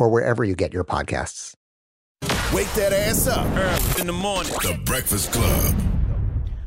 or 0.00 0.08
wherever 0.08 0.44
you 0.44 0.54
get 0.54 0.72
your 0.72 0.84
podcasts. 0.84 1.54
Wake 2.52 2.72
that 2.74 2.92
ass 2.92 3.28
up 3.28 3.46
early 3.56 4.00
in 4.00 4.06
the 4.06 4.12
morning. 4.12 4.52
The 4.62 4.80
Breakfast 4.84 5.32
Club. 5.32 5.74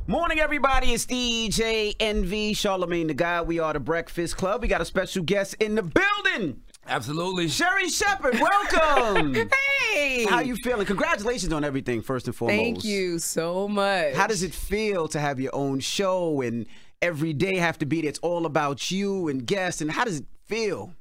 Morning, 0.07 0.39
everybody. 0.39 0.93
It's 0.93 1.05
DJ 1.05 1.95
Envy, 1.99 2.53
Charlamagne 2.53 3.07
tha 3.07 3.13
God. 3.13 3.47
We 3.47 3.59
are 3.59 3.71
the 3.73 3.79
Breakfast 3.79 4.35
Club. 4.35 4.61
We 4.61 4.67
got 4.67 4.81
a 4.81 4.85
special 4.85 5.23
guest 5.23 5.55
in 5.55 5.75
the 5.75 5.83
building. 5.83 6.61
Absolutely. 6.87 7.47
Sherri 7.47 7.89
Shepherd, 7.89 8.37
welcome. 8.39 9.33
hey. 9.93 10.25
How 10.25 10.41
you 10.41 10.55
feeling? 10.57 10.85
Congratulations 10.85 11.53
on 11.53 11.63
everything, 11.63 12.01
first 12.01 12.27
and 12.27 12.35
foremost. 12.35 12.61
Thank 12.61 12.83
you 12.83 13.19
so 13.19 13.67
much. 13.67 14.13
How 14.13 14.27
does 14.27 14.43
it 14.43 14.53
feel 14.53 15.07
to 15.07 15.19
have 15.19 15.39
your 15.39 15.55
own 15.55 15.79
show 15.79 16.41
and 16.41 16.65
every 17.01 17.31
day 17.31 17.55
have 17.57 17.77
to 17.79 17.85
be 17.85 18.01
there? 18.01 18.09
It's 18.09 18.19
all 18.19 18.45
about 18.45 18.91
you 18.91 19.29
and 19.29 19.45
guests. 19.45 19.81
And 19.81 19.89
how 19.89 20.03
does 20.03 20.19
it 20.19 20.25
feel? 20.47 20.93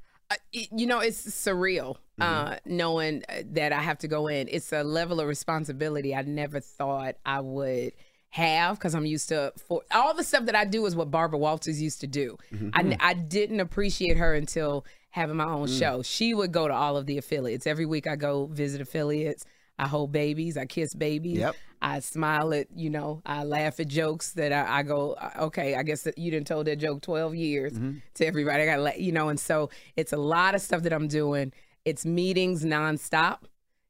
You 0.53 0.87
know, 0.87 1.01
it's 1.01 1.25
surreal 1.27 1.97
uh, 2.21 2.57
knowing 2.65 3.25
uh, 3.29 3.43
that 3.53 3.73
I 3.73 3.81
have 3.81 3.99
to 3.99 4.09
go 4.09 4.29
in. 4.29 4.49
It's 4.51 4.73
a 4.73 4.83
level 4.83 5.21
of 5.21 5.29
responsibility 5.29 6.15
I 6.15 6.23
never 6.23 6.61
thought 6.61 7.17
I 7.25 7.41
would 7.41 7.93
have 8.31 8.79
because 8.79 8.95
I'm 8.95 9.05
used 9.05 9.29
to 9.29 9.53
for 9.69 9.83
all 9.91 10.15
the 10.15 10.25
stuff 10.25 10.47
that 10.47 10.55
I 10.55 10.65
do 10.65 10.87
is 10.87 10.97
what 10.97 11.11
Barbara 11.11 11.39
Walters 11.39 11.83
used 11.83 12.01
to 12.01 12.07
do. 12.07 12.39
I, 12.73 12.97
I 13.01 13.15
didn't 13.15 13.61
appreciate 13.61 14.17
her 14.17 14.35
until 14.35 14.87
having 15.11 15.37
my 15.37 15.45
own 15.45 15.67
show. 15.69 16.03
She 16.03 16.33
would 16.33 16.53
go 16.53 16.67
to 16.67 16.73
all 16.75 16.97
of 16.97 17.05
the 17.07 17.19
affiliates 17.19 17.67
every 17.67 17.85
week. 17.85 18.07
I 18.07 18.17
go 18.17 18.47
visit 18.47 18.81
affiliates. 18.81 19.45
I 19.79 19.89
hold 19.89 20.13
babies. 20.13 20.57
I 20.57 20.67
kiss 20.67 20.95
babies. 20.95 21.39
Yep. 21.39 21.57
I 21.81 21.99
smile 21.99 22.55
at, 22.55 22.69
you 22.77 22.91
know, 22.91 23.23
I 23.27 23.43
laugh 23.43 23.81
at 23.81 23.89
jokes 23.89 24.35
that 24.35 24.53
I, 24.53 24.79
I 24.79 24.83
go, 24.85 25.15
uh, 25.15 25.31
okay, 25.47 25.75
I 25.75 25.83
guess 25.83 26.03
that 26.03 26.17
you 26.17 26.31
didn't 26.31 26.47
told 26.47 26.67
that 26.67 26.77
joke 26.77 27.03
12 27.03 27.35
years 27.35 27.73
to 28.15 28.27
everybody. 28.27 28.63
I 28.63 28.67
got 28.67 28.77
to 28.77 28.83
let, 28.83 29.01
you 29.01 29.11
know, 29.11 29.29
and 29.29 29.41
so 29.41 29.69
it's 29.97 30.13
a 30.13 30.17
lot 30.17 30.55
of 30.55 30.61
stuff 30.61 30.83
that 30.83 30.93
I'm 30.93 31.09
doing. 31.09 31.53
It's 31.85 32.07
meetings 32.07 32.65
nonstop. 32.65 33.39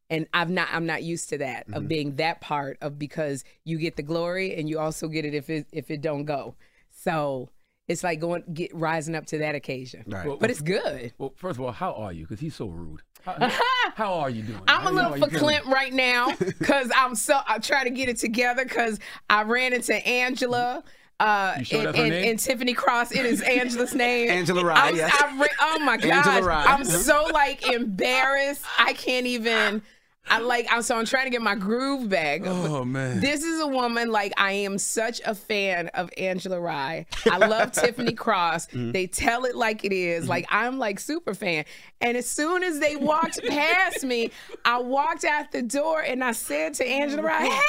And 0.09 0.27
I've 0.35 0.51
not, 0.51 0.69
I'm 0.73 0.85
not 0.85 1.03
used 1.03 1.31
to 1.31 1.39
that 1.39 1.67
of 1.73 1.89
being 1.89 2.17
that 2.17 2.43
part 2.43 2.77
of 2.83 2.99
because 2.99 3.45
you 3.65 3.79
get 3.79 3.97
the 3.97 4.03
glory 4.03 4.55
and 4.57 4.69
you 4.69 4.79
also 4.79 5.09
get 5.09 5.25
it 5.25 5.33
if 5.35 5.49
it, 5.49 5.67
if 5.73 5.91
it 5.91 6.03
don't 6.03 6.27
go. 6.27 6.55
So 6.91 7.49
it's 7.89 8.05
like 8.05 8.21
going, 8.21 8.45
get 8.53 8.75
rising 8.75 9.15
up 9.15 9.25
to 9.27 9.39
that 9.39 9.55
occasion. 9.55 10.05
Right. 10.07 10.39
But 10.39 10.51
it's 10.51 10.61
good. 10.61 11.15
Well, 11.17 11.33
first 11.37 11.59
of 11.59 11.65
all, 11.65 11.73
how 11.73 11.93
are 11.95 12.13
you? 12.13 12.25
Because 12.25 12.41
he's 12.41 12.55
so 12.55 12.67
rude. 12.67 13.01
How, 13.25 13.51
how 13.95 14.15
are 14.15 14.31
you 14.31 14.43
doing? 14.43 14.61
I'm 14.69 14.83
How- 14.83 14.91
a 14.91 14.93
little 14.93 15.11
how 15.11 15.17
are 15.17 15.29
verklempt 15.29 15.67
right 15.67 15.93
now 15.93 16.35
because 16.39 16.91
I'm 16.95 17.15
so 17.15 17.39
I 17.47 17.59
try 17.59 17.85
to 17.85 17.91
get 17.91 18.09
it 18.09 18.19
together 18.19 18.65
because 18.65 18.99
I 19.31 19.43
ran 19.43 19.73
into 19.73 19.95
Angela. 20.07 20.83
Uh, 21.21 21.55
You 21.59 21.65
sure 21.65 21.87
and, 21.89 21.97
and, 21.97 22.13
and 22.13 22.39
Tiffany 22.39 22.75
Cross. 22.75 23.13
It 23.13 23.25
is 23.25 23.43
Angela's 23.43 23.95
name. 23.95 24.29
Angela 24.29 24.65
Rye, 24.65 24.75
I'm- 24.75 24.97
yes. 24.97 25.15
I 25.23 25.41
re- 25.41 25.49
oh 25.61 25.79
my 25.81 25.95
Angela 25.95 26.41
god! 26.41 26.45
I'm 26.67 26.85
so 26.85 27.29
like 27.33 27.67
embarrassed. 27.69 28.65
I 28.79 28.93
can't 28.95 29.27
even. 29.27 29.83
I 30.29 30.39
like. 30.39 30.67
I'm 30.71 30.83
so 30.83 30.97
I'm 30.97 31.05
trying 31.05 31.25
to 31.25 31.31
get 31.31 31.43
my 31.43 31.55
groove 31.55 32.09
back. 32.09 32.43
Oh, 32.45 32.85
man. 32.85 33.21
This 33.21 33.43
is 33.43 33.61
a 33.61 33.67
woman 33.67 34.11
like 34.11 34.33
I 34.37 34.53
am 34.53 34.79
such 34.79 35.21
a 35.25 35.35
fan 35.35 35.89
of 35.89 36.11
Angela 36.17 36.61
Rye. 36.61 37.07
I 37.31 37.39
love 37.39 37.73
Tiffany 37.73 38.13
Cross. 38.15 38.69
Mm-hmm. 38.69 38.93
They 38.93 39.07
tell 39.07 39.45
it 39.45 39.57
like 39.57 39.85
it 39.85 39.93
is. 39.93 40.29
Like 40.29 40.47
I'm 40.49 40.79
like 40.79 41.01
super 41.01 41.35
fan. 41.35 41.65
And 42.01 42.17
as 42.17 42.29
soon 42.29 42.63
as 42.63 42.79
they 42.79 42.97
walked 42.97 43.41
past 43.49 44.05
me, 44.05 44.31
I 44.65 44.79
walked 44.81 45.25
out 45.25 45.53
the 45.53 45.63
door 45.63 46.01
and 46.01 46.23
I 46.23 46.33
said 46.33 46.75
to 46.75 46.87
Angela 46.87 47.23
Rye, 47.23 47.45
"Hey 47.47 47.61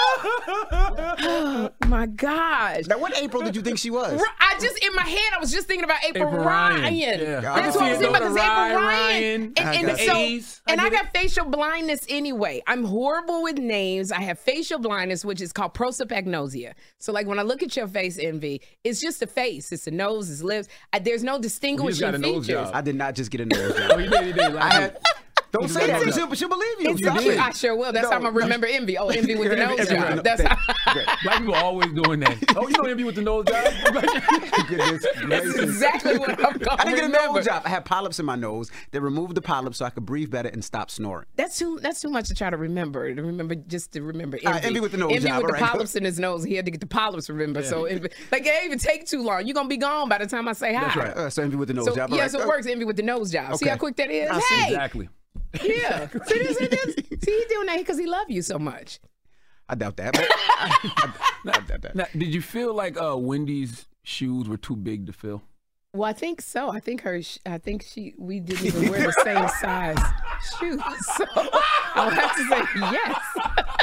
Oh 0.00 1.70
my 1.86 2.06
gosh. 2.06 2.86
Now, 2.86 2.98
what 2.98 3.16
April 3.18 3.42
did 3.42 3.56
you 3.56 3.62
think 3.62 3.78
she 3.78 3.90
was? 3.90 4.22
I 4.40 4.58
just 4.60 4.78
in 4.84 4.94
my 4.94 5.02
head, 5.02 5.32
I 5.34 5.40
was 5.40 5.50
just 5.52 5.66
thinking 5.66 5.84
about 5.84 6.04
April, 6.04 6.28
April 6.28 6.44
Ryan. 6.44 6.80
Ryan. 6.82 7.20
Yeah. 7.20 7.40
That's 7.40 7.76
I 7.76 7.80
what 7.80 7.82
I 7.82 7.90
was 7.90 7.98
thinking 7.98 8.16
about. 8.16 8.20
Because 8.20 8.36
April 8.36 8.46
Ryan, 8.46 8.74
Ryan, 8.74 8.84
Ryan, 8.84 9.42
and, 9.56 9.68
I 9.68 9.74
and 9.74 9.86
got 9.86 9.98
so, 9.98 10.16
A's. 10.16 10.62
And 10.66 10.80
I 10.80 10.90
get 10.90 11.12
got 11.12 11.20
facial 11.20 11.44
blindness 11.46 12.06
anyway. 12.08 12.62
I'm 12.66 12.84
horrible 12.84 13.42
with 13.42 13.58
names. 13.58 14.12
I 14.12 14.20
have 14.20 14.38
facial 14.38 14.78
blindness, 14.78 15.24
which 15.24 15.40
is 15.40 15.52
called 15.52 15.74
prosopagnosia. 15.74 16.74
So, 16.98 17.12
like 17.12 17.26
when 17.26 17.38
I 17.38 17.42
look 17.42 17.62
at 17.62 17.76
your 17.76 17.88
face, 17.88 18.18
envy, 18.18 18.62
it's 18.84 19.00
just 19.00 19.22
a 19.22 19.26
face. 19.26 19.72
It's 19.72 19.86
a 19.86 19.90
nose, 19.90 20.30
it's 20.30 20.42
lips. 20.42 20.68
I, 20.92 20.98
there's 20.98 21.24
no 21.24 21.38
distinguishing 21.38 22.00
got 22.00 22.14
a 22.14 22.18
nose 22.18 22.46
features. 22.46 22.70
I 22.72 22.80
did 22.80 22.96
not 22.96 23.14
just 23.14 23.30
get 23.30 23.40
a 23.40 23.46
nose 23.46 23.76
job. 23.78 23.92
Oh, 23.94 23.98
you 23.98 24.10
did, 24.10 24.26
you 24.26 24.32
did. 24.32 24.56
I 24.56 24.72
had. 24.72 24.98
Don't 25.50 25.68
say 25.68 25.86
got 25.86 26.00
that. 26.00 26.08
a 26.08 26.12
She'll, 26.12 26.34
she'll 26.34 26.48
believe 26.48 26.80
you. 26.80 26.90
It's 26.90 27.00
Stop 27.00 27.16
I 27.18 27.50
sure 27.52 27.74
will. 27.74 27.90
That's 27.92 28.04
No, 28.04 28.10
how 28.10 28.16
I'm 28.16 28.22
gonna 28.22 28.34
remember 28.36 28.66
envy. 28.66 28.98
Oh, 28.98 29.08
envy 29.08 29.34
with 29.34 29.48
the 29.50 29.56
nose 29.66 29.80
Every- 29.80 29.96
job. 29.96 30.16
no, 30.16 30.22
That's 30.22 30.42
how. 30.42 30.56
great. 30.92 31.06
Black 31.22 31.38
people 31.38 31.54
are 31.54 31.64
always 31.64 31.92
doing 31.92 32.20
that. 32.20 32.36
Oh, 32.56 32.68
you 32.68 32.76
know 32.76 32.88
envy 32.88 33.04
with 33.04 33.14
the 33.14 33.22
nose 33.22 33.46
job? 33.46 33.64
Goodness 34.68 35.06
That's 35.28 35.58
exactly 35.58 36.18
what 36.18 36.30
I'm 36.30 36.58
gonna 36.58 36.76
I 36.78 36.84
didn't 36.84 36.94
get 36.96 36.98
a 37.04 37.06
remember. 37.06 37.34
nose 37.38 37.46
job. 37.46 37.62
I 37.64 37.68
had 37.70 37.84
polyps 37.84 38.18
in 38.20 38.26
my 38.26 38.36
nose. 38.36 38.70
They 38.90 38.98
removed 38.98 39.34
the 39.34 39.42
polyps 39.42 39.78
so 39.78 39.84
I 39.86 39.90
could 39.90 40.04
breathe 40.04 40.30
better 40.30 40.48
and 40.48 40.64
stop 40.64 40.90
snoring. 40.90 41.26
That's 41.36 41.58
too. 41.58 41.78
That's 41.80 42.00
too 42.00 42.10
much 42.10 42.28
to 42.28 42.34
try 42.34 42.50
to 42.50 42.56
remember. 42.56 43.14
To 43.14 43.22
remember, 43.22 43.54
just 43.54 43.92
to 43.92 44.02
remember. 44.02 44.36
Envy, 44.36 44.46
Uh, 44.46 44.60
envy 44.62 44.80
with 44.80 44.92
the 44.92 44.98
nose 44.98 45.12
Envy 45.12 45.28
job, 45.28 45.42
with 45.42 45.46
the 45.52 45.54
all 45.56 45.60
right. 45.62 45.70
polyps 45.72 45.96
in 45.96 46.04
his 46.04 46.18
nose. 46.18 46.44
He 46.44 46.54
had 46.54 46.64
to 46.66 46.70
get 46.70 46.80
the 46.80 46.86
polyps. 46.86 47.30
Remember, 47.30 47.62
so 47.62 47.84
envy, 47.86 48.08
like 48.30 48.42
it 48.42 48.44
didn't 48.44 48.66
even 48.66 48.78
take 48.78 49.06
too 49.06 49.22
long. 49.22 49.46
You're 49.46 49.54
gonna 49.54 49.68
be 49.68 49.76
gone 49.78 50.08
by 50.08 50.18
the 50.18 50.26
time 50.26 50.46
I 50.48 50.52
say 50.52 50.74
hi. 50.74 50.84
That's 50.84 50.96
right. 50.96 51.16
Uh, 51.16 51.30
so 51.30 51.42
envy 51.42 51.56
with 51.56 51.68
the 51.68 51.74
nose 51.74 51.86
So 51.86 51.94
job. 51.94 52.10
Yes, 52.10 52.16
yeah, 52.16 52.22
right. 52.22 52.30
so 52.32 52.40
it 52.40 52.44
Uh, 52.44 52.48
works. 52.48 52.66
Envy 52.66 52.84
with 52.84 52.96
the 52.96 53.02
nose 53.02 53.30
job. 53.32 53.56
See 53.56 53.68
how 53.68 53.76
quick 53.76 53.96
that 53.96 54.10
is. 54.10 54.30
Hey, 54.44 54.66
exactly. 54.68 55.08
Yeah. 55.62 56.08
See 56.26 56.38
this? 56.38 56.58
This? 56.58 56.94
See 56.94 57.38
he 57.38 57.44
doing 57.48 57.66
that 57.66 57.78
because 57.78 57.98
he 57.98 58.06
love 58.06 58.30
you 58.30 58.42
so 58.42 58.58
much. 58.58 59.00
I 59.68 59.74
doubt 59.74 59.96
that. 59.98 60.14
But 60.14 60.26
I, 60.30 60.78
I, 60.84 61.12
I 61.48 61.60
doubt 61.60 61.82
that. 61.82 61.94
Now, 61.94 62.06
did 62.12 62.32
you 62.34 62.40
feel 62.40 62.72
like 62.74 63.00
uh, 63.00 63.16
Wendy's 63.16 63.86
shoes 64.02 64.48
were 64.48 64.56
too 64.56 64.76
big 64.76 65.06
to 65.06 65.12
fill? 65.12 65.42
Well, 65.92 66.08
I 66.08 66.12
think 66.12 66.40
so. 66.42 66.70
I 66.70 66.80
think 66.80 67.00
her. 67.02 67.22
sh- 67.22 67.38
I 67.46 67.58
think 67.58 67.82
she. 67.82 68.14
We 68.18 68.40
didn't 68.40 68.66
even 68.66 68.90
wear 68.90 69.00
the 69.06 69.12
same 69.24 69.48
size 69.60 69.98
shoes. 70.58 70.80
So 71.16 71.24
I'll 71.94 72.10
have 72.10 72.36
to 72.36 72.44
say 72.48 72.62
yes. 72.92 73.20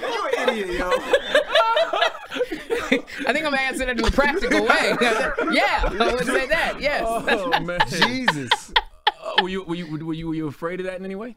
You 0.00 0.28
an 0.38 0.48
idiot, 0.48 0.78
yo. 0.80 0.90
I 3.26 3.32
think 3.32 3.46
I'm 3.46 3.54
answering 3.54 3.90
it 3.90 3.98
in 4.00 4.04
a 4.04 4.10
practical 4.10 4.62
way. 4.62 4.96
yeah, 5.52 5.88
I 6.00 6.12
would 6.12 6.26
say 6.26 6.46
that. 6.48 6.80
Yes. 6.80 7.04
Oh 7.06 7.60
man, 7.60 7.78
Jesus. 7.88 8.72
Were 9.42 9.48
you 9.48 9.64
were 9.64 9.74
you 9.74 10.06
were 10.06 10.14
you 10.14 10.28
were 10.28 10.34
you 10.34 10.46
afraid 10.46 10.80
of 10.80 10.86
that 10.86 10.98
in 10.98 11.04
any 11.04 11.16
way? 11.16 11.36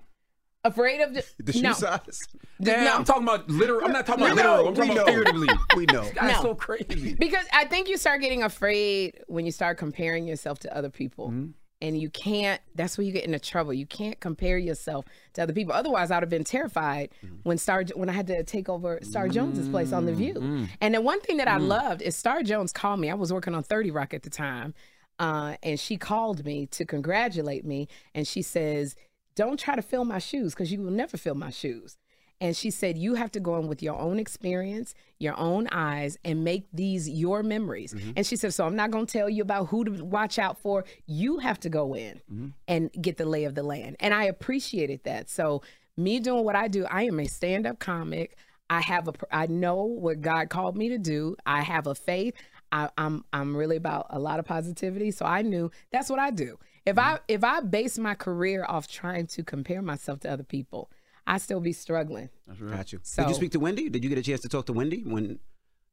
Afraid 0.63 1.01
of 1.01 1.13
the, 1.13 1.23
The 1.43 1.53
shoe 1.53 1.61
no. 1.61 1.73
size. 1.73 2.27
Yeah, 2.59 2.83
no. 2.83 2.95
I'm 2.95 3.03
talking 3.03 3.23
about 3.23 3.49
literal. 3.49 3.85
I'm 3.85 3.91
not 3.91 4.05
talking 4.05 4.25
about 4.25 4.35
know, 4.35 4.63
literal. 4.63 4.67
I'm 4.67 4.73
we 4.73 4.77
talking 4.79 4.91
about 4.93 5.07
know. 5.07 5.13
figuratively. 5.13 5.47
We 5.75 5.85
know. 5.87 6.03
That's 6.15 6.43
No. 6.43 6.49
so 6.49 6.55
crazy. 6.55 7.13
Because 7.15 7.45
I 7.53 7.65
think 7.65 7.87
you 7.87 7.97
start 7.97 8.21
getting 8.21 8.41
afraid 8.43 9.21
when 9.27 9.45
you 9.45 9.51
start 9.51 9.77
comparing 9.77 10.27
yourself 10.27 10.59
to 10.59 10.75
other 10.75 10.89
people. 10.89 11.27
Mm-hmm. 11.29 11.51
And 11.81 11.99
you 11.99 12.09
can't, 12.09 12.61
that's 12.73 12.97
where 12.97 13.05
you 13.05 13.11
get 13.11 13.25
into 13.25 13.37
trouble. 13.37 13.73
You 13.73 13.85
can't 13.85 14.19
compare 14.19 14.57
yourself 14.57 15.05
to 15.33 15.43
other 15.43 15.53
people. 15.53 15.73
Otherwise, 15.73 16.09
I 16.09 16.15
would 16.15 16.23
have 16.23 16.29
been 16.29 16.45
terrified 16.45 17.09
mm-hmm. 17.23 17.35
when 17.43 17.57
Star 17.57 17.83
when 17.93 18.09
I 18.09 18.13
had 18.13 18.27
to 18.27 18.43
take 18.43 18.69
over 18.69 18.99
Star 19.03 19.27
Jones's 19.27 19.67
place 19.69 19.91
on 19.91 20.05
The 20.05 20.13
View. 20.13 20.35
Mm-hmm. 20.35 20.65
And 20.81 20.95
the 20.95 21.01
one 21.01 21.19
thing 21.21 21.37
that 21.37 21.49
I 21.49 21.57
loved 21.57 22.01
is 22.01 22.15
Star 22.15 22.41
Jones 22.41 22.71
called 22.71 23.01
me. 23.01 23.11
I 23.11 23.13
was 23.13 23.31
working 23.31 23.53
on 23.53 23.61
30 23.61 23.91
Rock 23.91 24.13
at 24.13 24.23
the 24.23 24.29
time. 24.29 24.73
Uh, 25.19 25.55
and 25.63 25.79
she 25.79 25.97
called 25.97 26.45
me 26.45 26.65
to 26.67 26.85
congratulate 26.85 27.65
me. 27.65 27.87
And 28.13 28.27
she 28.27 28.41
says, 28.41 28.95
Don't 29.35 29.59
try 29.59 29.75
to 29.75 29.81
fill 29.81 30.05
my 30.05 30.19
shoes 30.19 30.53
because 30.53 30.71
you 30.71 30.81
will 30.81 30.91
never 30.91 31.17
fill 31.17 31.35
my 31.35 31.49
shoes. 31.49 31.97
And 32.41 32.55
she 32.55 32.69
said, 32.69 32.97
You 32.97 33.15
have 33.15 33.31
to 33.31 33.39
go 33.39 33.57
in 33.57 33.67
with 33.67 33.81
your 33.81 33.97
own 33.97 34.19
experience, 34.19 34.93
your 35.19 35.39
own 35.39 35.67
eyes, 35.71 36.17
and 36.25 36.43
make 36.43 36.65
these 36.73 37.07
your 37.09 37.43
memories. 37.43 37.93
And 38.17 38.25
she 38.27 38.35
said, 38.35 38.53
So 38.53 38.65
I'm 38.65 38.75
not 38.75 38.91
going 38.91 39.05
to 39.05 39.11
tell 39.11 39.29
you 39.29 39.41
about 39.41 39.67
who 39.67 39.85
to 39.85 40.03
watch 40.03 40.37
out 40.37 40.57
for. 40.57 40.83
You 41.05 41.39
have 41.39 41.59
to 41.61 41.69
go 41.69 41.95
in 41.95 42.21
and 42.67 42.91
get 43.01 43.17
the 43.17 43.25
lay 43.25 43.45
of 43.45 43.55
the 43.55 43.63
land. 43.63 43.95
And 44.01 44.13
I 44.13 44.25
appreciated 44.25 45.01
that. 45.05 45.29
So, 45.29 45.61
me 45.97 46.19
doing 46.19 46.43
what 46.43 46.57
I 46.57 46.67
do, 46.67 46.85
I 46.91 47.03
am 47.03 47.21
a 47.21 47.25
stand 47.25 47.65
up 47.65 47.79
comic. 47.79 48.35
I 48.69 48.81
have 48.81 49.07
a, 49.07 49.13
I 49.31 49.47
know 49.47 49.83
what 49.83 50.19
God 50.19 50.49
called 50.49 50.75
me 50.75 50.89
to 50.89 50.97
do. 50.97 51.37
I 51.45 51.61
have 51.61 51.87
a 51.87 51.95
faith. 51.95 52.33
I, 52.71 52.89
I'm, 52.97 53.23
I'm 53.31 53.55
really 53.55 53.77
about 53.77 54.07
a 54.09 54.19
lot 54.19 54.39
of 54.39 54.45
positivity. 54.45 55.11
So 55.11 55.25
I 55.25 55.41
knew 55.41 55.71
that's 55.91 56.09
what 56.09 56.19
I 56.19 56.31
do. 56.31 56.57
If 56.85 56.99
I, 56.99 57.19
if 57.27 57.43
I 57.43 57.61
base 57.61 57.97
my 57.97 58.13
career 58.13 58.65
off 58.67 58.87
trying 58.87 59.27
to 59.27 59.43
compare 59.43 59.81
myself 59.81 60.19
to 60.21 60.31
other 60.31 60.43
people, 60.43 60.91
I 61.25 61.39
still 61.39 61.59
be 61.59 61.73
struggling. 61.73 62.29
Got 62.69 62.93
you. 62.93 62.99
So- 63.03 63.23
Did 63.23 63.29
you 63.29 63.35
speak 63.35 63.51
to 63.53 63.59
Wendy? 63.59 63.89
Did 63.89 64.03
you 64.03 64.09
get 64.09 64.19
a 64.19 64.23
chance 64.23 64.41
to 64.41 64.49
talk 64.49 64.65
to 64.67 64.73
Wendy 64.73 65.01
when 65.03 65.39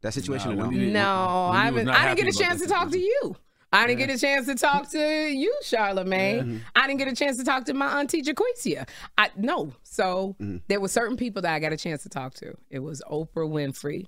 that 0.03 0.13
situation? 0.13 0.51
Nah, 0.51 0.57
no? 0.57 0.63
Wendy 0.63 0.79
didn't- 0.79 0.93
No, 0.93 1.51
Wendy 1.53 1.59
I 1.59 1.71
was 1.71 1.81
haven't. 1.81 1.89
I 1.89 2.15
didn't 2.15 2.27
get 2.27 2.35
a 2.35 2.39
chance 2.39 2.61
to 2.61 2.69
talk 2.69 2.91
to 2.91 2.99
you. 2.99 3.37
I 3.75 3.87
didn't 3.87 4.01
get 4.01 4.11
a 4.11 4.19
chance 4.19 4.47
to 4.49 4.55
talk 4.55 4.91
to 4.91 5.29
you, 5.29 5.55
Charlamagne. 5.63 6.61
I 6.77 6.87
didn't 6.87 6.99
get 6.99 7.09
a 7.09 7.17
chance 7.17 7.39
to 7.39 7.45
talk 7.45 7.65
to 7.65 7.75
my 7.75 8.01
auntie 8.01 8.23
Jaquicia. 8.23 8.87
I 9.17 9.31
no. 9.37 9.73
So 9.83 10.37
mm-hmm. 10.39 10.59
there 10.69 10.79
were 10.79 10.89
certain 10.89 11.17
people 11.17 11.41
that 11.43 11.55
I 11.55 11.59
got 11.59 11.73
a 11.73 11.77
chance 11.79 12.03
to 12.03 12.11
talk 12.11 12.35
to. 12.35 12.55
It 12.69 12.81
was 12.81 13.03
Oprah 13.11 13.49
Winfrey. 13.49 14.07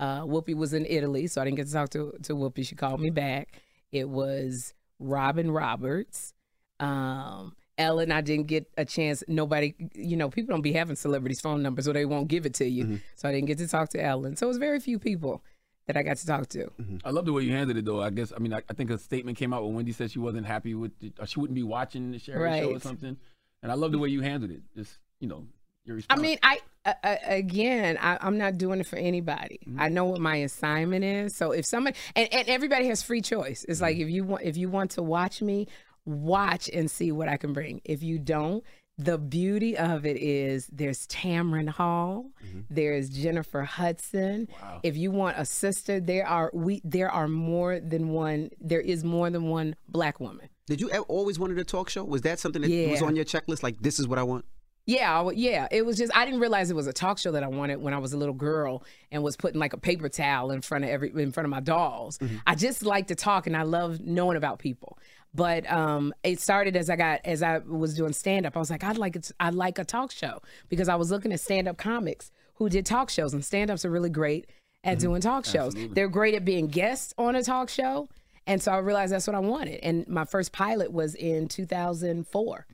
Uh, 0.00 0.22
Whoopi 0.22 0.56
was 0.56 0.72
in 0.72 0.86
Italy, 0.86 1.26
so 1.26 1.40
I 1.40 1.44
didn't 1.44 1.58
get 1.58 1.66
to 1.66 1.72
talk 1.72 1.90
to 1.90 2.14
to 2.22 2.34
Whoopi. 2.34 2.66
She 2.66 2.74
called 2.74 3.00
me 3.00 3.10
back. 3.10 3.60
It 3.92 4.08
was 4.08 4.72
Robin 4.98 5.50
Roberts. 5.50 6.32
Um, 6.80 7.54
Ellen, 7.76 8.10
I 8.10 8.22
didn't 8.22 8.46
get 8.46 8.70
a 8.78 8.84
chance. 8.84 9.22
Nobody, 9.28 9.74
you 9.94 10.16
know, 10.16 10.30
people 10.30 10.54
don't 10.54 10.62
be 10.62 10.72
having 10.72 10.96
celebrities' 10.96 11.40
phone 11.40 11.62
numbers 11.62 11.86
or 11.86 11.92
they 11.92 12.06
won't 12.06 12.28
give 12.28 12.46
it 12.46 12.54
to 12.54 12.64
you. 12.66 13.00
So 13.16 13.28
I 13.28 13.32
didn't 13.32 13.46
get 13.46 13.58
to 13.58 13.68
talk 13.68 13.90
to 13.90 14.02
Ellen. 14.02 14.36
So 14.36 14.46
it 14.46 14.48
was 14.48 14.58
very 14.58 14.80
few 14.80 14.98
people 14.98 15.42
that 15.86 15.96
I 15.96 16.02
got 16.02 16.16
to 16.18 16.26
talk 16.26 16.46
to. 16.48 16.70
I 17.04 17.10
love 17.10 17.24
the 17.26 17.32
way 17.32 17.42
you 17.42 17.52
handled 17.52 17.76
it, 17.78 17.84
though. 17.84 18.00
I 18.02 18.10
guess 18.10 18.32
I 18.34 18.38
mean 18.38 18.54
I, 18.54 18.62
I 18.70 18.74
think 18.74 18.90
a 18.90 18.98
statement 18.98 19.36
came 19.36 19.52
out 19.52 19.64
when 19.64 19.74
Wendy 19.74 19.92
said 19.92 20.10
she 20.10 20.18
wasn't 20.18 20.46
happy 20.46 20.74
with, 20.74 20.98
the, 21.00 21.12
or 21.18 21.26
she 21.26 21.40
wouldn't 21.40 21.54
be 21.54 21.62
watching 21.62 22.12
the 22.12 22.18
Sherri 22.18 22.60
show 22.60 22.74
or 22.76 22.80
something. 22.80 23.16
And 23.62 23.72
I 23.72 23.74
love 23.74 23.92
the 23.92 23.98
way 23.98 24.08
you 24.08 24.20
handled 24.22 24.50
it. 24.50 24.62
Just 24.74 24.98
you 25.20 25.28
know, 25.28 25.46
your 25.84 26.00
I 26.08 26.16
mean, 26.16 26.38
I 26.42 26.60
uh, 26.84 27.16
again, 27.24 27.98
I, 28.00 28.18
I'm 28.20 28.38
not 28.38 28.58
doing 28.58 28.80
it 28.80 28.86
for 28.86 28.96
anybody. 28.96 29.60
I 29.78 29.88
know 29.88 30.04
what 30.04 30.20
my 30.20 30.36
assignment 30.36 31.04
is. 31.04 31.36
So 31.36 31.52
if 31.52 31.66
somebody 31.66 31.96
and, 32.16 32.32
and 32.32 32.48
everybody 32.48 32.86
has 32.88 33.02
free 33.02 33.20
choice. 33.20 33.64
It's 33.68 33.80
like 33.80 33.96
if 33.96 34.08
you 34.08 34.24
want 34.24 34.42
if 34.44 34.56
you 34.56 34.68
want 34.68 34.92
to 34.92 35.02
watch 35.02 35.42
me, 35.42 35.66
watch 36.04 36.68
and 36.72 36.90
see 36.90 37.12
what 37.12 37.28
I 37.28 37.36
can 37.36 37.52
bring. 37.52 37.80
If 37.84 38.02
you 38.02 38.18
don't, 38.18 38.64
the 38.98 39.18
beauty 39.18 39.76
of 39.76 40.04
it 40.04 40.16
is 40.18 40.68
there's 40.72 41.06
Tamron 41.06 41.68
Hall, 41.68 42.26
there's 42.68 43.08
Jennifer 43.08 43.62
Hudson. 43.62 44.48
If 44.82 44.96
you 44.96 45.10
want 45.10 45.38
a 45.38 45.44
sister, 45.44 46.00
there 46.00 46.26
are 46.26 46.50
we 46.52 46.80
there 46.84 47.10
are 47.10 47.28
more 47.28 47.80
than 47.80 48.10
one. 48.10 48.50
There 48.60 48.80
is 48.80 49.04
more 49.04 49.30
than 49.30 49.48
one 49.48 49.76
black 49.88 50.20
woman. 50.20 50.48
Did 50.66 50.80
you 50.80 50.90
always 51.08 51.38
wanted 51.38 51.58
a 51.58 51.64
talk 51.64 51.90
show? 51.90 52.04
Was 52.04 52.22
that 52.22 52.38
something 52.38 52.62
that 52.62 52.90
was 52.90 53.02
on 53.02 53.16
your 53.16 53.24
checklist? 53.24 53.62
Like, 53.62 53.80
this 53.80 53.98
is 53.98 54.06
what 54.06 54.18
I 54.18 54.22
want? 54.22 54.44
Yeah, 54.90 55.14
I 55.14 55.18
w- 55.18 55.40
yeah. 55.40 55.68
It 55.70 55.86
was 55.86 55.96
just 55.96 56.10
I 56.16 56.24
didn't 56.24 56.40
realize 56.40 56.70
it 56.70 56.76
was 56.76 56.88
a 56.88 56.92
talk 56.92 57.18
show 57.18 57.30
that 57.32 57.44
I 57.44 57.48
wanted 57.48 57.76
when 57.80 57.94
I 57.94 57.98
was 57.98 58.12
a 58.12 58.16
little 58.16 58.34
girl 58.34 58.82
and 59.12 59.22
was 59.22 59.36
putting 59.36 59.60
like 59.60 59.72
a 59.72 59.78
paper 59.78 60.08
towel 60.08 60.50
in 60.50 60.62
front 60.62 60.84
of 60.84 60.90
every 60.90 61.10
in 61.22 61.30
front 61.30 61.44
of 61.44 61.50
my 61.50 61.60
dolls. 61.60 62.18
I 62.46 62.54
just 62.56 62.82
like 62.84 63.06
to 63.08 63.14
talk 63.14 63.46
and 63.46 63.56
I 63.56 63.62
love 63.62 64.00
knowing 64.00 64.36
about 64.36 64.58
people. 64.58 64.98
But 65.32 65.70
um, 65.70 66.12
it 66.24 66.40
started 66.40 66.74
as 66.76 66.90
I 66.90 66.96
got 66.96 67.20
as 67.24 67.40
I 67.40 67.58
was 67.58 67.94
doing 67.94 68.12
stand 68.12 68.46
up. 68.46 68.56
I 68.56 68.58
was 68.58 68.70
like, 68.70 68.82
I'd 68.82 68.98
like 68.98 69.14
it. 69.14 69.30
I'd 69.38 69.54
like 69.54 69.78
a 69.78 69.84
talk 69.84 70.10
show 70.10 70.42
because 70.68 70.88
I 70.88 70.96
was 70.96 71.12
looking 71.12 71.32
at 71.32 71.38
stand 71.38 71.68
up 71.68 71.76
comics 71.76 72.32
who 72.54 72.68
did 72.68 72.84
talk 72.84 73.10
shows 73.10 73.32
and 73.32 73.44
stand 73.44 73.70
ups 73.70 73.84
are 73.84 73.90
really 73.90 74.10
great 74.10 74.50
at 74.82 74.98
doing 74.98 75.20
talk 75.20 75.44
shows. 75.44 75.74
They're 75.92 76.08
great 76.08 76.34
at 76.34 76.44
being 76.44 76.66
guests 76.66 77.14
on 77.16 77.36
a 77.36 77.44
talk 77.44 77.68
show. 77.68 78.08
And 78.46 78.60
so 78.60 78.72
I 78.72 78.78
realized 78.78 79.12
that's 79.12 79.26
what 79.28 79.36
I 79.36 79.40
wanted. 79.40 79.78
And 79.84 80.08
my 80.08 80.24
first 80.24 80.50
pilot 80.50 80.90
was 80.90 81.14
in 81.14 81.46
2004 81.46 82.66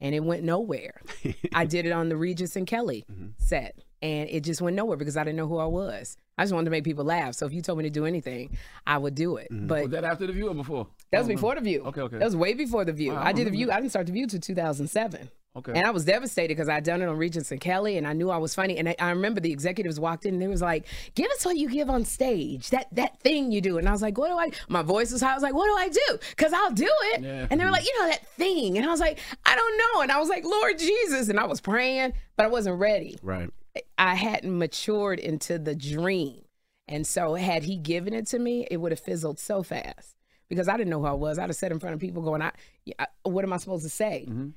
and 0.00 0.14
it 0.14 0.20
went 0.20 0.42
nowhere. 0.42 1.00
I 1.54 1.66
did 1.66 1.86
it 1.86 1.92
on 1.92 2.08
the 2.08 2.16
Regis 2.16 2.56
and 2.56 2.66
Kelly 2.66 3.04
mm-hmm. 3.10 3.28
set, 3.38 3.78
and 4.02 4.28
it 4.28 4.44
just 4.44 4.60
went 4.60 4.76
nowhere 4.76 4.96
because 4.96 5.16
I 5.16 5.24
didn't 5.24 5.36
know 5.36 5.48
who 5.48 5.58
I 5.58 5.66
was. 5.66 6.16
I 6.36 6.42
just 6.42 6.52
wanted 6.52 6.66
to 6.66 6.70
make 6.70 6.84
people 6.84 7.04
laugh. 7.04 7.34
So 7.34 7.46
if 7.46 7.52
you 7.52 7.62
told 7.62 7.78
me 7.78 7.84
to 7.84 7.90
do 7.90 8.06
anything, 8.06 8.56
I 8.86 8.98
would 8.98 9.14
do 9.14 9.36
it. 9.36 9.48
Mm-hmm. 9.52 9.66
But 9.68 9.82
was 9.82 9.90
that 9.92 10.04
after 10.04 10.26
the 10.26 10.32
view 10.32 10.48
or 10.48 10.54
before? 10.54 10.88
that 11.10 11.18
was 11.18 11.28
before 11.28 11.54
the 11.54 11.60
View. 11.60 11.82
Okay, 11.84 12.00
okay. 12.00 12.18
That 12.18 12.24
was 12.24 12.36
way 12.36 12.54
before 12.54 12.84
the 12.84 12.92
View. 12.92 13.12
Wow, 13.12 13.22
I 13.22 13.28
I 13.28 13.32
did 13.32 13.46
the 13.46 13.50
View. 13.52 13.66
that. 13.66 13.76
I 13.76 13.80
didn't 13.80 13.90
start 13.90 14.06
the 14.06 14.12
View 14.12 14.26
till 14.26 14.40
2007. 14.40 15.30
Okay. 15.56 15.72
And 15.72 15.86
I 15.86 15.90
was 15.90 16.04
devastated 16.04 16.48
because 16.56 16.68
I'd 16.68 16.82
done 16.82 17.00
it 17.00 17.06
on 17.06 17.16
Regis 17.16 17.52
and 17.52 17.60
Kelly, 17.60 17.96
and 17.96 18.06
I 18.08 18.12
knew 18.12 18.28
I 18.28 18.38
was 18.38 18.54
funny. 18.56 18.76
And 18.76 18.88
I, 18.88 18.96
I 18.98 19.10
remember 19.10 19.40
the 19.40 19.52
executives 19.52 20.00
walked 20.00 20.26
in 20.26 20.34
and 20.34 20.42
they 20.42 20.48
was 20.48 20.60
like, 20.60 20.86
"Give 21.14 21.30
us 21.30 21.44
what 21.44 21.56
you 21.56 21.68
give 21.70 21.88
on 21.88 22.04
stage, 22.04 22.70
that 22.70 22.88
that 22.92 23.20
thing 23.20 23.52
you 23.52 23.60
do." 23.60 23.78
And 23.78 23.88
I 23.88 23.92
was 23.92 24.02
like, 24.02 24.18
"What 24.18 24.28
do 24.30 24.34
I?" 24.36 24.50
My 24.68 24.82
voice 24.82 25.12
was 25.12 25.20
high. 25.22 25.30
I 25.30 25.34
was 25.34 25.44
like, 25.44 25.54
"What 25.54 25.66
do 25.66 25.76
I 25.76 25.88
do?" 25.88 26.18
Because 26.30 26.52
I'll 26.52 26.72
do 26.72 26.88
it. 27.12 27.22
Yeah. 27.22 27.46
And 27.50 27.60
they 27.60 27.64
were 27.64 27.70
like, 27.70 27.86
"You 27.86 28.00
know 28.02 28.08
that 28.08 28.26
thing," 28.36 28.76
and 28.78 28.84
I 28.86 28.90
was 28.90 28.98
like, 29.00 29.20
"I 29.46 29.54
don't 29.54 29.78
know." 29.78 30.00
And 30.02 30.10
I 30.10 30.18
was 30.18 30.28
like, 30.28 30.44
"Lord 30.44 30.76
Jesus," 30.78 31.28
and 31.28 31.38
I 31.38 31.44
was 31.46 31.60
praying, 31.60 32.14
but 32.36 32.46
I 32.46 32.48
wasn't 32.48 32.80
ready. 32.80 33.16
Right. 33.22 33.48
I 33.96 34.14
hadn't 34.16 34.56
matured 34.58 35.20
into 35.20 35.58
the 35.58 35.74
dream. 35.76 36.40
And 36.88 37.06
so 37.06 37.34
had 37.34 37.62
he 37.62 37.76
given 37.76 38.12
it 38.12 38.26
to 38.28 38.38
me, 38.38 38.66
it 38.70 38.78
would 38.78 38.92
have 38.92 39.00
fizzled 39.00 39.38
so 39.38 39.62
fast 39.62 40.16
because 40.48 40.68
I 40.68 40.76
didn't 40.76 40.90
know 40.90 41.00
who 41.00 41.06
I 41.06 41.12
was. 41.12 41.38
I'd 41.38 41.48
have 41.48 41.56
sat 41.56 41.72
in 41.72 41.78
front 41.78 41.94
of 41.94 42.00
people 42.00 42.22
going, 42.22 42.42
I, 42.42 42.50
I- 42.98 43.06
what 43.22 43.44
am 43.44 43.52
I 43.52 43.56
supposed 43.56 43.84
to 43.84 43.88
say? 43.88 44.26
Mm-hmm. 44.28 44.48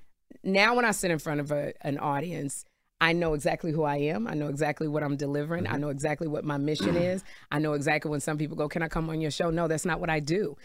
Now 0.43 0.75
when 0.75 0.86
I 0.86 0.91
sit 0.91 1.12
in 1.12 1.19
front 1.19 1.39
of 1.39 1.51
a, 1.51 1.74
an 1.81 1.98
audience, 1.98 2.65
I 3.00 3.13
know 3.13 3.34
exactly 3.34 3.72
who 3.72 3.84
I 3.84 3.98
am. 3.98 4.27
I 4.27 4.34
know 4.34 4.48
exactly 4.48 4.88
what 4.88 5.03
I'm 5.03 5.17
delivering. 5.17 5.65
Mm-hmm. 5.65 5.74
I 5.74 5.77
know 5.77 5.89
exactly 5.89 6.27
what 6.27 6.43
my 6.43 6.57
mission 6.57 6.96
is. 6.96 7.24
I 7.51 7.60
know 7.60 7.74
exactly 7.74 8.10
when 8.10 8.22
some 8.22 8.38
people 8.38 8.57
go, 8.57 8.67
"Can 8.67 8.81
I 8.81 8.88
come 8.88 9.10
on 9.10 9.22
your 9.22 9.31
show?" 9.31 9.50
No, 9.50 9.67
that's 9.67 9.86
not 9.86 10.00
what 10.00 10.10
I 10.10 10.19
do. 10.19 10.57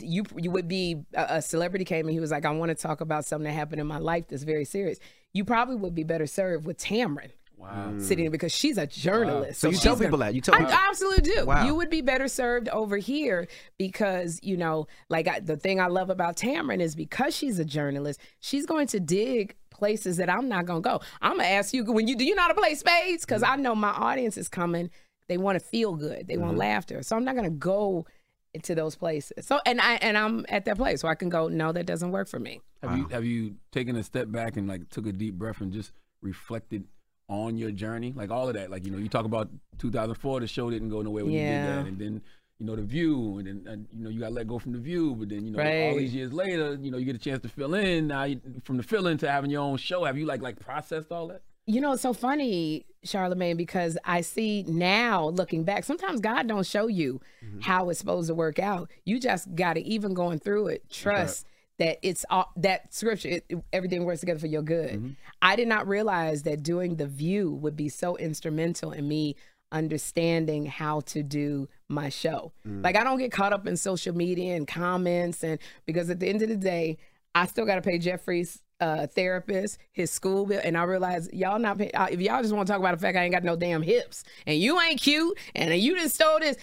You 0.00 0.24
you 0.36 0.50
would 0.50 0.68
be 0.68 1.04
a, 1.14 1.26
a 1.36 1.42
celebrity 1.42 1.84
came 1.84 2.06
and 2.06 2.12
he 2.12 2.20
was 2.20 2.30
like, 2.30 2.44
"I 2.44 2.50
want 2.50 2.70
to 2.70 2.74
talk 2.74 3.00
about 3.00 3.24
something 3.24 3.44
that 3.44 3.52
happened 3.52 3.80
in 3.80 3.86
my 3.86 3.98
life 3.98 4.28
that's 4.28 4.42
very 4.42 4.64
serious." 4.64 4.98
You 5.32 5.44
probably 5.44 5.76
would 5.76 5.94
be 5.94 6.04
better 6.04 6.26
served 6.26 6.66
with 6.66 6.78
Tamron 6.78 7.30
Wow. 7.58 7.90
Mm. 7.90 8.00
sitting 8.00 8.24
there 8.24 8.30
because 8.30 8.52
she's 8.52 8.78
a 8.78 8.86
journalist. 8.86 9.60
So 9.60 9.68
you 9.68 9.74
she's 9.74 9.82
tell 9.82 9.94
gonna- 9.94 10.06
people 10.06 10.18
that. 10.18 10.34
You 10.34 10.40
tell 10.40 10.54
I, 10.54 10.58
people. 10.58 10.74
I 10.74 10.86
absolutely 10.88 11.34
do. 11.34 11.44
Wow. 11.44 11.66
You 11.66 11.74
would 11.74 11.90
be 11.90 12.00
better 12.00 12.28
served 12.28 12.68
over 12.68 12.96
here 12.96 13.48
because 13.78 14.38
you 14.42 14.56
know, 14.56 14.86
like 15.08 15.26
I, 15.26 15.40
the 15.40 15.56
thing 15.56 15.80
I 15.80 15.88
love 15.88 16.08
about 16.08 16.36
Tamron 16.36 16.80
is 16.80 16.94
because 16.94 17.36
she's 17.36 17.58
a 17.58 17.64
journalist, 17.64 18.20
she's 18.40 18.64
going 18.64 18.86
to 18.88 19.00
dig 19.00 19.56
places 19.70 20.16
that 20.18 20.30
I'm 20.30 20.48
not 20.48 20.66
gonna 20.66 20.80
go. 20.80 21.00
I'm 21.20 21.38
gonna 21.38 21.48
ask 21.48 21.74
you 21.74 21.84
when 21.84 22.06
you 22.06 22.16
do 22.16 22.24
you 22.24 22.34
know 22.34 22.42
how 22.42 22.48
to 22.48 22.54
play 22.54 22.74
spades 22.74 23.24
because 23.24 23.42
I 23.42 23.56
know 23.56 23.74
my 23.74 23.90
audience 23.90 24.36
is 24.36 24.48
coming. 24.48 24.90
They 25.28 25.36
want 25.36 25.58
to 25.58 25.64
feel 25.64 25.94
good. 25.94 26.26
They 26.26 26.36
want 26.36 26.52
mm-hmm. 26.52 26.60
laughter. 26.60 27.02
So 27.02 27.16
I'm 27.16 27.24
not 27.24 27.34
gonna 27.34 27.50
go 27.50 28.06
into 28.54 28.74
those 28.74 28.96
places. 28.96 29.46
So 29.46 29.60
and 29.66 29.80
I 29.80 29.94
and 29.94 30.16
I'm 30.16 30.46
at 30.48 30.64
that 30.66 30.76
place 30.76 31.02
where 31.02 31.12
I 31.12 31.14
can 31.14 31.28
go. 31.28 31.48
No, 31.48 31.72
that 31.72 31.86
doesn't 31.86 32.10
work 32.10 32.28
for 32.28 32.38
me. 32.38 32.60
Have 32.82 32.96
you 32.96 33.08
have 33.08 33.24
you 33.24 33.56
taken 33.72 33.96
a 33.96 34.02
step 34.02 34.30
back 34.30 34.56
and 34.56 34.68
like 34.68 34.88
took 34.90 35.06
a 35.06 35.12
deep 35.12 35.34
breath 35.34 35.60
and 35.60 35.72
just 35.72 35.92
reflected 36.20 36.84
on 37.28 37.56
your 37.56 37.70
journey, 37.70 38.12
like 38.16 38.30
all 38.30 38.48
of 38.48 38.54
that? 38.54 38.70
Like 38.70 38.84
you 38.84 38.90
know, 38.90 38.98
you 38.98 39.08
talk 39.08 39.24
about 39.24 39.48
2004, 39.78 40.40
the 40.40 40.46
show 40.46 40.70
didn't 40.70 40.88
go 40.88 41.02
nowhere 41.02 41.24
when 41.24 41.34
you 41.34 41.40
did 41.40 41.66
that, 41.66 41.86
and 41.86 41.98
then 41.98 42.22
you 42.58 42.66
know 42.66 42.76
the 42.76 42.82
View, 42.82 43.38
and 43.38 43.46
then 43.46 43.72
and, 43.72 43.86
you 43.92 44.04
know 44.04 44.10
you 44.10 44.20
got 44.20 44.32
let 44.32 44.46
go 44.46 44.58
from 44.58 44.72
the 44.72 44.78
View, 44.78 45.14
but 45.14 45.28
then 45.28 45.46
you 45.46 45.52
know 45.52 45.62
all 45.62 45.96
these 45.96 46.14
years 46.14 46.32
later, 46.32 46.78
you 46.80 46.90
know 46.90 46.98
you 46.98 47.04
get 47.04 47.16
a 47.16 47.18
chance 47.18 47.42
to 47.42 47.48
fill 47.48 47.74
in. 47.74 48.08
Now 48.08 48.24
you, 48.24 48.40
from 48.64 48.76
the 48.76 48.82
fill 48.82 49.06
in 49.06 49.18
to 49.18 49.30
having 49.30 49.50
your 49.50 49.62
own 49.62 49.76
show, 49.76 50.04
have 50.04 50.18
you 50.18 50.26
like 50.26 50.42
like 50.42 50.58
processed 50.58 51.12
all 51.12 51.28
that? 51.28 51.42
You 51.66 51.82
know, 51.82 51.92
it's 51.92 52.00
so 52.00 52.14
funny, 52.14 52.86
Charlamagne, 53.04 53.58
because 53.58 53.98
I 54.02 54.22
see 54.22 54.64
now 54.66 55.28
looking 55.28 55.64
back, 55.64 55.84
sometimes 55.84 56.18
God 56.18 56.48
don't 56.48 56.64
show 56.64 56.86
you 56.86 57.20
mm-hmm. 57.44 57.60
how 57.60 57.90
it's 57.90 57.98
supposed 57.98 58.28
to 58.28 58.34
work 58.34 58.58
out. 58.58 58.90
You 59.04 59.20
just 59.20 59.54
got 59.54 59.74
to, 59.74 59.82
even 59.82 60.14
going 60.14 60.38
through 60.38 60.68
it, 60.68 60.88
trust 60.90 61.46
that 61.78 61.98
it's 62.02 62.24
all 62.28 62.50
that 62.56 62.92
scripture, 62.92 63.28
it, 63.28 63.44
everything 63.72 64.04
works 64.04 64.20
together 64.20 64.40
for 64.40 64.46
your 64.46 64.62
good. 64.62 65.16
I 65.40 65.56
did 65.56 65.68
not 65.68 65.86
realize 65.86 66.42
that 66.42 66.62
doing 66.62 66.96
The 66.96 67.06
View 67.06 67.52
would 67.52 67.76
be 67.76 67.88
so 67.88 68.16
instrumental 68.16 68.92
in 68.92 69.06
me 69.06 69.36
understanding 69.70 70.66
how 70.66 71.00
to 71.00 71.22
do 71.22 71.68
my 71.88 72.08
show. 72.08 72.52
Like, 72.82 72.96
I 72.96 73.04
don't 73.04 73.18
get 73.18 73.30
caught 73.30 73.52
up 73.52 73.66
in 73.66 73.76
social 73.76 74.14
media 74.14 74.56
and 74.56 74.66
comments, 74.66 75.44
and 75.44 75.58
because 75.86 76.10
at 76.10 76.20
the 76.20 76.28
end 76.28 76.42
of 76.42 76.48
the 76.48 76.56
day, 76.56 76.96
I 77.34 77.46
still 77.46 77.66
got 77.66 77.76
to 77.76 77.82
pay 77.82 77.98
Jeffrey's 77.98 78.60
uh, 78.80 79.06
therapist, 79.08 79.78
his 79.92 80.10
school 80.10 80.46
bill, 80.46 80.60
and 80.64 80.76
I 80.76 80.84
realize 80.84 81.28
y'all 81.32 81.58
not 81.58 81.78
pay, 81.78 81.90
uh, 81.90 82.06
if 82.10 82.20
y'all 82.20 82.40
just 82.42 82.54
want 82.54 82.66
to 82.66 82.72
talk 82.72 82.80
about 82.80 82.96
the 82.96 83.02
fact 83.02 83.16
I 83.18 83.24
ain't 83.24 83.32
got 83.32 83.44
no 83.44 83.56
damn 83.56 83.82
hips 83.82 84.24
and 84.46 84.58
you 84.58 84.80
ain't 84.80 85.00
cute 85.00 85.36
and 85.54 85.74
you 85.76 85.96
just 85.96 86.14
stole 86.14 86.38
this, 86.40 86.56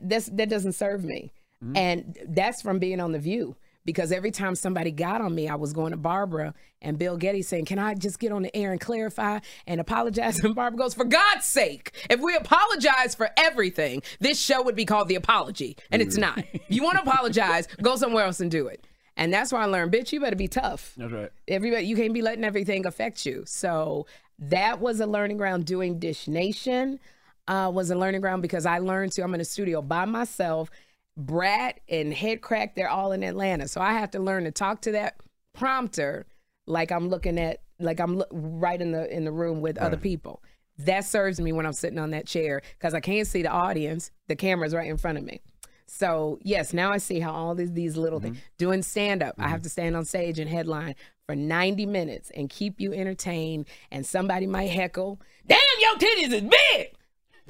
that's 0.00 0.26
that 0.26 0.48
doesn't 0.48 0.72
serve 0.72 1.04
me, 1.04 1.32
and 1.74 2.16
that's 2.28 2.62
from 2.62 2.78
being 2.78 3.00
on 3.00 3.12
the 3.12 3.18
View. 3.18 3.56
Because 3.84 4.12
every 4.12 4.30
time 4.30 4.54
somebody 4.54 4.90
got 4.92 5.20
on 5.20 5.34
me, 5.34 5.48
I 5.48 5.56
was 5.56 5.72
going 5.72 5.90
to 5.90 5.96
Barbara 5.96 6.54
and 6.80 6.98
Bill 6.98 7.16
Geddie 7.16 7.42
saying, 7.42 7.64
Can 7.64 7.78
I 7.78 7.94
just 7.94 8.18
get 8.20 8.30
on 8.30 8.42
the 8.42 8.56
air 8.56 8.70
and 8.70 8.80
clarify 8.80 9.40
and 9.66 9.80
apologize? 9.80 10.38
And 10.44 10.54
Barbara 10.54 10.78
goes, 10.78 10.94
For 10.94 11.04
God's 11.04 11.44
sake, 11.46 11.92
if 12.08 12.20
we 12.20 12.36
apologize 12.36 13.14
for 13.14 13.30
everything, 13.36 14.02
this 14.20 14.40
show 14.40 14.62
would 14.62 14.76
be 14.76 14.84
called 14.84 15.08
The 15.08 15.16
Apology. 15.16 15.76
And 15.90 16.00
it's 16.00 16.16
not. 16.16 16.42
You 16.68 16.82
want 16.84 16.96
to 16.98 17.02
apologize, 17.08 17.66
go 17.82 17.96
somewhere 17.96 18.24
else 18.24 18.40
and 18.40 18.50
do 18.50 18.66
it. 18.68 18.86
And 19.16 19.32
that's 19.32 19.52
why 19.52 19.62
I 19.62 19.66
learned, 19.66 19.92
bitch, 19.92 20.10
you 20.12 20.20
better 20.20 20.36
be 20.36 20.48
tough 20.48 20.94
That's 20.96 21.12
right. 21.12 21.30
everybody 21.46 21.84
you 21.84 21.96
can't 21.96 22.14
be 22.14 22.22
letting 22.22 22.44
everything 22.44 22.86
affect 22.86 23.26
you 23.26 23.42
so 23.46 24.06
that 24.38 24.80
was 24.80 25.00
a 25.00 25.06
learning 25.06 25.36
ground 25.36 25.66
doing 25.66 25.98
dish 25.98 26.26
nation 26.28 26.98
uh, 27.46 27.70
was 27.72 27.90
a 27.90 27.94
learning 27.94 28.20
ground 28.22 28.40
because 28.40 28.64
i 28.64 28.78
learned 28.78 29.12
to 29.12 29.22
i'm 29.22 29.34
in 29.34 29.40
a 29.40 29.44
studio 29.44 29.82
by 29.82 30.04
myself 30.06 30.70
brat 31.16 31.80
and 31.88 32.12
Headkrack 32.12 32.74
they're 32.74 32.88
all 32.88 33.12
in 33.12 33.22
atlanta. 33.22 33.68
So 33.68 33.80
i 33.80 33.92
have 33.92 34.10
to 34.12 34.18
learn 34.18 34.44
to 34.44 34.50
talk 34.50 34.82
to 34.82 34.92
that 34.92 35.16
prompter 35.54 36.26
like 36.66 36.90
i'm 36.90 37.08
looking 37.08 37.38
at 37.38 37.62
like 37.78 38.00
i'm 38.00 38.18
lo- 38.18 38.26
right 38.30 38.80
in 38.80 38.92
the 38.92 39.14
in 39.14 39.24
the 39.24 39.32
room 39.32 39.60
with 39.60 39.78
other 39.78 39.96
people. 39.96 40.42
That 40.78 41.04
serves 41.04 41.40
me 41.40 41.52
when 41.52 41.66
i'm 41.66 41.72
sitting 41.72 41.98
on 41.98 42.10
that 42.10 42.26
chair 42.26 42.62
because 42.78 42.94
i 42.94 43.00
can't 43.00 43.26
see 43.26 43.42
the 43.42 43.50
audience. 43.50 44.10
The 44.28 44.36
camera's 44.36 44.74
right 44.74 44.88
in 44.88 44.96
front 44.96 45.18
of 45.18 45.24
me. 45.24 45.40
So 45.86 46.38
yes, 46.42 46.72
now 46.72 46.90
I 46.90 46.96
see 46.96 47.20
how 47.20 47.32
all 47.32 47.54
these 47.54 47.72
these 47.72 47.98
little 47.98 48.18
things 48.18 48.38
mm-hmm. 48.38 48.46
doing 48.56 48.82
stand 48.82 49.22
up. 49.22 49.34
I 49.38 49.48
have 49.48 49.58
mm-hmm. 49.58 49.64
to 49.64 49.68
stand 49.68 49.96
on 49.96 50.06
stage 50.06 50.38
and 50.38 50.48
headline 50.48 50.94
for 51.26 51.36
90 51.36 51.84
minutes 51.84 52.30
and 52.34 52.48
keep 52.48 52.80
you 52.80 52.94
entertained. 52.94 53.66
And 53.90 54.06
somebody 54.06 54.46
might 54.46 54.70
heckle, 54.70 55.20
"Damn, 55.46 55.58
your 55.80 55.96
titties 55.96 56.32
is 56.32 56.40
big." 56.40 56.94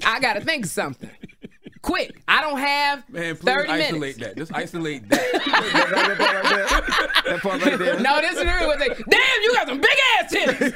I 0.05 0.19
got 0.19 0.33
to 0.33 0.41
think 0.41 0.65
of 0.65 0.71
something 0.71 1.09
quick. 1.83 2.19
I 2.27 2.41
don't 2.41 2.57
have 2.57 3.07
Man, 3.09 3.35
please 3.35 3.45
30 3.45 3.69
isolate 3.69 3.91
minutes. 3.99 4.17
that. 4.19 4.37
Just 4.37 4.51
isolate 4.53 5.07
that. 5.09 5.31
that 7.25 7.39
part 7.41 7.63
right 7.63 7.77
there. 7.77 7.99
No, 7.99 8.19
this 8.21 8.35
is 8.37 8.43
really 8.43 8.65
what 8.65 8.79
they. 8.79 8.87
Damn, 8.87 9.41
you 9.43 9.53
got 9.53 9.67
some 9.67 9.79
big 9.79 9.97
ass 10.17 10.33
titties. 10.33 10.73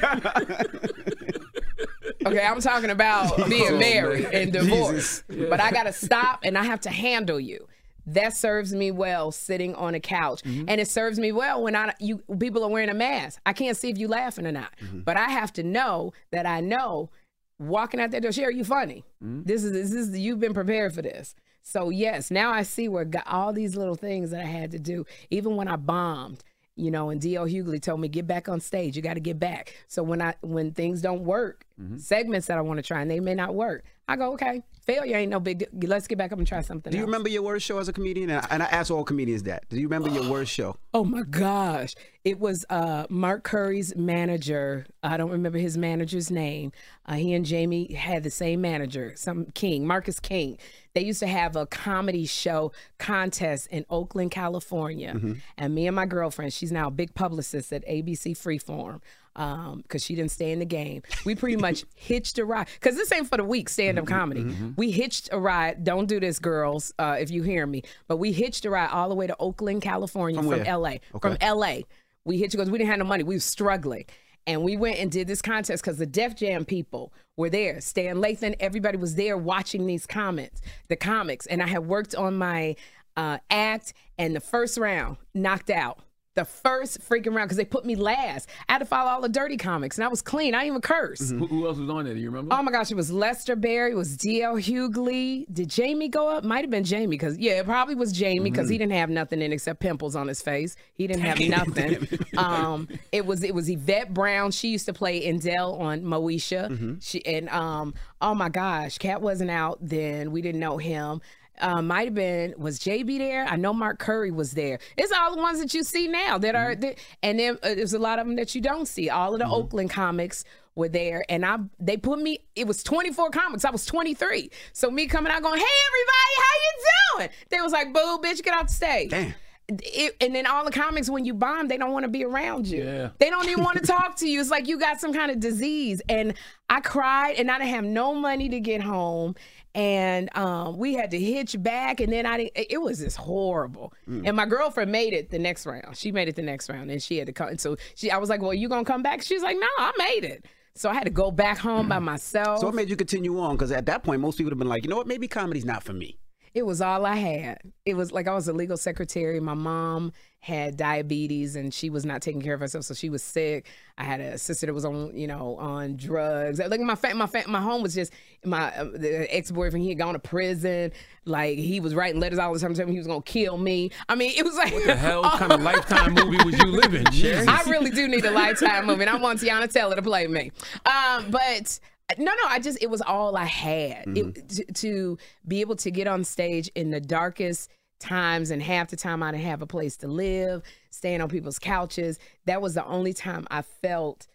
okay, 2.26 2.46
I'm 2.46 2.60
talking 2.60 2.90
about 2.90 3.48
being 3.48 3.72
oh, 3.72 3.78
married 3.78 4.26
and 4.26 4.52
divorced, 4.52 5.24
but 5.28 5.60
I 5.60 5.72
got 5.72 5.84
to 5.84 5.92
stop 5.92 6.40
and 6.44 6.56
I 6.56 6.62
have 6.64 6.80
to 6.82 6.90
handle 6.90 7.40
you. 7.40 7.66
That 8.06 8.34
serves 8.34 8.72
me 8.72 8.90
well 8.90 9.32
sitting 9.32 9.74
on 9.74 9.94
a 9.94 10.00
couch, 10.00 10.42
mm-hmm. 10.42 10.64
and 10.66 10.80
it 10.80 10.88
serves 10.88 11.18
me 11.18 11.30
well 11.30 11.62
when 11.62 11.76
I 11.76 11.92
you 12.00 12.22
people 12.38 12.64
are 12.64 12.70
wearing 12.70 12.88
a 12.88 12.94
mask. 12.94 13.38
I 13.44 13.52
can't 13.52 13.76
see 13.76 13.90
if 13.90 13.98
you 13.98 14.08
laughing 14.08 14.46
or 14.46 14.52
not, 14.52 14.70
mm-hmm. 14.82 15.00
but 15.00 15.18
I 15.18 15.28
have 15.28 15.52
to 15.54 15.62
know 15.62 16.14
that 16.30 16.46
I 16.46 16.60
know 16.60 17.10
walking 17.58 18.00
out 18.00 18.10
that 18.10 18.22
door. 18.22 18.32
Sherri, 18.32 18.56
you 18.56 18.64
funny. 18.64 19.04
Mm-hmm. 19.22 19.42
This 19.44 19.64
is 19.64 19.72
this 19.72 19.92
is 19.92 20.18
you've 20.18 20.40
been 20.40 20.54
prepared 20.54 20.94
for 20.94 21.02
this. 21.02 21.34
So 21.62 21.90
yes, 21.90 22.30
now 22.30 22.50
I 22.50 22.62
see 22.62 22.88
where 22.88 23.04
got 23.04 23.26
all 23.26 23.52
these 23.52 23.76
little 23.76 23.94
things 23.94 24.30
that 24.30 24.40
I 24.40 24.48
had 24.48 24.70
to 24.70 24.78
do, 24.78 25.04
even 25.30 25.56
when 25.56 25.68
I 25.68 25.76
bombed 25.76 26.42
you 26.78 26.90
know, 26.90 27.10
and 27.10 27.20
D.L. 27.20 27.46
Hughley 27.46 27.80
told 27.82 28.00
me, 28.00 28.08
get 28.08 28.26
back 28.26 28.48
on 28.48 28.60
stage. 28.60 28.96
You 28.96 29.02
got 29.02 29.14
to 29.14 29.20
get 29.20 29.38
back. 29.38 29.74
So 29.88 30.02
when 30.02 30.22
I 30.22 30.34
when 30.40 30.72
things 30.72 31.02
don't 31.02 31.24
work, 31.24 31.64
segments 31.96 32.46
that 32.48 32.58
I 32.58 32.60
want 32.60 32.78
to 32.78 32.82
try 32.82 33.00
and 33.02 33.10
they 33.10 33.20
may 33.20 33.34
not 33.34 33.54
work, 33.54 33.84
I 34.08 34.16
go, 34.16 34.32
okay, 34.32 34.62
failure 34.84 35.16
ain't 35.16 35.30
no 35.30 35.38
big 35.38 35.58
deal. 35.58 35.90
Let's 35.90 36.06
get 36.08 36.16
back 36.18 36.32
up 36.32 36.38
and 36.38 36.46
try 36.46 36.60
something 36.62 36.90
Do 36.90 36.96
you 36.96 37.04
else. 37.04 37.08
remember 37.08 37.28
your 37.28 37.42
worst 37.42 37.66
show 37.66 37.78
as 37.78 37.88
a 37.88 37.92
comedian? 37.92 38.30
And 38.30 38.40
I, 38.44 38.48
and 38.50 38.62
I 38.62 38.66
ask 38.66 38.90
all 38.90 39.04
comedians 39.04 39.42
that. 39.44 39.68
Do 39.68 39.76
you 39.76 39.86
remember 39.86 40.08
your 40.08 40.28
worst 40.30 40.50
show? 40.52 40.76
Oh 40.94 41.04
my 41.04 41.22
gosh. 41.22 41.94
It 42.24 42.40
was 42.40 42.64
uh, 42.70 43.06
Mark 43.08 43.44
Curry's 43.44 43.94
manager. 43.94 44.86
I 45.02 45.16
don't 45.16 45.30
remember 45.30 45.58
his 45.58 45.76
manager's 45.78 46.30
name. 46.30 46.72
Uh, 47.06 47.14
he 47.14 47.34
and 47.34 47.44
Jamie 47.44 47.92
had 47.92 48.24
the 48.24 48.30
same 48.30 48.60
manager, 48.62 49.12
some 49.14 49.46
King, 49.54 49.86
Marcus 49.86 50.18
King. 50.18 50.58
They 50.98 51.04
used 51.04 51.20
to 51.20 51.28
have 51.28 51.54
a 51.54 51.64
comedy 51.64 52.26
show 52.26 52.72
contest 52.98 53.68
in 53.68 53.86
Oakland, 53.88 54.32
California. 54.32 55.12
Mm-hmm. 55.14 55.34
And 55.56 55.72
me 55.72 55.86
and 55.86 55.94
my 55.94 56.06
girlfriend, 56.06 56.52
she's 56.52 56.72
now 56.72 56.88
a 56.88 56.90
big 56.90 57.14
publicist 57.14 57.72
at 57.72 57.86
ABC 57.86 58.36
Freeform 58.36 59.00
um, 59.36 59.82
because 59.82 60.02
she 60.02 60.16
didn't 60.16 60.32
stay 60.32 60.50
in 60.50 60.58
the 60.58 60.64
game. 60.64 61.02
We 61.24 61.36
pretty 61.36 61.54
much 61.68 61.84
hitched 61.94 62.40
a 62.40 62.44
ride 62.44 62.66
because 62.74 62.96
this 62.96 63.12
ain't 63.12 63.28
for 63.28 63.36
the 63.36 63.44
weak 63.44 63.68
stand 63.68 63.96
up 63.96 64.06
mm-hmm. 64.06 64.14
comedy. 64.14 64.42
Mm-hmm. 64.42 64.70
We 64.76 64.90
hitched 64.90 65.28
a 65.30 65.38
ride. 65.38 65.84
Don't 65.84 66.06
do 66.06 66.18
this, 66.18 66.40
girls, 66.40 66.92
uh, 66.98 67.16
if 67.20 67.30
you 67.30 67.44
hear 67.44 67.64
me. 67.64 67.84
But 68.08 68.16
we 68.16 68.32
hitched 68.32 68.64
a 68.64 68.70
ride 68.70 68.90
all 68.90 69.08
the 69.08 69.14
way 69.14 69.28
to 69.28 69.36
Oakland, 69.38 69.82
California 69.82 70.42
From 70.42 70.64
from? 70.64 70.64
LA. 70.64 70.94
From 71.20 71.36
LA. 71.40 71.82
We 72.24 72.38
hitched 72.38 72.54
because 72.54 72.72
we 72.72 72.78
didn't 72.78 72.90
have 72.90 72.98
no 72.98 73.04
money. 73.04 73.22
We 73.22 73.36
was 73.36 73.44
struggling. 73.44 74.06
And 74.48 74.62
we 74.62 74.78
went 74.78 74.98
and 74.98 75.12
did 75.12 75.28
this 75.28 75.42
contest 75.42 75.84
because 75.84 75.98
the 75.98 76.06
Def 76.06 76.34
Jam 76.34 76.64
people 76.64 77.12
were 77.36 77.50
there. 77.50 77.82
Stan 77.82 78.16
Lathan, 78.16 78.56
everybody 78.60 78.96
was 78.96 79.14
there 79.14 79.36
watching 79.36 79.86
these 79.86 80.06
comments, 80.06 80.62
the 80.88 80.96
comics. 80.96 81.44
And 81.46 81.62
I 81.62 81.66
had 81.66 81.86
worked 81.86 82.14
on 82.14 82.38
my 82.38 82.74
uh, 83.14 83.38
act, 83.50 83.92
and 84.16 84.34
the 84.34 84.40
first 84.40 84.78
round 84.78 85.18
knocked 85.34 85.68
out. 85.68 85.98
The 86.38 86.44
first 86.44 87.00
freaking 87.00 87.34
round 87.34 87.48
because 87.48 87.56
they 87.56 87.64
put 87.64 87.84
me 87.84 87.96
last. 87.96 88.48
I 88.68 88.74
had 88.74 88.78
to 88.78 88.84
follow 88.84 89.10
all 89.10 89.20
the 89.20 89.28
dirty 89.28 89.56
comics, 89.56 89.98
and 89.98 90.04
I 90.04 90.08
was 90.08 90.22
clean. 90.22 90.54
I 90.54 90.58
didn't 90.58 90.68
even 90.68 90.80
curse. 90.82 91.30
who, 91.30 91.48
who 91.48 91.66
else 91.66 91.78
was 91.78 91.90
on 91.90 92.04
there? 92.04 92.14
Do 92.14 92.20
you 92.20 92.30
remember? 92.30 92.54
Oh 92.54 92.62
my 92.62 92.70
gosh, 92.70 92.92
it 92.92 92.94
was 92.94 93.10
Lester 93.10 93.56
Barrie, 93.56 93.90
it 93.90 93.96
was 93.96 94.16
D.L. 94.16 94.54
Hughley. 94.54 95.46
Did 95.52 95.68
Jamie 95.68 96.06
go 96.06 96.28
up? 96.28 96.44
Might 96.44 96.60
have 96.60 96.70
been 96.70 96.84
Jamie 96.84 97.08
because 97.08 97.36
yeah, 97.38 97.58
it 97.58 97.64
probably 97.64 97.96
was 97.96 98.12
Jamie 98.12 98.50
because 98.50 98.68
he 98.68 98.78
didn't 98.78 98.92
have 98.92 99.10
nothing 99.10 99.42
in 99.42 99.52
except 99.52 99.80
pimples 99.80 100.14
on 100.14 100.28
his 100.28 100.40
face. 100.40 100.76
He 100.94 101.08
didn't 101.08 101.22
have 101.22 101.40
nothing. 101.40 102.06
um, 102.38 102.86
it 103.10 103.26
was 103.26 103.42
it 103.42 103.52
was 103.52 103.68
Yvette 103.68 104.14
Brown. 104.14 104.52
She 104.52 104.68
used 104.68 104.86
to 104.86 104.92
play 104.92 105.26
Indell 105.26 105.80
on 105.80 106.02
Moesha. 106.02 107.02
She 107.02 107.26
and 107.26 107.48
um, 107.48 107.94
oh 108.20 108.36
my 108.36 108.48
gosh, 108.48 108.98
Katt 108.98 109.20
wasn't 109.20 109.50
out 109.50 109.78
then. 109.80 110.30
We 110.30 110.40
didn't 110.40 110.60
know 110.60 110.76
him. 110.78 111.20
Uh, 111.60 111.82
might 111.82 112.06
have 112.06 112.14
been 112.14 112.54
was 112.58 112.78
JB 112.78 113.18
there? 113.18 113.44
I 113.44 113.56
know 113.56 113.72
Mark 113.72 113.98
Curry 113.98 114.30
was 114.30 114.52
there. 114.52 114.78
It's 114.96 115.12
all 115.12 115.34
the 115.34 115.40
ones 115.40 115.58
that 115.60 115.74
you 115.74 115.82
see 115.82 116.08
now 116.08 116.38
that 116.38 116.54
are, 116.54 116.74
that, 116.74 116.98
and 117.22 117.38
then 117.38 117.58
uh, 117.62 117.74
there's 117.74 117.94
a 117.94 117.98
lot 117.98 118.18
of 118.18 118.26
them 118.26 118.36
that 118.36 118.54
you 118.54 118.60
don't 118.60 118.86
see. 118.86 119.10
All 119.10 119.32
of 119.34 119.40
the 119.40 119.48
Oakland 119.48 119.90
comics 119.90 120.44
were 120.74 120.88
there, 120.88 121.24
and 121.28 121.44
I 121.44 121.58
they 121.80 121.96
put 121.96 122.20
me. 122.20 122.38
It 122.54 122.66
was 122.66 122.82
24 122.82 123.30
comics. 123.30 123.64
I 123.64 123.70
was 123.70 123.84
23. 123.86 124.50
So 124.72 124.90
me 124.90 125.06
coming 125.06 125.32
out 125.32 125.42
going, 125.42 125.58
"Hey 125.58 125.66
everybody, 125.88 126.34
how 126.36 126.54
you 126.62 127.18
doing?" 127.18 127.30
They 127.50 127.60
was 127.60 127.72
like, 127.72 127.92
"Boo, 127.92 128.18
bitch, 128.22 128.42
get 128.42 128.54
off 128.54 128.68
the 128.68 128.74
stage." 128.74 129.10
Damn. 129.10 129.34
it, 129.70 130.16
and 130.22 130.34
then 130.34 130.46
all 130.46 130.64
the 130.64 130.70
comics 130.70 131.10
when 131.10 131.26
you 131.26 131.34
bomb 131.34 131.68
they 131.68 131.76
don't 131.76 131.92
want 131.92 132.02
to 132.04 132.08
be 132.08 132.24
around 132.24 132.66
you 132.66 132.82
Yeah. 132.82 133.10
they 133.18 133.28
don't 133.28 133.46
even 133.50 133.62
want 133.62 133.76
to 133.76 133.86
talk 133.86 134.16
to 134.16 134.26
you 134.26 134.40
it's 134.40 134.48
like 134.50 134.66
you 134.66 134.78
got 134.78 134.98
some 134.98 135.12
kind 135.12 135.30
of 135.30 135.40
disease 135.40 136.00
and 136.08 136.32
i 136.70 136.80
cried 136.80 137.34
and 137.36 137.50
i 137.50 137.58
didn't 137.58 137.68
have 137.74 137.84
no 137.84 138.14
money 138.14 138.48
to 138.48 138.60
get 138.60 138.80
home 138.80 139.34
and 139.74 140.34
um, 140.36 140.78
we 140.78 140.94
had 140.94 141.10
to 141.10 141.18
hitch 141.20 141.60
back 141.62 142.00
and 142.00 142.12
then 142.12 142.26
i 142.26 142.36
didn't, 142.36 142.52
it 142.56 142.80
was 142.80 142.98
just 142.98 143.16
horrible 143.16 143.92
and 144.06 144.36
my 144.36 144.46
girlfriend 144.46 144.90
made 144.90 145.12
it 145.12 145.30
the 145.30 145.38
next 145.38 145.66
round 145.66 145.96
she 145.96 146.10
made 146.10 146.28
it 146.28 146.36
the 146.36 146.42
next 146.42 146.68
round 146.68 146.90
and 146.90 147.02
she 147.02 147.18
had 147.18 147.26
to 147.26 147.32
come 147.32 147.48
and 147.48 147.60
so 147.60 147.76
she 147.94 148.10
i 148.10 148.16
was 148.16 148.28
like 148.28 148.40
well 148.40 148.54
you 148.54 148.68
gonna 148.68 148.84
come 148.84 149.02
back 149.02 149.22
she's 149.22 149.42
like 149.42 149.56
no 149.58 149.66
i 149.78 149.92
made 149.98 150.24
it 150.24 150.46
so 150.74 150.88
i 150.88 150.94
had 150.94 151.04
to 151.04 151.10
go 151.10 151.30
back 151.30 151.58
home 151.58 151.88
by 151.88 151.98
myself 151.98 152.60
So 152.60 152.66
what 152.66 152.74
made 152.74 152.88
you 152.88 152.96
continue 152.96 153.38
on? 153.40 153.56
Because 153.56 153.72
at 153.72 153.86
that 153.86 154.02
point, 154.04 154.20
most 154.20 154.36
people 154.36 154.46
would 154.46 154.52
have 154.52 154.58
been 154.58 154.68
like, 154.68 154.84
you 154.84 154.88
know 154.90 154.96
what, 154.96 155.06
maybe 155.06 155.26
comedy's 155.28 155.64
not 155.64 155.82
for 155.82 155.92
me. 155.92 156.18
It 156.54 156.64
was 156.64 156.80
all 156.80 157.04
I 157.04 157.16
had. 157.16 157.58
It 157.84 157.94
was 157.94 158.10
like 158.10 158.26
I 158.26 158.34
was 158.34 158.48
a 158.48 158.52
legal 158.52 158.76
secretary. 158.76 159.38
My 159.38 159.54
mom 159.54 160.12
had 160.40 160.76
diabetes 160.76 161.56
and 161.56 161.74
she 161.74 161.90
was 161.90 162.06
not 162.06 162.22
taking 162.22 162.40
care 162.40 162.54
of 162.54 162.60
herself, 162.60 162.84
so 162.84 162.94
she 162.94 163.10
was 163.10 163.22
sick. 163.22 163.66
I 163.98 164.04
had 164.04 164.20
a 164.20 164.38
sister 164.38 164.66
that 164.66 164.72
was 164.72 164.84
on, 164.84 165.16
you 165.16 165.26
know, 165.26 165.56
on 165.56 165.96
drugs. 165.96 166.60
Like 166.60 166.80
my 166.80 166.94
fa- 166.94 167.14
my 167.14 167.26
fa- 167.26 167.48
my 167.48 167.60
home 167.60 167.82
was 167.82 167.92
just 167.94 168.12
my 168.44 168.72
uh, 168.76 168.84
the 168.84 169.26
ex 169.34 169.50
boyfriend. 169.50 169.82
He 169.82 169.88
had 169.90 169.98
gone 169.98 170.12
to 170.14 170.20
prison. 170.20 170.92
Like 171.24 171.58
he 171.58 171.80
was 171.80 171.94
writing 171.94 172.20
letters 172.20 172.38
all 172.38 172.52
the 172.54 172.60
time 172.60 172.72
telling 172.74 172.88
me 172.90 172.94
he 172.94 172.98
was 172.98 173.08
gonna 173.08 173.20
kill 173.22 173.58
me. 173.58 173.90
I 174.08 174.14
mean, 174.14 174.32
it 174.36 174.44
was 174.44 174.54
like 174.56 174.72
What 174.72 174.86
the 174.86 174.94
hell 174.96 175.22
kind 175.24 175.50
of 175.52 175.60
lifetime 175.60 176.14
movie 176.14 176.42
was 176.44 176.56
you 176.56 176.66
living, 176.66 177.10
Sherri? 177.10 177.46
I 177.48 177.62
really 177.64 177.90
do 177.90 178.06
need 178.06 178.24
a 178.24 178.30
lifetime 178.30 178.86
movie. 178.86 179.02
and 179.02 179.10
I 179.10 179.16
want 179.16 179.40
Teyana 179.40 179.70
Taylor 179.72 179.96
to 179.96 180.02
play 180.02 180.28
me. 180.28 180.52
Um, 180.86 181.30
but 181.30 181.80
no, 182.16 182.24
no, 182.24 182.48
I 182.48 182.58
just 182.60 182.78
it 182.80 182.88
was 182.88 183.02
all 183.02 183.36
I 183.36 183.44
had 183.44 184.04
it, 184.16 184.48
to, 184.50 184.64
to 184.72 185.18
be 185.46 185.60
able 185.60 185.76
to 185.76 185.90
get 185.90 186.06
on 186.06 186.24
stage 186.24 186.70
in 186.74 186.90
the 186.90 187.00
darkest 187.00 187.68
times 187.98 188.50
and 188.50 188.62
half 188.62 188.88
the 188.88 188.96
time 188.96 189.22
I 189.22 189.32
didn't 189.32 189.44
have 189.44 189.62
a 189.62 189.66
place 189.66 189.96
to 189.98 190.08
live, 190.08 190.62
staying 190.90 191.20
on 191.20 191.28
people's 191.28 191.58
couches. 191.58 192.18
That 192.46 192.62
was 192.62 192.74
the 192.74 192.84
only 192.86 193.12
time 193.12 193.46
I 193.50 193.62
felt 193.62 194.26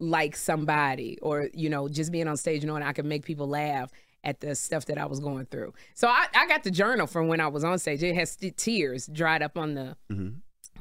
like 0.00 0.36
somebody, 0.36 1.18
or 1.22 1.48
you 1.54 1.68
know, 1.70 1.88
just 1.88 2.12
being 2.12 2.28
on 2.28 2.36
stage 2.36 2.64
knowing 2.64 2.82
I 2.82 2.92
could 2.92 3.04
make 3.04 3.24
people 3.24 3.48
laugh 3.48 3.90
at 4.24 4.40
the 4.40 4.54
stuff 4.54 4.86
that 4.86 4.98
I 4.98 5.06
was 5.06 5.20
going 5.20 5.46
through. 5.46 5.72
So 5.94 6.08
I, 6.08 6.26
I 6.34 6.46
got 6.48 6.62
the 6.64 6.70
journal 6.70 7.06
from 7.06 7.28
when 7.28 7.40
I 7.40 7.48
was 7.48 7.64
on 7.64 7.78
stage. 7.78 8.02
It 8.02 8.14
has 8.14 8.32
st- 8.32 8.56
tears 8.56 9.06
dried 9.06 9.42
up 9.42 9.56
on 9.56 9.74
the 9.74 9.96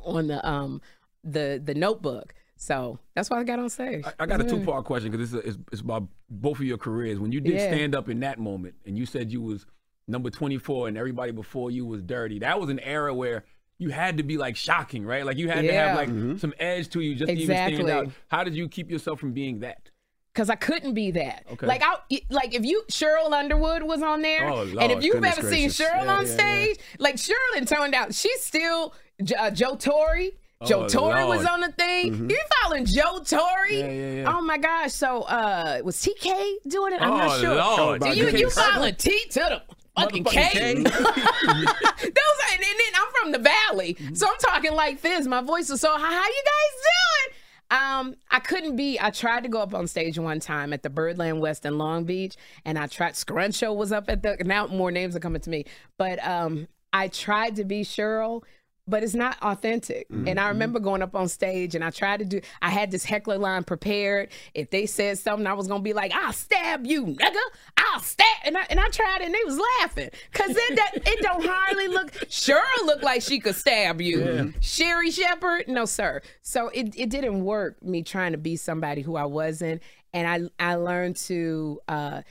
on 0.03 0.27
the 0.27 0.47
um 0.47 0.81
the 1.23 1.61
the 1.63 1.73
notebook. 1.73 2.33
So 2.59 2.97
that's 3.13 3.29
why 3.29 3.39
I 3.39 3.43
got 3.43 3.59
on 3.59 3.69
stage. 3.69 4.03
I, 4.05 4.13
I 4.19 4.25
got 4.25 4.41
a 4.41 4.43
two 4.43 4.59
part 4.61 4.83
question 4.85 5.11
because 5.11 5.31
it's, 5.33 5.45
it's, 5.47 5.57
it's 5.71 5.81
about 5.81 6.07
both 6.29 6.57
of 6.59 6.65
your 6.65 6.77
careers. 6.79 7.19
When 7.19 7.31
you 7.31 7.39
did 7.39 7.55
Yeah. 7.59 7.67
stand 7.67 7.95
up 7.95 8.09
in 8.09 8.19
that 8.21 8.39
moment 8.39 8.75
and 8.85 8.97
you 8.97 9.05
said 9.05 9.31
you 9.31 9.41
was 9.41 9.65
number 10.07 10.29
24 10.29 10.87
and 10.87 10.97
everybody 10.97 11.31
before 11.31 11.71
you 11.71 11.85
was 11.85 12.01
dirty, 12.01 12.39
that 12.39 12.59
was 12.59 12.69
an 12.69 12.79
era 12.79 13.13
where 13.13 13.43
you 13.77 13.89
had 13.89 14.17
to 14.17 14.23
be 14.23 14.37
like 14.37 14.55
shocking, 14.55 15.05
right? 15.05 15.25
Like 15.25 15.37
you 15.37 15.49
had 15.49 15.61
to 15.63 15.73
have 15.73 15.95
like 15.95 16.09
some 16.39 16.53
edge 16.59 16.89
to 16.89 17.01
you 17.01 17.15
just 17.15 17.27
to 17.27 17.33
even 17.37 17.55
stand 17.55 17.89
out. 17.89 18.09
How 18.29 18.43
did 18.43 18.55
you 18.55 18.67
keep 18.67 18.89
yourself 18.89 19.19
from 19.19 19.33
being 19.33 19.59
that? 19.59 19.89
Cause 20.33 20.51
I 20.51 20.55
couldn't 20.55 20.93
be 20.93 21.09
that. 21.11 21.45
Okay. 21.51 21.65
Like 21.65 21.81
I 21.83 21.95
like 22.29 22.53
if 22.53 22.63
you 22.63 22.83
Sheryl 22.91 23.31
Underwood 23.33 23.81
was 23.81 24.03
on 24.03 24.21
there, 24.21 24.47
Oh, 24.47 24.61
and 24.61 24.91
if 24.91 25.03
you've 25.03 25.23
ever 25.23 25.41
gracious. 25.41 25.75
seen 25.77 25.87
Sheryl 25.87 26.05
Yeah, 26.05 26.15
on 26.17 26.27
yeah, 26.27 26.33
stage, 26.33 26.77
like 26.99 27.15
Sheryl 27.15 27.57
and 27.57 27.67
turned 27.67 27.95
out 27.95 28.13
she's 28.13 28.39
still 28.43 28.93
uh, 29.37 29.49
Joe 29.49 29.75
Torry. 29.75 30.37
Joe 30.65 30.85
Oh, 30.85 30.87
Torre 30.87 31.27
was 31.27 31.45
on 31.45 31.61
the 31.61 31.71
thing. 31.71 32.29
You 32.31 32.39
following 32.63 32.85
Joe 32.85 33.19
Torry? 33.23 33.79
Yeah, 33.79 33.89
yeah, 33.91 34.11
yeah. 34.21 34.33
Oh 34.35 34.41
my 34.41 34.57
gosh! 34.57 34.91
So 34.93 35.21
uh, 35.23 35.81
was 35.83 35.97
TK 35.97 36.55
doing 36.67 36.93
it? 36.93 37.01
I'm 37.01 37.13
Oh, 37.13 37.17
not 37.17 37.39
sure. 37.39 37.55
Lord. 37.55 38.01
Do 38.01 38.09
you 38.09 38.25
TK 38.25 38.39
you 38.39 38.49
Circle? 38.49 38.71
following 38.73 38.95
T 38.95 39.25
to 39.31 39.39
the 39.39 39.66
fucking 40.01 40.23
K? 40.23 40.49
K. 40.51 40.73
Those 40.83 40.87
are, 40.87 42.53
and 42.53 42.63
then 42.63 42.93
I'm 42.95 43.11
from 43.21 43.31
the 43.31 43.39
valley, 43.39 43.93
Mm-hmm. 43.95 44.15
so 44.15 44.27
I'm 44.27 44.37
talking 44.39 44.73
like 44.73 45.01
this. 45.01 45.25
My 45.27 45.41
voice 45.41 45.69
is 45.69 45.81
so 45.81 45.91
high. 45.91 45.97
How 46.13 46.25
you 46.25 46.43
guys 46.45 46.81
doing? 46.83 47.33
Um, 47.69 48.15
I 48.31 48.39
couldn't 48.39 48.75
be. 48.77 48.97
I 48.99 49.09
tried 49.09 49.43
to 49.43 49.49
go 49.49 49.59
up 49.61 49.73
on 49.73 49.87
stage 49.87 50.17
one 50.17 50.39
time 50.39 50.71
at 50.73 50.83
the 50.83 50.89
Birdland 50.89 51.41
West 51.41 51.65
in 51.65 51.77
Long 51.77 52.05
Beach, 52.05 52.35
and 52.65 52.77
I 52.79 52.87
tried. 52.87 53.13
Scruncho 53.13 53.75
was 53.75 53.91
up 53.91 54.09
at 54.09 54.23
the. 54.23 54.37
Now 54.45 54.67
more 54.67 54.91
names 54.91 55.15
are 55.15 55.19
coming 55.19 55.41
to 55.41 55.49
me, 55.49 55.65
but 55.97 56.25
um, 56.25 56.67
I 56.93 57.09
tried 57.09 57.57
to 57.57 57.65
be 57.65 57.83
Sheryl. 57.83 58.43
But 58.87 59.03
it's 59.03 59.13
not 59.13 59.37
authentic. 59.41 60.07
And 60.09 60.39
I 60.39 60.47
remember 60.47 60.79
going 60.79 61.01
up 61.01 61.13
on 61.13 61.27
stage 61.27 61.75
and 61.75 61.83
I 61.83 61.89
tried 61.89 62.19
to 62.19 62.25
do, 62.25 62.39
I 62.61 62.69
had 62.69 62.89
this 62.89 63.03
heckler 63.03 63.37
line 63.37 63.65
prepared. 63.65 64.29
If 64.53 64.69
they 64.69 64.85
said 64.85 65.17
something, 65.17 65.45
I 65.45 65.53
was 65.53 65.67
going 65.67 65.81
to 65.81 65.83
be 65.83 65.93
like, 65.93 66.13
I'll 66.13 66.31
stab 66.31 66.85
you, 66.85 67.05
nigga. 67.05 67.35
I'll 67.75 67.99
stab. 67.99 68.25
And 68.45 68.57
I, 68.57 68.65
and 68.69 68.79
I 68.79 68.87
tried 68.87 69.21
and 69.21 69.33
they 69.33 69.43
was 69.45 69.59
laughing. 69.81 70.09
Because 70.31 70.51
it, 70.51 70.75
that, 70.77 70.91
it 71.05 71.21
don't 71.21 71.45
hardly 71.49 71.89
look, 71.89 72.13
sure 72.29 72.63
look 72.85 73.03
like 73.03 73.21
she 73.21 73.39
could 73.39 73.55
stab 73.55 73.99
you. 73.99 74.53
Sherri 74.61 75.11
Shepherd? 75.11 75.67
No, 75.67 75.83
sir. 75.83 76.21
So 76.41 76.69
it, 76.69 76.93
it 76.97 77.09
didn't 77.09 77.43
work, 77.43 77.83
me 77.83 78.03
trying 78.03 78.31
to 78.31 78.37
be 78.37 78.55
somebody 78.55 79.01
who 79.01 79.17
I 79.17 79.25
wasn't. 79.25 79.81
And 80.13 80.49
I, 80.59 80.71
I 80.71 80.75
learned 80.75 81.17
to, 81.17 81.81
uh, 81.89 82.21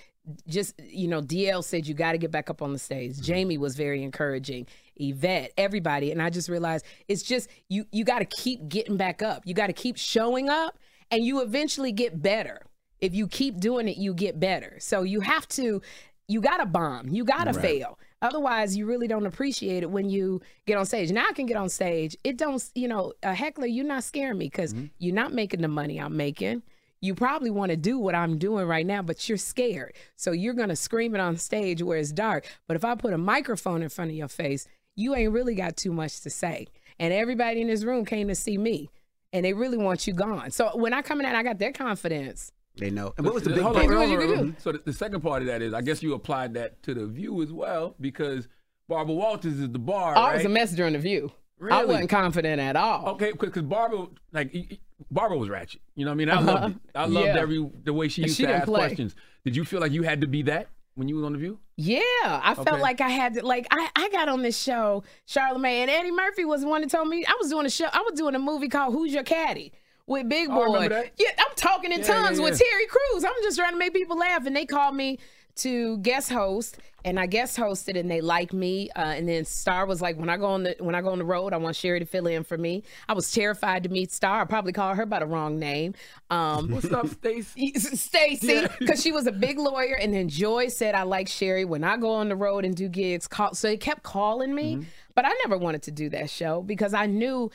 just 0.48 0.74
you 0.82 1.06
know 1.06 1.22
dl 1.22 1.62
said 1.62 1.86
you 1.86 1.94
got 1.94 2.10
to 2.10 2.18
get 2.18 2.32
back 2.32 2.50
up 2.50 2.60
on 2.60 2.72
the 2.72 2.80
stage 2.80 3.20
jamie 3.20 3.58
was 3.58 3.76
very 3.76 4.02
encouraging 4.02 4.66
yvette 4.96 5.52
everybody. 5.56 6.12
And 6.12 6.22
i 6.22 6.30
just 6.30 6.48
realized 6.48 6.84
it's 7.08 7.22
just 7.22 7.48
you 7.68 7.86
you 7.92 8.04
got 8.04 8.20
to 8.20 8.24
keep 8.24 8.68
getting 8.68 8.96
back 8.96 9.22
up. 9.22 9.42
You 9.46 9.54
got 9.54 9.68
to 9.68 9.72
keep 9.72 9.96
showing 9.96 10.48
up 10.48 10.78
and 11.10 11.24
you 11.24 11.40
eventually 11.42 11.92
get 11.92 12.22
better. 12.22 12.62
If 13.00 13.14
you 13.14 13.28
keep 13.28 13.58
doing 13.60 13.88
it 13.88 13.96
you 13.96 14.14
get 14.14 14.40
better. 14.40 14.76
So 14.80 15.02
you 15.02 15.20
have 15.20 15.46
to 15.48 15.82
you 16.28 16.40
got 16.40 16.56
to 16.56 16.66
bomb. 16.66 17.08
You 17.08 17.24
got 17.24 17.44
to 17.44 17.52
fail. 17.52 17.98
Otherwise 18.20 18.76
you 18.76 18.86
really 18.86 19.06
don't 19.06 19.26
appreciate 19.26 19.82
it 19.82 19.90
when 19.90 20.08
you 20.08 20.40
get 20.66 20.76
on 20.76 20.86
stage. 20.86 21.12
Now 21.12 21.26
i 21.28 21.32
can 21.32 21.46
get 21.46 21.56
on 21.56 21.68
stage. 21.68 22.16
It 22.24 22.36
don't 22.36 22.62
you 22.74 22.88
know 22.88 23.12
a 23.22 23.34
heckler 23.34 23.66
you're 23.66 23.84
not 23.84 24.04
scaring 24.04 24.38
me 24.38 24.46
because 24.46 24.74
mm-hmm. 24.74 24.86
you're 24.98 25.14
not 25.14 25.32
making 25.32 25.60
the 25.60 25.68
money 25.68 25.98
i'm 26.00 26.16
making. 26.16 26.62
You 27.00 27.14
probably 27.14 27.50
want 27.50 27.70
to 27.70 27.76
do 27.76 27.98
what 27.98 28.14
I'm 28.14 28.38
doing 28.38 28.66
right 28.66 28.86
now, 28.86 29.02
but 29.02 29.28
you're 29.28 29.38
scared. 29.38 29.94
So 30.16 30.32
you're 30.32 30.54
going 30.54 30.70
to 30.70 30.76
scream 30.76 31.14
it 31.14 31.20
on 31.20 31.36
stage 31.36 31.82
where 31.82 31.98
it's 31.98 32.10
dark. 32.10 32.46
But 32.66 32.76
if 32.76 32.84
I 32.84 32.94
put 32.94 33.12
a 33.12 33.18
microphone 33.18 33.82
in 33.82 33.90
front 33.90 34.10
of 34.10 34.16
your 34.16 34.28
face, 34.28 34.66
you 34.96 35.14
ain't 35.14 35.32
really 35.32 35.54
got 35.54 35.76
too 35.76 35.92
much 35.92 36.20
to 36.22 36.30
say. 36.30 36.66
And 36.98 37.12
everybody 37.12 37.60
in 37.60 37.68
this 37.68 37.84
room 37.84 38.04
came 38.04 38.28
to 38.28 38.34
see 38.34 38.56
me, 38.58 38.90
and 39.32 39.44
they 39.44 39.52
really 39.52 39.76
want 39.76 40.06
you 40.06 40.14
gone. 40.14 40.50
So 40.50 40.70
when 40.76 40.94
I 40.94 41.02
come 41.02 41.20
in 41.20 41.26
and 41.26 41.36
I 41.36 41.42
got 41.42 41.58
their 41.58 41.72
confidence, 41.72 42.52
They 42.78 42.90
know. 42.90 43.12
And 43.16 43.24
what 43.26 43.34
was 43.34 43.42
the 43.42 43.50
big 43.50 43.60
Hold 43.62 43.74
part? 43.74 43.86
on, 43.86 43.94
What 43.94 44.08
hold 44.08 44.20
on, 44.20 44.26
hold 44.26 44.38
on. 44.38 44.56
So 44.58 44.72
the, 44.72 44.82
the 44.86 44.92
second 44.92 45.20
part 45.20 45.42
of 45.42 45.48
that 45.48 45.62
is, 45.62 45.72
I 45.74 45.82
guess 45.82 46.02
you 46.02 46.14
applied 46.14 46.54
that 46.54 46.82
to 46.84 46.94
the 46.94 47.06
View 47.06 47.42
as 47.42 47.52
well 47.52 47.94
because 48.00 48.48
Barbara 48.88 49.14
Walters 49.14 49.58
is 49.60 49.70
the 49.70 49.78
bar, 49.78 50.16
I 50.16 50.20
right? 50.20 50.34
was 50.36 50.44
a 50.44 50.48
messenger 50.48 50.86
in 50.86 50.92
the 50.94 50.98
view. 50.98 51.32
I 51.70 51.84
wasn't 51.84 52.10
confident 52.10 52.60
at 52.60 52.76
all. 52.76 53.08
Okay, 53.10 53.32
because 53.32 53.62
Barbara, 53.62 54.06
like 54.32 54.52
y- 54.54 54.66
y- 54.70 54.78
Barbara 55.10 55.38
was 55.38 55.48
ratchet. 55.48 55.80
You 55.94 56.04
know 56.04 56.10
what 56.10 56.14
I 56.14 56.16
mean? 56.18 56.30
I 56.30 56.34
loved 56.40 56.48
uh-huh. 56.50 56.68
it. 56.68 56.76
I 56.94 57.06
loved 57.06 57.26
Yeah. 57.28 57.38
every 57.40 57.70
the 57.84 57.92
way 57.94 58.08
she 58.08 58.22
used 58.22 58.36
she 58.36 58.44
to 58.44 58.52
ask 58.52 58.64
play. 58.66 58.80
questions. 58.80 59.16
Did 59.44 59.56
you 59.56 59.64
feel 59.64 59.80
like 59.80 59.92
you 59.92 60.02
had 60.02 60.20
to 60.20 60.26
be 60.26 60.42
that 60.42 60.68
when 60.96 61.06
you 61.08 61.14
was 61.14 61.24
on 61.24 61.32
the 61.32 61.38
View? 61.38 61.58
Yeah, 61.76 62.00
I 62.24 62.54
felt 62.54 62.80
like 62.80 63.00
I 63.00 63.08
had 63.10 63.34
to. 63.34 63.46
Like 63.46 63.66
I, 63.70 63.88
I 63.94 64.08
got 64.08 64.28
on 64.28 64.42
this 64.42 64.58
show, 64.60 65.04
Charlamagne, 65.28 65.82
and 65.82 65.90
Eddie 65.90 66.10
Murphy 66.10 66.44
was 66.44 66.62
the 66.62 66.68
one 66.68 66.80
that 66.80 66.90
told 66.90 67.06
me 67.08 67.24
I 67.24 67.36
was 67.40 67.50
doing 67.50 67.66
a 67.66 67.70
show. 67.70 67.86
I 67.92 68.00
was 68.10 68.18
doing 68.18 68.34
a 68.34 68.38
movie 68.38 68.68
called 68.68 68.92
Who's 68.94 69.12
Your 69.14 69.22
Caddy 69.22 69.72
with 70.06 70.28
Big 70.28 70.48
Oh, 70.50 70.66
Boy. 70.72 70.88
that. 70.88 71.12
Yeah, 71.18 71.28
I'm 71.38 71.54
talking 71.54 71.92
in 71.92 72.00
Yeah, 72.00 72.06
yeah, 72.06 72.22
tongues 72.26 72.40
with. 72.40 72.58
Terry 72.58 72.86
Crews. 72.86 73.24
I'm 73.24 73.32
just 73.42 73.58
trying 73.58 73.72
to 73.72 73.78
make 73.78 73.92
people 73.92 74.16
laugh, 74.18 74.46
and 74.46 74.56
they 74.56 74.64
called 74.64 74.94
me 74.96 75.18
to 75.56 75.98
guest 75.98 76.30
host, 76.30 76.78
and 77.04 77.20
I 77.20 77.26
guest 77.26 77.56
hosted, 77.56 77.98
and 77.98 78.10
they 78.10 78.20
liked 78.20 78.52
me. 78.52 78.90
Uh, 78.96 79.14
and 79.16 79.28
then 79.28 79.44
Star 79.44 79.86
was 79.86 80.02
like, 80.02 80.18
when 80.18 80.28
I 80.28 80.36
go 80.36 80.46
on 80.46 80.64
the 80.64 80.76
when 80.80 80.94
I 80.94 81.02
go 81.02 81.10
on 81.10 81.18
the 81.18 81.24
road, 81.24 81.52
I 81.52 81.56
want 81.56 81.76
Sherri 81.76 82.00
to 82.00 82.06
fill 82.06 82.26
in 82.26 82.44
for 82.44 82.58
me. 82.58 82.82
I 83.08 83.12
was 83.12 83.30
terrified 83.30 83.84
to 83.84 83.88
meet 83.88 84.12
Star. 84.12 84.40
I 84.40 84.44
probably 84.44 84.72
called 84.72 84.96
her 84.96 85.06
by 85.06 85.20
the 85.20 85.26
wrong 85.26 85.58
name. 85.58 85.94
Um, 86.30 86.70
What's 86.72 86.92
up, 86.92 87.08
Stacy? 87.08 87.72
Stacy, 87.78 88.66
because 88.78 89.02
she 89.02 89.12
was 89.12 89.26
a 89.26 89.32
big 89.32 89.58
lawyer, 89.58 89.94
and 89.94 90.12
then 90.12 90.28
Joy 90.28 90.68
said 90.68 90.94
I 90.94 91.04
like 91.04 91.28
Sherri 91.28 91.64
when 91.64 91.84
I 91.84 91.96
go 91.96 92.10
on 92.10 92.28
the 92.28 92.36
road 92.36 92.64
and 92.64 92.76
do 92.76 92.88
gigs. 92.88 93.26
Call, 93.26 93.54
so 93.54 93.68
they 93.68 93.76
kept 93.76 94.02
calling 94.02 94.54
me, 94.54 94.86
but 95.14 95.24
I 95.24 95.30
never 95.44 95.56
wanted 95.56 95.82
to 95.84 95.90
do 95.90 96.10
that 96.10 96.28
show 96.28 96.62
because 96.62 96.92
I 96.92 97.06
knew 97.06 97.50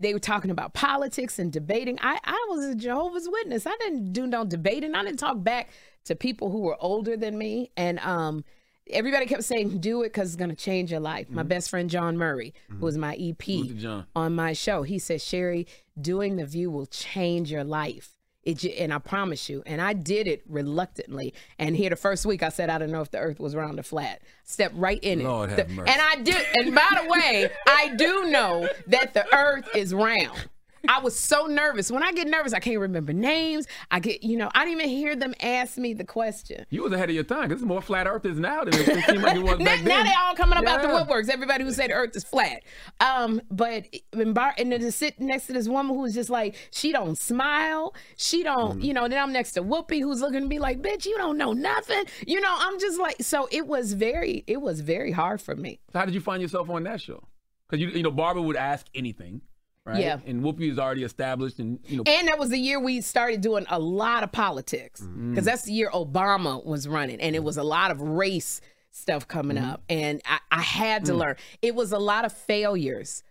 they 0.00 0.12
were 0.12 0.20
talking 0.20 0.50
about 0.50 0.74
politics 0.74 1.38
and 1.38 1.52
debating. 1.52 1.98
I, 2.02 2.18
I 2.24 2.46
was 2.50 2.64
a 2.64 2.74
Jehovah's 2.74 3.28
Witness. 3.30 3.66
I 3.66 3.76
didn't 3.78 4.12
do 4.12 4.26
no 4.26 4.44
debating. 4.44 4.94
I 4.94 5.04
didn't 5.04 5.18
talk 5.18 5.42
back 5.42 5.70
to 6.06 6.16
people 6.16 6.50
who 6.50 6.60
were 6.60 6.76
older 6.80 7.16
than 7.16 7.38
me, 7.38 7.70
and 7.76 7.98
um. 8.00 8.44
Everybody 8.88 9.26
kept 9.26 9.42
saying, 9.42 9.78
"Do 9.80 10.02
it 10.02 10.10
because 10.12 10.28
it's 10.28 10.36
gonna 10.36 10.54
change 10.54 10.92
your 10.92 11.00
life." 11.00 11.28
My 11.28 11.42
best 11.42 11.70
friend 11.70 11.90
John 11.90 12.16
Murray, 12.16 12.54
who 12.68 12.84
was 12.86 12.96
my 12.96 13.16
EP 13.16 13.42
on 14.14 14.32
my 14.36 14.52
show. 14.52 14.84
He 14.84 15.00
said, 15.00 15.20
Sherri, 15.20 15.66
doing 16.00 16.36
the 16.36 16.46
view 16.46 16.70
will 16.70 16.86
change 16.86 17.50
your 17.50 17.64
life. 17.64 18.10
It, 18.44 18.62
and 18.64 18.94
I 18.94 18.98
promise 18.98 19.48
you. 19.48 19.64
And 19.66 19.80
I 19.80 19.92
did 19.92 20.28
it 20.28 20.44
reluctantly. 20.48 21.34
And 21.58 21.74
here, 21.76 21.90
the 21.90 21.96
first 21.96 22.24
week, 22.26 22.44
I 22.44 22.48
said, 22.48 22.70
I 22.70 22.78
don't 22.78 22.92
know 22.92 23.00
if 23.00 23.10
the 23.10 23.18
earth 23.18 23.40
was 23.40 23.56
round 23.56 23.80
or 23.80 23.82
flat. 23.82 24.22
Step 24.44 24.70
right 24.76 25.02
in 25.02 25.24
Lord 25.24 25.50
it. 25.50 25.58
have 25.58 25.66
The- 25.68 25.74
mercy. 25.74 25.90
and 25.92 26.00
I 26.00 26.22
did. 26.22 26.46
And 26.54 26.72
by 26.72 26.88
the 27.02 27.08
way, 27.10 27.50
I 27.66 27.92
do 27.96 28.30
know 28.30 28.68
that 28.86 29.14
the 29.14 29.26
earth 29.36 29.68
is 29.74 29.92
round. 29.92 30.48
I 30.88 31.00
was 31.00 31.18
so 31.18 31.46
nervous. 31.46 31.90
When 31.90 32.02
I 32.02 32.12
get 32.12 32.26
nervous, 32.28 32.52
I 32.52 32.58
can't 32.60 32.78
remember 32.78 33.12
names. 33.12 33.66
I 33.90 34.00
get, 34.00 34.22
you 34.22 34.36
know, 34.36 34.50
I 34.54 34.64
didn't 34.64 34.80
even 34.80 34.90
hear 34.90 35.16
them 35.16 35.34
ask 35.40 35.76
me 35.78 35.94
the 35.94 36.04
question. 36.04 36.64
You 36.70 36.82
was 36.82 36.92
ahead 36.92 37.08
of 37.08 37.14
your 37.14 37.24
time. 37.24 37.42
'cause 37.48 37.58
There's 37.60 37.62
more 37.62 37.82
flat 37.82 38.06
earthers 38.06 38.38
now 38.38 38.64
than 38.64 38.74
it 38.74 39.04
seemed 39.06 39.22
like 39.22 39.36
it 39.36 39.42
was 39.42 39.58
now, 39.58 39.64
back 39.64 39.82
now 39.84 39.96
then. 39.96 40.06
they 40.06 40.12
all 40.20 40.34
coming 40.34 40.58
up 40.58 40.66
out 40.66 40.82
the 40.82 40.88
woodworks. 40.88 41.28
Everybody 41.28 41.64
who 41.64 41.72
said 41.72 41.90
Earth 41.92 42.16
is 42.16 42.24
flat. 42.24 42.62
Um, 43.00 43.40
but 43.50 43.84
bar, 44.12 44.54
and 44.58 44.72
then 44.72 44.80
to 44.80 44.92
sit 44.92 45.20
next 45.20 45.46
to 45.48 45.52
this 45.52 45.68
woman 45.68 45.94
who's 45.96 46.14
just 46.14 46.30
like 46.30 46.54
she 46.70 46.92
don't 46.92 47.16
smile. 47.18 47.94
She 48.16 48.42
don't, 48.42 48.56
Mm-hmm. 48.56 48.80
you 48.80 48.94
know. 48.94 49.08
Then 49.08 49.22
I'm 49.22 49.32
next 49.32 49.52
to 49.52 49.62
Whoopi 49.62 50.00
who's 50.00 50.20
looking 50.20 50.40
to 50.42 50.48
be 50.48 50.58
like, 50.58 50.80
bitch, 50.82 51.04
you 51.06 51.16
don't 51.16 51.36
know 51.38 51.52
nothing. 51.52 52.04
You 52.26 52.40
know, 52.40 52.54
I'm 52.58 52.78
just 52.80 52.98
like, 53.00 53.16
so 53.20 53.48
it 53.52 53.66
was 53.66 53.92
very, 53.92 54.44
it 54.46 54.60
was 54.60 54.80
very 54.80 55.12
hard 55.12 55.40
for 55.40 55.54
me. 55.54 55.78
So 55.92 55.98
how 55.98 56.04
did 56.04 56.14
you 56.14 56.20
find 56.20 56.40
yourself 56.42 56.68
on 56.70 56.82
that 56.84 57.00
show? 57.00 57.22
Because 57.68 57.80
you, 57.82 57.88
you 57.90 58.02
know, 58.02 58.10
Barbara 58.10 58.42
would 58.42 58.56
ask 58.56 58.86
anything, 58.94 59.40
right? 59.86 60.00
Yeah. 60.00 60.18
And 60.26 60.42
Whoopi 60.42 60.70
is 60.70 60.78
already 60.78 61.04
established, 61.04 61.58
and 61.58 61.78
you 61.86 61.98
know, 61.98 62.02
And 62.06 62.28
that 62.28 62.38
was 62.38 62.50
the 62.50 62.58
year 62.58 62.78
we 62.80 63.00
started 63.00 63.40
doing 63.40 63.64
a 63.70 63.78
lot 63.78 64.22
of 64.24 64.32
politics 64.32 65.00
because 65.00 65.16
Mm-hmm. 65.16 65.40
that's 65.44 65.62
the 65.62 65.72
year 65.72 65.90
Obama 65.94 66.64
was 66.64 66.86
running, 66.88 67.20
and 67.20 67.34
it 67.36 67.42
was 67.44 67.56
a 67.56 67.62
lot 67.62 67.90
of 67.90 68.00
race 68.00 68.60
stuff 68.90 69.28
coming 69.28 69.56
Mm-hmm. 69.58 69.70
up, 69.70 69.82
and 69.88 70.20
I, 70.26 70.38
I 70.50 70.60
had 70.62 71.02
Mm. 71.02 71.06
to 71.06 71.14
learn. 71.14 71.36
It 71.62 71.74
was 71.74 71.92
a 71.92 71.98
lot 71.98 72.24
of 72.24 72.32
failures 72.32 73.22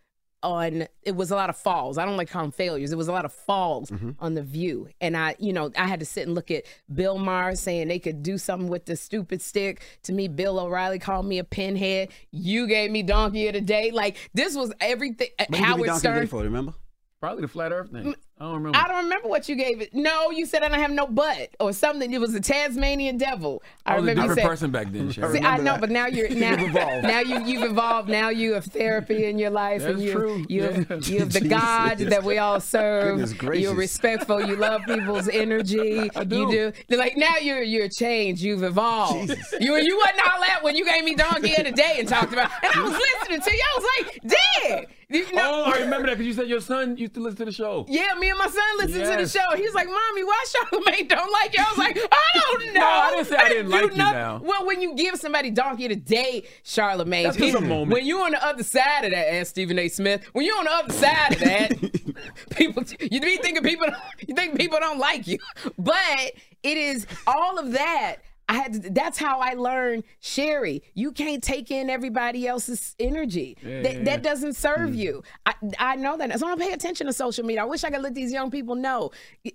on. 0.45 0.87
It 1.01 1.15
was 1.15 1.31
a 1.31 1.35
lot 1.35 1.49
of 1.49 1.57
falls. 1.57 1.97
I 1.97 2.05
don't 2.05 2.15
like 2.17 2.29
calling 2.29 2.51
failures. 2.51 2.91
It 2.91 2.95
was 2.97 3.07
a 3.07 3.11
lot 3.11 3.25
of 3.25 3.33
falls 3.33 3.89
Mm-hmm. 3.89 4.11
on 4.19 4.33
the 4.35 4.43
View, 4.43 4.87
and 5.01 5.17
I, 5.17 5.35
you 5.39 5.51
know, 5.53 5.71
I 5.77 5.87
had 5.87 5.99
to 5.99 6.05
sit 6.05 6.25
and 6.27 6.35
look 6.35 6.51
at 6.51 6.63
Bill 6.93 7.17
Maher 7.17 7.55
saying 7.55 7.87
they 7.87 7.99
could 7.99 8.23
do 8.23 8.37
something 8.37 8.69
with 8.69 8.85
the 8.85 8.95
stupid 8.95 9.41
stick. 9.41 9.81
To 10.03 10.13
me, 10.13 10.27
Bill 10.27 10.59
O'Reilly 10.59 10.99
called 10.99 11.25
me 11.25 11.39
a 11.39 11.43
pinhead. 11.43 12.09
You 12.31 12.67
gave 12.67 12.91
me 12.91 13.03
donkey 13.03 13.47
of 13.47 13.53
the 13.53 13.61
day. 13.61 13.91
Like 13.91 14.29
this 14.33 14.55
was 14.55 14.71
everything. 14.79 15.29
What 15.37 15.49
did 15.51 15.59
you 15.59 15.65
Howard 15.65 15.85
Donkey 15.87 15.99
Stern. 15.99 16.27
For? 16.27 16.43
Remember? 16.43 16.73
probably 17.19 17.41
the 17.41 17.47
flat 17.47 17.71
Earth 17.71 17.91
thing. 17.91 18.13
I 18.37 18.43
don't 18.43 18.53
remember. 18.55 18.77
I 18.77 18.87
don't 18.89 19.03
remember 19.05 19.29
what 19.29 19.47
you 19.47 19.55
gave 19.55 19.79
it. 19.79 19.93
No, 19.93 20.29
you 20.29 20.45
said 20.45 20.61
I 20.61 20.67
don't 20.67 20.79
have 20.79 20.91
no 20.91 21.07
butt 21.07 21.55
or 21.57 21.71
something. 21.71 22.11
It 22.11 22.19
was 22.19 22.35
a 22.35 22.41
Tasmanian 22.41 23.17
devil. 23.17 23.63
I, 23.85 23.93
I 23.93 23.95
was 23.95 24.03
a 24.03 24.09
remember 24.09 24.21
you 24.21 24.27
different 24.35 24.39
said. 24.41 24.49
person 24.49 24.71
back 24.71 24.91
then. 24.91 25.09
Sharon. 25.09 25.31
See, 25.33 25.39
I 25.39 25.57
know, 25.57 25.77
but 25.79 25.89
now 25.89 26.07
you're 26.07 26.27
now 26.35 26.51
You've 26.59 26.75
evolved. 26.75 27.03
now 27.07 27.19
you 27.21 27.45
you've 27.45 27.63
evolved. 27.63 28.09
Now 28.09 28.29
you 28.29 28.53
have 28.53 28.65
therapy 28.65 29.25
in 29.25 29.39
your 29.39 29.51
life, 29.51 29.83
and 29.83 30.01
you 30.01 30.11
true. 30.11 30.45
you 30.49 30.63
have, 30.63 30.89
Yeah. 30.89 30.97
you 31.13 31.19
have 31.19 31.31
the 31.31 31.41
God 31.47 31.97
that 31.99 32.23
we 32.25 32.37
all 32.37 32.59
serve. 32.59 33.41
You're 33.55 33.73
respectful. 33.73 34.41
You 34.45 34.57
love 34.57 34.81
people's 34.85 35.29
energy. 35.29 36.09
I 36.15 36.23
do. 36.25 36.35
You 36.39 36.51
do. 36.51 36.71
They're 36.89 36.99
like 36.99 37.15
now 37.15 37.37
you're 37.41 37.63
you're 37.63 37.87
changed. 37.87 38.41
You've 38.41 38.63
evolved. 38.63 39.29
You 39.61 39.75
you 39.77 39.97
wasn't 39.97 40.27
all 40.27 40.41
that 40.41 40.59
when 40.61 40.75
you 40.75 40.83
gave 40.83 41.05
me 41.05 41.15
donkey 41.15 41.53
in 41.57 41.63
the 41.63 41.71
day 41.71 41.95
and 41.99 42.07
talked 42.09 42.33
about. 42.33 42.51
And 42.63 42.73
I 42.75 42.81
was 42.83 42.91
listening 42.91 43.39
to 43.39 43.51
you. 43.55 43.63
I 43.63 43.79
was 43.79 43.85
like, 43.97 44.21
dang. 44.27 44.85
You 45.07 45.21
know, 45.35 45.63
Oh, 45.67 45.71
I 45.71 45.77
remember 45.81 46.07
that 46.07 46.17
because 46.17 46.25
you 46.25 46.33
said 46.33 46.47
your 46.47 46.59
son 46.59 46.97
used 46.97 47.13
to 47.13 47.19
listen 47.19 47.37
to 47.37 47.45
the 47.45 47.51
show. 47.51 47.85
yeah, 47.87 48.15
me 48.19 48.24
and 48.29 48.37
my 48.37 48.47
son 48.47 48.63
listened 48.77 49.05
to 49.05 49.23
the 49.23 49.27
show. 49.27 49.55
He's 49.55 49.73
like, 49.73 49.87
"Mommy, 49.87 50.23
why 50.23 50.43
Charlamagne 50.47 51.07
don't 51.09 51.31
like 51.31 51.55
you?" 51.57 51.63
I 51.63 51.69
was 51.69 51.77
like, 51.77 51.97
"I 52.11 52.17
don't 52.39 52.73
know." 52.73 52.79
No, 52.79 52.85
I 52.87 53.11
didn't 53.11 53.27
say 53.27 53.35
I 53.37 53.49
didn't 53.49 53.69
like 53.71 53.81
you 53.91 53.97
nothing. 53.97 54.17
now. 54.19 54.41
Well, 54.43 54.65
when 54.65 54.81
you 54.81 54.95
give 54.95 55.15
somebody 55.17 55.49
donkey 55.51 55.85
of 55.85 55.89
the 55.89 55.95
day, 55.97 56.43
Charlamagne, 56.63 57.23
That's 57.23 57.37
just 57.37 57.55
a 57.57 57.61
moment. 57.61 57.91
when 57.91 58.05
you're 58.05 58.23
on 58.23 58.31
the 58.31 58.43
other 58.45 58.63
side 58.63 59.05
of 59.05 59.11
that, 59.11 59.33
ask 59.33 59.49
Stephen 59.51 59.77
A. 59.79 59.87
Smith. 59.87 60.23
When 60.33 60.45
you're 60.45 60.57
on 60.57 60.65
the 60.65 60.71
other 60.71 60.93
side 60.93 61.33
of 61.33 61.39
that, 61.39 62.15
people, 62.51 62.83
you 62.99 63.21
be 63.21 63.37
thinking 63.37 63.63
people, 63.63 63.87
you 64.27 64.35
think 64.35 64.57
people 64.57 64.79
don't 64.79 64.99
like 64.99 65.27
you, 65.27 65.37
but 65.77 66.31
it 66.63 66.77
is 66.77 67.05
all 67.27 67.57
of 67.59 67.71
that. 67.73 68.17
I 68.47 68.53
had 68.53 68.73
to, 68.73 68.89
that's 68.91 69.17
how 69.17 69.39
I 69.39 69.53
learned, 69.53 70.03
Sherri. 70.19 70.83
You 70.93 71.11
can't 71.11 71.43
take 71.43 71.71
in 71.71 71.89
everybody 71.89 72.47
else's 72.47 72.95
energy. 72.99 73.57
Yeah, 73.61 73.81
that, 73.81 73.93
yeah, 73.95 74.03
that 74.03 74.23
doesn't 74.23 74.53
serve 74.53 74.91
mm. 74.91 74.97
you. 74.97 75.23
I, 75.45 75.53
I 75.79 75.95
know 75.95 76.17
that. 76.17 76.39
So 76.39 76.45
I 76.45 76.49
don't 76.49 76.61
pay 76.61 76.73
attention 76.73 77.07
to 77.07 77.13
social 77.13 77.43
media. 77.43 77.63
I 77.63 77.65
wish 77.65 77.83
I 77.83 77.89
could 77.89 78.01
let 78.01 78.13
these 78.13 78.31
young 78.31 78.51
people 78.51 78.75
know. 78.75 79.11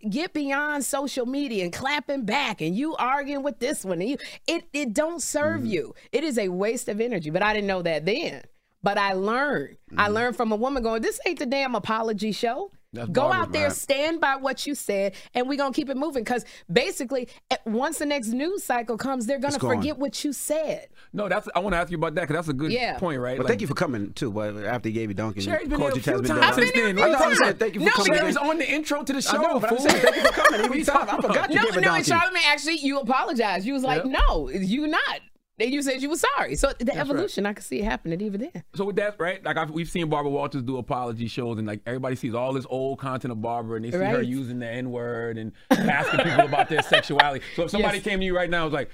Get 0.09 0.33
beyond 0.33 0.85
social 0.85 1.27
media 1.27 1.65
and 1.65 1.73
clapping 1.73 2.25
back 2.25 2.61
and 2.61 2.75
you 2.75 2.97
arguing 2.97 3.43
with 3.43 3.61
this 3.61 3.85
one 3.85 4.01
and 4.01 4.11
you 4.11 4.17
it 4.47 4.65
it 4.73 4.93
don't 4.93 5.23
serve 5.23 5.61
mm-hmm. 5.61 5.71
you. 5.71 5.95
It 6.11 6.25
is 6.25 6.39
a 6.39 6.49
waste 6.49 6.89
of 6.89 7.01
energy. 7.01 7.31
But 7.31 7.43
I 7.43 7.53
didn't 7.53 7.69
know 7.69 7.83
that 7.83 8.07
then. 8.07 8.43
But 8.83 8.99
I 8.99 9.13
learned. 9.13 9.77
I 9.97 10.05
mm-hmm. 10.05 10.15
learned 10.15 10.37
from 10.37 10.53
a 10.53 10.57
woman 10.57 10.83
going, 10.83 11.03
This 11.03 11.21
ain't 11.27 11.39
the 11.39 11.47
damn 11.47 11.75
apology 11.75 12.33
show. 12.33 12.73
That's 12.93 13.09
Go 13.11 13.33
out 13.33 13.53
there, 13.53 13.69
right? 13.69 13.73
stand 13.73 14.21
by 14.21 14.35
what 14.35 14.67
you 14.67 14.75
said, 14.75 15.15
and 15.33 15.49
we're 15.49 15.57
gonna 15.57 15.73
keep 15.73 15.89
it 15.91 15.97
moving. 15.97 16.25
Because 16.25 16.45
basically, 16.73 17.29
eh, 17.49 17.57
once 17.65 17.99
the 17.99 18.07
next 18.07 18.29
news 18.29 18.65
cycle 18.65 18.97
comes, 18.97 19.27
they're 19.27 19.39
gonna 19.39 19.55
It's 19.55 19.65
forget 19.65 19.97
what 19.97 20.25
you 20.25 20.33
said. 20.33 20.89
No, 21.13 21.29
that's. 21.29 21.49
I 21.55 21.61
want 21.61 21.75
to 21.75 21.79
ask 21.79 21.93
you 21.93 21.99
about 21.99 22.17
that 22.17 22.23
because 22.23 22.35
that's 22.35 22.49
a 22.49 22.53
good 22.53 22.73
Yeah. 22.73 22.99
point, 22.99 23.21
right? 23.21 23.37
But 23.37 23.45
Like, 23.45 23.51
thank 23.53 23.61
you 23.61 23.69
for 23.69 23.75
coming 23.75 24.13
too. 24.15 24.33
But 24.33 24.57
after 24.65 24.89
he 24.89 24.93
gave 24.93 25.09
you 25.09 25.15
Donkey, 25.15 25.41
Sherri's 25.41 25.69
been 25.69 25.79
called 25.79 25.93
here 25.93 26.01
a 26.01 26.03
few 26.03 26.13
times 26.15 26.29
Devil. 26.29 26.43
since 26.43 26.57
then. 26.57 26.65
I've 26.65 26.73
been 26.73 26.97
here 26.97 27.07
a 27.07 27.09
I 27.09 27.13
know, 27.13 27.19
few 27.19 27.27
I'm 27.29 27.35
saying 27.37 27.57
thank 27.59 27.75
you 27.75 27.81
for 27.81 27.87
No, 27.87 27.93
coming. 27.93 28.15
Sherri's 28.15 28.37
in. 28.37 28.43
on 28.43 28.59
the 28.59 28.69
intro 28.73 29.03
to 29.05 29.13
the 29.13 29.23
show. 29.23 29.39
I 29.39 29.43
know, 29.43 29.61
but 29.61 29.71
I'm 29.73 29.79
saying 29.79 30.03
thank 30.03 30.17
you 30.17 30.23
for 30.23 30.33
coming. 30.33 30.61
Every 30.63 30.83
time 30.85 31.09
I 31.11 31.17
forgot 31.21 31.51
you 31.51 31.57
No, 31.57 31.63
gave 31.67 31.77
a 31.77 31.81
no, 31.81 31.87
Donkey. 31.89 32.11
and 32.13 32.21
Charlamagne 32.21 32.47
actually 32.49 32.77
you 32.79 32.99
apologized. 32.99 33.67
You 33.67 33.75
was 33.75 33.85
like, 33.85 34.05
Yeah. 34.05 34.19
no, 34.29 34.49
you 34.51 34.89
not. 34.89 35.21
And 35.61 35.73
you 35.73 35.83
said 35.83 36.01
you 36.01 36.09
were 36.09 36.17
sorry. 36.17 36.57
So 36.57 36.73
the 36.79 36.97
evolution, 36.97 37.47
I 37.47 37.53
could 37.53 37.65
see 37.65 37.81
it 37.81 37.85
happening 37.85 38.21
even 38.21 38.41
then. 38.41 38.65
So 38.75 38.85
with 38.87 38.97
that, 38.97 39.17
right? 39.19 39.45
Like 39.45 39.57
I've, 39.57 39.71
we've 39.71 39.91
seen 39.91 40.09
Barbara 40.09 40.31
Walters 40.31 40.63
do 40.63 40.79
apology 40.79 41.29
shows, 41.29 41.59
and 41.59 41.67
like 41.67 41.81
everybody 41.87 42.17
sees 42.17 42.35
all 42.35 42.53
this 42.53 42.67
old 42.71 42.99
content 42.99 43.33
of 43.33 43.43
Barbara, 43.43 43.77
and 43.77 43.85
they 43.85 43.91
see 43.91 43.99
her 43.99 44.23
using 44.23 44.59
the 44.59 44.67
N 44.69 44.91
word 44.91 45.39
and 45.39 45.53
asking 45.71 46.21
people 46.21 46.47
about 46.47 46.69
their 46.69 46.83
sexuality. 46.83 47.45
So 47.57 47.65
if 47.65 47.71
somebody 47.71 47.99
Yes. 47.99 48.05
came 48.05 48.21
to 48.21 48.25
you 48.25 48.35
right 48.35 48.49
now, 48.49 48.65
and 48.65 48.73
was 48.73 48.79
like, 48.79 48.91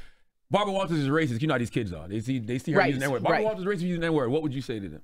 Barbara 0.50 0.74
Walters 0.74 0.98
is 0.98 1.08
racist. 1.08 1.40
You 1.40 1.48
know 1.48 1.54
how 1.54 1.58
these 1.58 1.70
kids 1.70 1.92
are. 1.92 2.08
They 2.08 2.20
see 2.20 2.38
they 2.38 2.58
see 2.58 2.72
her 2.72 2.78
Right, 2.78 2.86
using 2.88 3.00
the 3.00 3.06
N 3.06 3.12
word. 3.12 3.22
Barbara 3.22 3.38
right. 3.38 3.44
Walters 3.44 3.66
is 3.66 3.66
racist 3.66 3.86
using 3.86 4.00
the 4.00 4.06
N 4.08 4.12
word. 4.14 4.30
What 4.30 4.42
would 4.42 4.54
you 4.54 4.62
say 4.62 4.78
to 4.80 4.88
them? 4.88 5.02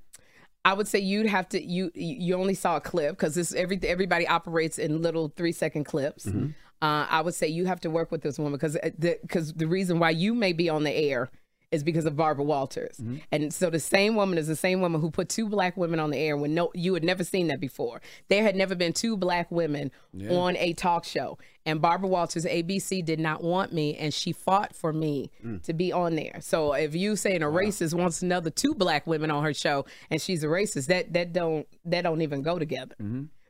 I 0.65 0.75
would 0.75 0.87
say 0.87 1.01
you'd 1.01 1.27
have 1.27 1.49
to 1.51 1.63
you 1.63 1.91
you 1.95 2.35
only 2.37 2.55
saw 2.55 2.77
a 2.77 2.81
clip 2.81 3.17
because 3.17 3.35
this 3.35 3.53
every 3.55 3.81
everybody 3.83 4.27
operates 4.27 4.79
in 4.79 5.03
little 5.03 5.33
three 5.37 5.53
second 5.53 5.85
clips. 5.85 6.27
Mm-hmm. 6.27 6.51
Uh, 6.81 7.07
I 7.09 7.21
would 7.21 7.35
say 7.35 7.47
you 7.49 7.67
have 7.67 7.81
to 7.81 7.91
work 7.91 8.11
with 8.11 8.23
this 8.23 8.39
woman 8.39 8.53
because 8.55 8.75
the 8.75 9.19
because 9.23 9.53
the 9.55 9.67
reason 9.67 9.99
why 9.99 10.11
you 10.11 10.35
may 10.35 10.53
be 10.53 10.69
on 10.69 10.85
the 10.85 10.93
air 10.93 11.31
is 11.73 11.83
because 11.83 12.05
of 12.05 12.15
Barbara 12.17 12.45
Walters, 12.45 12.97
Mm-hmm. 12.99 13.17
and 13.33 13.53
so 13.53 13.71
the 13.71 13.81
same 13.81 14.15
woman 14.15 14.39
is 14.39 14.47
the 14.47 14.55
same 14.57 14.81
woman 14.81 15.01
who 15.01 15.11
put 15.11 15.29
two 15.29 15.49
black 15.49 15.77
women 15.77 15.99
on 15.99 16.11
the 16.11 16.19
air 16.19 16.37
when 16.37 16.55
no 16.55 16.71
you 16.75 16.95
had 16.95 17.03
never 17.03 17.25
seen 17.25 17.49
that 17.49 17.61
before. 17.61 18.01
There 18.29 18.43
had 18.43 18.55
never 18.57 18.75
been 18.75 18.93
two 18.93 19.17
black 19.17 19.51
women 19.51 19.91
on 20.31 20.57
a 20.59 20.75
talk 20.75 21.05
show, 21.05 21.39
and 21.67 21.81
Barbara 21.81 22.09
Walters 22.09 22.45
ABC 22.45 23.05
did 23.05 23.19
not 23.19 23.43
want 23.43 23.73
me, 23.73 23.97
and 23.97 24.13
she 24.13 24.33
fought 24.33 24.75
for 24.77 24.93
me 24.93 25.31
Mm. 25.45 25.63
to 25.63 25.73
be 25.73 25.91
on 25.93 26.15
there. 26.15 26.39
So 26.41 26.75
if 26.75 26.95
you 26.95 27.17
saying 27.17 27.43
a 27.43 27.47
racist 27.47 27.95
wants 27.95 28.23
another 28.23 28.51
two 28.51 28.75
black 28.75 29.07
women 29.07 29.31
on 29.31 29.43
her 29.43 29.55
show, 29.55 29.87
and 30.11 30.21
she's 30.21 30.45
a 30.45 30.49
racist, 30.49 30.87
that 30.87 31.13
that 31.15 31.33
don't 31.33 31.67
that 31.87 32.03
don't 32.03 32.21
even 32.23 32.43
go 32.43 32.59
together. 32.59 32.95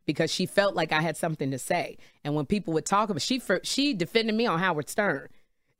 Because 0.04 0.32
she 0.32 0.46
felt 0.46 0.74
like 0.74 0.90
I 0.90 1.00
had 1.00 1.16
something 1.16 1.52
to 1.52 1.58
say, 1.58 1.96
and 2.24 2.34
when 2.34 2.44
people 2.44 2.74
would 2.74 2.84
talk 2.86 3.08
about, 3.08 3.22
she 3.22 3.40
she 3.62 3.94
defended 3.94 4.34
me 4.34 4.46
on 4.46 4.58
Howard 4.58 4.88
Stern. 4.88 5.28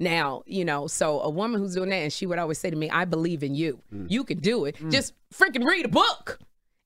Now, 0.01 0.43
you 0.47 0.65
know, 0.65 0.87
so 0.87 1.21
a 1.21 1.31
woman 1.31 1.61
who's 1.61 1.75
doing 1.75 1.91
that, 1.91 1.97
and 1.97 2.13
she 2.13 2.27
would 2.27 2.39
always 2.39 2.59
say 2.59 2.71
to 2.71 2.77
me, 2.77 2.91
I 2.91 3.05
believe 3.05 3.43
in 3.43 3.55
you. 3.55 3.81
Mm. 3.95 4.11
You 4.11 4.25
can 4.25 4.39
do 4.39 4.65
it. 4.65 4.77
Mm. 4.77 4.91
Just 4.91 5.15
freaking 5.33 5.65
read 5.65 5.85
a 5.85 5.89
book 5.89 6.41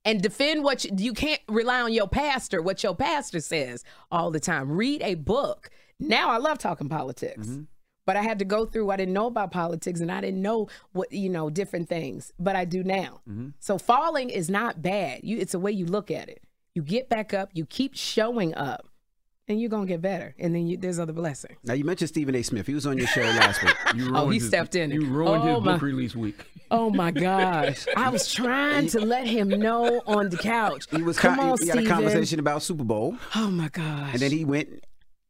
and 0.05 0.23
defend 0.23 0.62
what 0.62 0.85
you, 0.85 0.90
you 0.97 1.12
can't 1.12 1.40
rely 1.49 1.81
on 1.81 1.92
your 1.92 2.09
pastor, 2.09 2.61
what 2.62 2.83
your 2.83 2.95
pastor 2.95 3.40
says 3.40 3.85
all 4.11 4.31
the 4.31 4.40
time. 4.40 4.71
Read 4.71 5.03
a 5.03 5.14
book. 5.14 5.71
Now 5.99 6.31
I 6.31 6.37
love 6.37 6.59
talking 6.59 6.88
politics. 6.88 7.47
Mm-hmm. 7.47 7.62
But 8.07 8.16
I 8.16 8.23
had 8.23 8.38
to 8.38 8.45
go 8.45 8.66
through, 8.66 8.90
I 8.90 8.97
didn't 8.97 9.14
know 9.14 9.27
about 9.27 9.51
politics 9.51 9.99
and 9.99 10.12
I 10.12 10.21
didn't 10.21 10.40
know 10.40 10.69
what, 10.92 11.11
you 11.11 11.29
know, 11.29 11.51
different 11.51 11.88
things, 11.88 12.33
but 12.38 12.55
I 12.55 12.64
do 12.64 12.85
now. 12.85 13.21
Mm-hmm. 13.29 13.49
So 13.59 13.79
falling 13.79 14.31
is 14.31 14.49
not 14.49 14.81
bad. 14.81 15.25
You, 15.25 15.38
it's 15.38 15.55
a 15.55 15.59
way 15.59 15.73
you 15.73 15.87
look 15.87 16.12
at 16.12 16.29
it. 16.29 16.40
You 16.75 16.83
get 16.83 17.09
back 17.09 17.35
up, 17.35 17.51
you 17.53 17.66
keep 17.66 17.97
showing 17.97 18.55
up, 18.55 18.87
and 19.48 19.61
you're 19.61 19.70
going 19.70 19.87
to 19.87 19.92
get 19.92 20.02
better. 20.02 20.35
And 20.38 20.54
then 20.54 20.66
you, 20.66 20.76
there's 20.76 20.98
other 20.98 21.12
blessings. 21.12 21.56
Now 21.64 21.74
you 21.74 21.85
mentioned 21.85 22.09
Stephen 22.09 22.35
A. 22.35 22.42
Smith. 22.42 22.66
He 22.66 22.74
was 22.74 22.87
on 22.87 22.98
your 22.98 23.06
show 23.06 23.22
last 23.22 23.62
week. 23.62 23.74
You 23.94 24.12
Oh, 24.16 24.28
he 24.30 24.38
his- 24.38 24.48
stepped 24.48 24.74
in. 24.74 24.90
You 24.90 25.06
ruined 25.06 25.42
Oh, 25.44 25.54
his 25.56 25.64
my- 25.64 25.72
book 25.74 25.82
release 25.82 26.16
week. 26.16 26.44
Oh 26.70 26.90
my 26.90 27.12
gosh. 27.12 27.87
I 27.96 28.09
was 28.09 28.32
trying 28.32 28.88
to 28.88 29.00
let 29.00 29.26
him 29.26 29.48
know 29.48 30.02
on 30.06 30.30
the 30.30 30.37
couch. 30.37 30.87
He 30.90 31.02
was 31.02 31.16
Come 31.18 31.38
on, 31.38 31.56
he 31.61 31.68
had 31.68 31.78
a 31.78 31.87
conversation 31.87 32.40
about 32.40 32.62
Super 32.62 32.82
Bowl, 32.85 33.16
Oh 33.37 33.48
my 33.50 33.68
gosh. 33.68 34.11
and 34.14 34.20
then 34.20 34.32
he 34.32 34.44
went, 34.44 34.85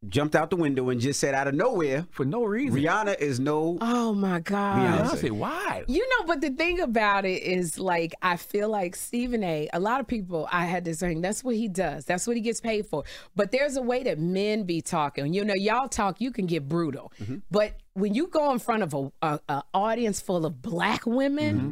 jumped 0.09 0.35
out 0.35 0.49
the 0.49 0.55
window, 0.55 0.89
and 0.89 0.99
just 0.99 1.19
said 1.19 1.33
out 1.33 1.47
of 1.47 1.55
nowhere, 1.55 2.07
For 2.11 2.25
no 2.25 2.43
reason. 2.43 2.79
Rihanna 2.79 3.19
is 3.19 3.39
no. 3.39 3.77
Oh 3.81 4.13
my 4.13 4.39
gosh. 4.39 5.01
Beyonce. 5.01 5.11
I 5.11 5.15
say 5.15 5.29
why? 5.29 5.83
You 5.87 6.07
know, 6.09 6.25
but 6.25 6.41
the 6.41 6.49
thing 6.49 6.79
about 6.79 7.25
it 7.25 7.43
is 7.43 7.79
like 7.79 8.13
I 8.21 8.37
feel 8.37 8.69
like 8.69 8.95
Stephen 8.95 9.43
A. 9.43 9.69
A 9.73 9.79
lot 9.79 9.99
of 9.99 10.07
people 10.07 10.47
I 10.51 10.65
had 10.65 10.85
this 10.85 10.99
thing. 10.99 11.21
That's 11.21 11.43
what 11.43 11.55
he 11.55 11.67
does. 11.67 12.05
That's 12.05 12.27
what 12.27 12.35
he 12.35 12.41
gets 12.41 12.61
paid 12.61 12.85
for. 12.85 13.03
But 13.35 13.51
there's 13.51 13.77
a 13.77 13.81
way 13.81 14.03
that 14.03 14.19
men 14.19 14.63
be 14.63 14.81
talking. 14.81 15.33
You 15.33 15.45
know, 15.45 15.55
y'all 15.55 15.87
talk. 15.87 16.21
You 16.21 16.31
can 16.31 16.45
get 16.45 16.67
brutal, 16.67 17.11
mm-hmm. 17.21 17.37
but 17.51 17.73
when 17.93 18.13
you 18.13 18.27
go 18.27 18.51
in 18.51 18.59
front 18.59 18.83
of 18.83 18.93
a, 18.93 19.11
a, 19.21 19.39
a 19.49 19.63
audience 19.73 20.21
full 20.21 20.45
of 20.45 20.61
black 20.61 21.05
women. 21.05 21.57
Mm-hmm. 21.57 21.71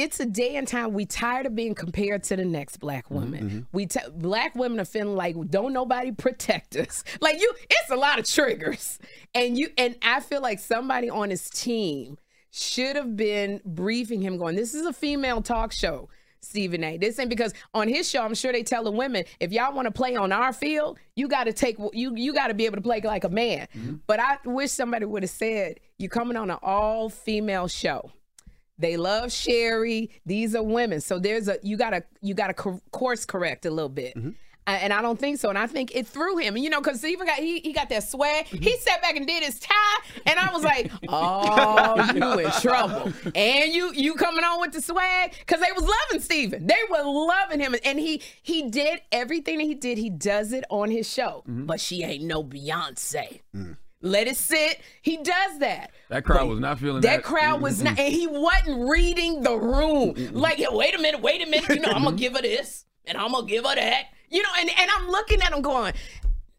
It's 0.00 0.18
a 0.18 0.24
day 0.24 0.56
and 0.56 0.66
time 0.66 0.94
we 0.94 1.04
tired 1.04 1.44
of 1.44 1.54
being 1.54 1.74
compared 1.74 2.22
to 2.24 2.36
the 2.36 2.44
next 2.44 2.78
black 2.78 3.04
mm-hmm, 3.04 3.14
woman. 3.14 3.44
Mm-hmm. 3.44 3.60
We 3.72 3.84
t- 3.84 4.00
black 4.16 4.54
women 4.54 4.80
are 4.80 4.86
feeling 4.86 5.14
like 5.14 5.36
don't 5.50 5.74
nobody 5.74 6.10
protect 6.10 6.74
us. 6.76 7.04
Like 7.20 7.38
you, 7.38 7.52
it's 7.68 7.90
a 7.90 7.96
lot 7.96 8.18
of 8.18 8.24
triggers, 8.24 8.98
and 9.34 9.58
you 9.58 9.68
and 9.76 9.94
I 10.00 10.20
feel 10.20 10.40
like 10.40 10.58
somebody 10.58 11.10
on 11.10 11.28
his 11.28 11.50
team 11.50 12.16
should 12.50 12.96
have 12.96 13.14
been 13.14 13.60
briefing 13.64 14.22
him, 14.22 14.38
going, 14.38 14.56
"This 14.56 14.74
is 14.74 14.86
a 14.86 14.92
female 14.92 15.42
talk 15.42 15.70
show. 15.72 16.08
Stephen 16.40 16.82
A. 16.82 16.96
This 16.96 17.18
ain't 17.18 17.28
because 17.28 17.52
on 17.74 17.88
his 17.88 18.08
show, 18.08 18.22
I'm 18.22 18.34
sure 18.34 18.52
they 18.52 18.62
tell 18.62 18.84
the 18.84 18.90
women, 18.90 19.24
if 19.38 19.52
y'all 19.52 19.74
want 19.74 19.86
to 19.86 19.92
play 19.92 20.16
on 20.16 20.32
our 20.32 20.54
field, 20.54 20.98
you 21.14 21.28
got 21.28 21.44
to 21.44 21.52
take 21.52 21.76
you 21.92 22.14
you 22.16 22.32
got 22.32 22.48
to 22.48 22.54
be 22.54 22.64
able 22.64 22.76
to 22.76 22.82
play 22.82 23.02
like 23.02 23.24
a 23.24 23.28
man. 23.28 23.68
Mm-hmm. 23.76 23.96
But 24.06 24.20
I 24.20 24.38
wish 24.46 24.70
somebody 24.70 25.04
would 25.04 25.24
have 25.24 25.30
said, 25.30 25.78
"You're 25.98 26.08
coming 26.08 26.38
on 26.38 26.50
an 26.50 26.58
all 26.62 27.10
female 27.10 27.68
show." 27.68 28.10
They 28.80 28.96
love 28.96 29.30
Sherri. 29.30 30.10
These 30.26 30.54
are 30.54 30.62
women, 30.62 31.00
so 31.00 31.18
there's 31.18 31.48
a 31.48 31.58
you 31.62 31.76
gotta 31.76 32.02
you 32.22 32.34
gotta 32.34 32.54
co- 32.54 32.80
course 32.90 33.24
correct 33.24 33.66
a 33.66 33.70
little 33.70 33.88
bit. 33.88 34.14
Uh, 34.66 34.78
And 34.82 34.92
I 34.92 35.02
don't 35.02 35.18
think 35.18 35.38
so. 35.38 35.48
And 35.48 35.58
I 35.58 35.66
think 35.66 35.94
it 35.94 36.06
threw 36.06 36.36
him. 36.36 36.56
You 36.56 36.70
know, 36.70 36.80
because 36.80 36.98
Stephen 36.98 37.26
got 37.26 37.38
he, 37.38 37.60
he 37.60 37.72
got 37.72 37.88
that 37.88 38.04
swag. 38.04 38.46
Mm-hmm. 38.46 38.62
He 38.62 38.76
sat 38.78 39.02
back 39.02 39.16
and 39.16 39.26
did 39.26 39.42
his 39.42 39.58
tie, 39.58 39.74
and 40.26 40.38
I 40.38 40.52
was 40.52 40.62
like, 40.62 40.90
"Oh, 41.08 42.12
you 42.14 42.38
in 42.38 42.50
trouble." 42.52 43.12
And 43.34 43.72
you 43.72 43.92
you 43.92 44.14
coming 44.14 44.44
on 44.44 44.60
with 44.60 44.72
the 44.72 44.82
swag 44.82 45.34
because 45.38 45.60
they 45.60 45.72
was 45.72 45.82
loving 45.82 46.22
Stephen. 46.22 46.66
They 46.66 46.74
were 46.90 47.02
loving 47.02 47.60
him, 47.60 47.74
and 47.84 47.98
he 47.98 48.22
he 48.42 48.70
did 48.70 49.00
everything 49.12 49.58
that 49.58 49.64
he 49.64 49.74
did. 49.74 49.98
He 49.98 50.08
does 50.10 50.52
it 50.52 50.64
on 50.70 50.90
his 50.90 51.10
show, 51.10 51.42
mm-hmm. 51.48 51.66
but 51.66 51.80
she 51.80 52.02
ain't 52.04 52.24
no 52.24 52.44
Beyonce. 52.44 53.40
Mm. 53.54 53.76
Let 54.02 54.26
it 54.28 54.36
sit. 54.36 54.80
He 55.02 55.18
does 55.18 55.58
that. 55.58 55.90
That 56.08 56.24
crowd 56.24 56.48
was 56.48 56.58
not 56.58 56.78
feeling 56.78 57.02
That 57.02 57.16
that. 57.18 57.22
crowd 57.24 57.60
was 57.60 57.82
not, 57.82 57.98
and 57.98 58.12
he 58.12 58.26
wasn't 58.26 58.88
reading 58.88 59.42
the 59.42 59.54
room. 59.56 60.14
Like, 60.32 60.58
wait 60.70 60.94
a 60.94 60.98
minute, 60.98 61.20
wait 61.20 61.46
a 61.46 61.50
minute. 61.50 61.68
You 61.68 61.80
know, 61.80 61.90
I'm 61.90 62.04
gonna 62.04 62.16
give 62.16 62.34
her 62.34 62.42
this, 62.42 62.86
and 63.04 63.18
I'm 63.18 63.32
gonna 63.32 63.46
give 63.46 63.64
her 63.66 63.74
that. 63.74 64.04
You 64.30 64.42
know, 64.42 64.48
and, 64.58 64.70
and 64.70 64.90
I'm 64.96 65.08
looking 65.08 65.42
at 65.42 65.52
him 65.52 65.60
going, 65.60 65.92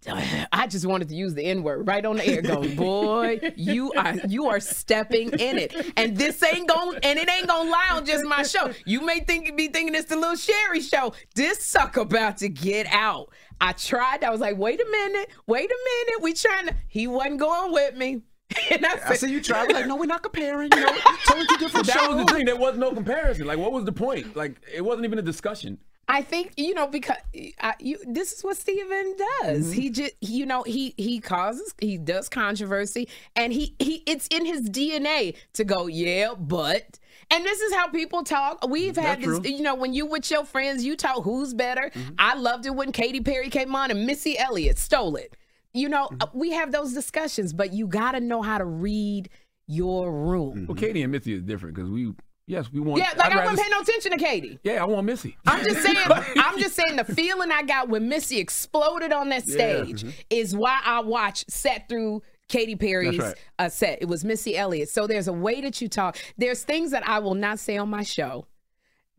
I 0.52 0.68
just 0.68 0.86
wanted 0.86 1.10
to 1.10 1.16
use 1.16 1.34
the 1.34 1.44
N 1.44 1.64
word 1.64 1.88
right 1.88 2.04
on 2.04 2.18
the 2.18 2.26
air. 2.26 2.42
Going, 2.42 2.76
boy, 2.76 3.40
you 3.56 3.92
are 3.94 4.16
you 4.28 4.48
are 4.48 4.60
stepping 4.60 5.32
in 5.34 5.58
it, 5.58 5.74
and 5.96 6.18
this 6.18 6.42
ain't 6.44 6.68
going 6.68 6.98
and 7.04 7.20
it 7.20 7.30
ain't 7.30 7.48
gonna 7.48 7.70
lie 7.70 7.90
on 7.92 8.06
just 8.06 8.26
my 8.26 8.44
show. 8.44 8.72
You 8.86 9.02
may 9.02 9.20
think 9.20 9.56
be 9.56 9.68
thinking 9.68 9.94
it's 9.94 10.10
the 10.10 10.16
little 10.16 10.36
Sherri 10.36 10.82
show. 10.82 11.14
This 11.36 11.64
sucker 11.64 12.02
about 12.02 12.38
to 12.38 12.50
get 12.50 12.88
out. 12.88 13.30
I 13.60 13.74
tried. 13.74 14.24
I 14.24 14.32
was 14.32 14.42
like, 14.42 14.58
wait 14.58 14.82
a 14.82 14.90
minute, 14.90 15.30
wait 15.46 15.70
a 15.70 15.78
minute. 15.86 16.24
We 16.24 16.34
trying 16.34 16.68
to. 16.68 16.76
He 16.88 17.08
wasn't 17.08 17.40
going 17.40 17.72
with 17.72 17.96
me. 17.96 18.24
And 18.72 18.86
I 18.86 18.94
I 18.94 18.98
said, 19.10 19.18
said 19.18 19.30
you 19.30 19.42
tried. 19.42 19.68
We're 19.68 19.76
like, 19.76 19.88
no, 19.88 19.96
we're 19.96 20.06
not 20.06 20.24
comparing. 20.24 20.70
You 20.74 20.82
know, 20.82 20.94
totally 21.28 21.48
two 21.48 21.58
different 21.58 21.88
But 21.88 21.94
that 21.94 22.10
was 22.10 22.26
the 22.26 22.34
thing. 22.34 22.46
There 22.46 22.56
was 22.56 22.78
no 22.78 22.92
comparison. 22.92 23.46
Like, 23.48 23.58
what 23.58 23.72
was 23.72 23.86
the 23.86 23.92
point? 23.92 24.36
Like, 24.36 24.62
it 24.74 24.82
wasn't 24.82 25.06
even 25.06 25.20
a 25.20 25.22
discussion. 25.24 25.78
I 26.08 26.22
think 26.22 26.54
you 26.58 26.74
know 26.74 26.88
because 26.88 27.16
I, 27.62 27.74
you, 27.80 27.98
this 28.06 28.34
is 28.34 28.44
what 28.44 28.58
Stephen 28.58 29.16
does. 29.42 29.68
Mm-hmm. 29.68 29.72
He 29.72 29.90
just 29.90 30.14
you 30.20 30.46
know 30.46 30.64
he 30.64 30.94
he 30.98 31.22
causes 31.22 31.74
he 31.80 31.98
does 31.98 32.28
controversy 32.28 33.08
and 33.36 33.54
he 33.54 33.76
he 33.80 34.04
it's 34.06 34.28
in 34.28 34.46
his 34.46 34.70
DNA 34.70 35.36
to 35.54 35.64
go 35.64 35.88
yeah 35.88 36.34
but 36.38 37.00
and 37.30 37.46
this 37.46 37.62
is 37.62 37.74
how 37.74 37.88
people 37.88 38.24
talk. 38.24 38.68
We've 38.68 38.96
had 38.98 39.22
That's 39.22 39.26
this 39.26 39.40
true. 39.40 39.50
you 39.50 39.62
know 39.62 39.76
when 39.76 39.94
you 39.94 40.06
with 40.06 40.30
your 40.30 40.44
friends 40.44 40.84
you 40.84 40.98
talk 40.98 41.24
who's 41.24 41.54
better. 41.54 41.90
Mm-hmm. 41.94 42.16
I 42.20 42.36
loved 42.36 42.66
it 42.66 42.76
when 42.76 42.92
Katy 42.92 43.22
Perry 43.22 43.50
came 43.50 43.74
on 43.74 43.90
and 43.90 44.06
Missy 44.06 44.38
Elliott 44.38 44.80
stole 44.80 45.16
it. 45.16 45.38
You 45.74 45.90
know 45.90 46.06
Mm-hmm. 46.08 46.22
uh, 46.22 46.26
we 46.34 46.52
have 46.52 46.72
those 46.72 46.94
discussions, 46.94 47.54
but 47.54 47.74
you 47.74 47.88
got 47.88 48.12
to 48.14 48.20
know 48.20 48.42
how 48.42 48.58
to 48.58 48.66
read 48.66 49.30
your 49.68 50.12
room. 50.12 50.66
Well, 50.68 50.76
Katy 50.76 51.02
and 51.04 51.12
Missy 51.12 51.34
is 51.34 51.44
different 51.44 51.76
because 51.76 51.90
we, 51.90 52.14
yes, 52.46 52.72
we 52.72 52.80
want. 52.82 53.00
Yeah, 53.02 53.12
like 53.18 53.32
I'd 53.32 53.38
I 53.38 53.46
was 53.46 53.58
not 53.58 53.58
paying 53.60 53.72
no 53.72 53.80
attention 53.82 54.12
to 54.12 54.18
Katy. 54.18 54.60
Yeah, 54.64 54.82
I 54.82 54.86
want 54.86 55.06
Missy. 55.06 55.38
I'm 55.48 55.64
just 55.64 55.82
saying. 55.86 55.98
I'm 56.08 56.60
just 56.60 56.76
saying 56.76 56.98
the 56.98 57.06
feeling 57.06 57.52
I 57.52 57.64
got 57.64 57.88
when 57.88 58.10
Missy 58.10 58.40
exploded 58.40 59.14
on 59.14 59.30
that 59.30 59.46
Yeah. 59.48 59.54
stage 59.86 60.06
is 60.30 60.56
why 60.56 60.80
I 60.84 61.00
watched 61.02 61.50
sat 61.50 61.88
through 61.88 62.22
Katy 62.50 62.76
Perry's 62.76 63.18
right. 63.18 63.36
uh, 63.60 63.70
set. 63.70 64.00
It 64.02 64.10
was 64.10 64.26
Missy 64.26 64.58
Elliott. 64.58 64.90
So 64.90 65.08
there's 65.08 65.30
a 65.30 65.34
way 65.34 65.62
that 65.62 65.82
you 65.82 65.88
talk. 65.88 66.18
There's 66.38 66.64
things 66.66 66.92
that 66.92 67.08
I 67.08 67.20
will 67.20 67.36
not 67.36 67.60
say 67.60 67.78
on 67.78 67.90
my 67.90 68.04
show 68.04 68.46